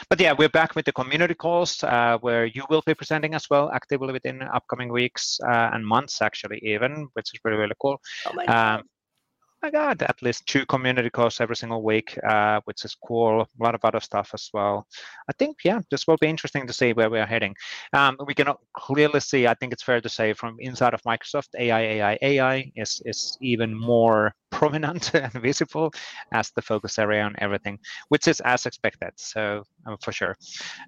But 0.08 0.20
yeah, 0.20 0.32
we're 0.32 0.48
back 0.48 0.74
with 0.74 0.86
the 0.86 0.92
community 0.92 1.34
calls 1.34 1.84
uh, 1.84 2.16
where 2.22 2.46
you 2.46 2.64
will 2.70 2.82
be 2.86 2.94
presenting 2.94 3.34
as 3.34 3.44
well 3.50 3.70
actively 3.74 4.12
within 4.12 4.42
upcoming 4.42 4.90
weeks 4.90 5.38
uh, 5.46 5.68
and 5.74 5.86
months, 5.86 6.22
actually, 6.22 6.60
even, 6.64 7.08
which 7.12 7.28
is 7.34 7.40
really, 7.44 7.58
really 7.58 7.76
cool. 7.80 8.00
Oh 8.26 8.52
um, 8.52 8.82
my 9.62 9.70
god, 9.70 10.02
at 10.02 10.22
least 10.22 10.46
two 10.46 10.64
community 10.66 11.10
calls 11.10 11.40
every 11.40 11.56
single 11.56 11.82
week, 11.82 12.16
uh, 12.28 12.60
which 12.64 12.84
is 12.84 12.94
cool. 12.94 13.42
A 13.42 13.46
lot 13.62 13.74
of 13.74 13.84
other 13.84 14.00
stuff 14.00 14.30
as 14.32 14.48
well. 14.52 14.86
I 15.28 15.32
think, 15.38 15.58
yeah, 15.64 15.80
this 15.90 16.06
will 16.06 16.16
be 16.16 16.28
interesting 16.28 16.66
to 16.66 16.72
see 16.72 16.92
where 16.92 17.10
we 17.10 17.18
are 17.18 17.26
heading. 17.26 17.54
Um, 17.92 18.16
we 18.26 18.34
can 18.34 18.48
clearly 18.74 19.20
see, 19.20 19.46
I 19.46 19.54
think 19.54 19.72
it's 19.72 19.82
fair 19.82 20.00
to 20.00 20.08
say, 20.08 20.32
from 20.32 20.56
inside 20.60 20.94
of 20.94 21.02
Microsoft, 21.02 21.48
AI, 21.58 21.80
AI, 21.80 22.18
AI 22.22 22.72
is, 22.76 23.02
is 23.04 23.36
even 23.40 23.74
more 23.74 24.32
prominent 24.50 25.14
and 25.14 25.32
visible 25.32 25.92
as 26.32 26.50
the 26.52 26.62
focus 26.62 26.98
area 26.98 27.22
on 27.22 27.34
everything, 27.38 27.78
which 28.08 28.28
is 28.28 28.40
as 28.40 28.66
expected. 28.66 29.10
So, 29.16 29.64
um, 29.86 29.96
for 30.02 30.12
sure. 30.12 30.36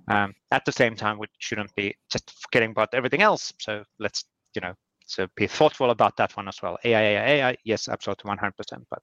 Um, 0.09 0.33
at 0.53 0.65
the 0.65 0.73
same 0.73 0.95
time, 0.95 1.19
we 1.19 1.27
shouldn't 1.39 1.75
be 1.75 1.95
just 2.11 2.33
forgetting 2.43 2.71
about 2.71 2.95
everything 2.95 3.23
else. 3.23 3.53
So, 3.61 3.85
let's, 3.99 4.25
you 4.55 4.61
know, 4.61 4.75
so 5.11 5.27
be 5.35 5.49
thoughtful 5.49 5.91
about 5.91 6.17
that 6.19 6.37
one 6.37 6.47
as 6.47 6.63
well. 6.63 6.79
AI, 6.85 7.01
AI, 7.01 7.27
AI, 7.27 7.57
yes, 7.65 7.89
absolutely 7.89 8.29
100%. 8.29 8.87
But 8.89 9.03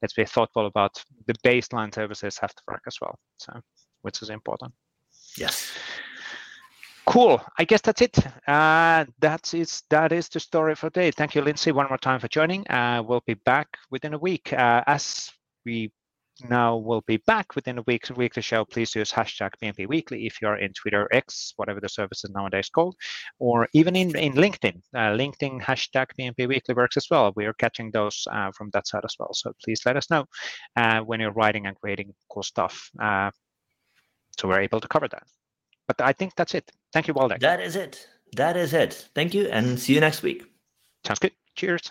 let's 0.00 0.14
be 0.14 0.24
thoughtful 0.24 0.66
about 0.66 1.02
the 1.26 1.34
baseline 1.44 1.92
services 1.92 2.38
have 2.38 2.54
to 2.54 2.62
work 2.68 2.82
as 2.86 2.96
well. 3.00 3.18
So, 3.38 3.60
which 4.02 4.22
is 4.22 4.30
important. 4.30 4.72
Yes. 5.36 5.72
Cool. 7.06 7.42
I 7.58 7.64
guess 7.64 7.80
that's 7.80 8.02
it. 8.02 8.18
Uh, 8.46 9.06
that 9.18 9.52
is 9.52 9.82
that 9.90 10.12
is 10.12 10.28
the 10.28 10.38
story 10.38 10.76
for 10.76 10.90
today. 10.90 11.10
Thank 11.10 11.34
you, 11.34 11.42
Lindsay, 11.42 11.72
one 11.72 11.88
more 11.88 11.98
time 11.98 12.20
for 12.20 12.28
joining. 12.28 12.68
Uh, 12.70 13.02
we'll 13.04 13.24
be 13.26 13.34
back 13.34 13.66
within 13.90 14.14
a 14.14 14.18
week. 14.18 14.52
Uh, 14.52 14.84
as 14.86 15.30
we 15.64 15.90
now 16.48 16.76
we'll 16.76 17.02
be 17.02 17.18
back 17.18 17.54
within 17.54 17.78
a 17.78 17.82
week 17.82 18.08
weekly 18.16 18.42
show. 18.42 18.64
Please 18.64 18.94
use 18.94 19.10
hashtag 19.10 19.50
PnP 19.62 19.88
Weekly 19.88 20.26
if 20.26 20.40
you're 20.40 20.56
in 20.56 20.72
Twitter 20.72 21.08
X, 21.12 21.52
whatever 21.56 21.80
the 21.80 21.88
service 21.88 22.24
is 22.24 22.30
nowadays 22.30 22.68
called, 22.68 22.96
or 23.38 23.68
even 23.72 23.96
in, 23.96 24.16
in 24.16 24.34
LinkedIn. 24.34 24.80
Uh, 24.94 25.16
LinkedIn 25.16 25.60
hashtag 25.60 26.06
PnP 26.18 26.48
Weekly 26.48 26.74
works 26.74 26.96
as 26.96 27.06
well. 27.10 27.32
We 27.36 27.46
are 27.46 27.54
catching 27.54 27.90
those 27.90 28.26
uh, 28.30 28.50
from 28.52 28.70
that 28.72 28.86
side 28.86 29.04
as 29.04 29.16
well. 29.18 29.32
So 29.32 29.52
please 29.64 29.80
let 29.84 29.96
us 29.96 30.10
know 30.10 30.26
uh, 30.76 31.00
when 31.00 31.20
you're 31.20 31.32
writing 31.32 31.66
and 31.66 31.76
creating 31.76 32.14
cool 32.30 32.42
stuff. 32.42 32.90
Uh, 33.00 33.30
so 34.38 34.48
we're 34.48 34.60
able 34.60 34.80
to 34.80 34.88
cover 34.88 35.08
that. 35.08 35.24
But 35.86 36.00
I 36.00 36.12
think 36.12 36.34
that's 36.36 36.54
it. 36.54 36.70
Thank 36.92 37.08
you, 37.08 37.14
Waldek. 37.14 37.40
That 37.40 37.60
is 37.60 37.76
it. 37.76 38.06
That 38.36 38.56
is 38.56 38.74
it. 38.74 39.08
Thank 39.14 39.34
you, 39.34 39.48
and 39.48 39.78
see 39.80 39.94
you 39.94 40.00
next 40.00 40.22
week. 40.22 40.44
Sounds 41.04 41.18
good. 41.18 41.32
Cheers. 41.56 41.90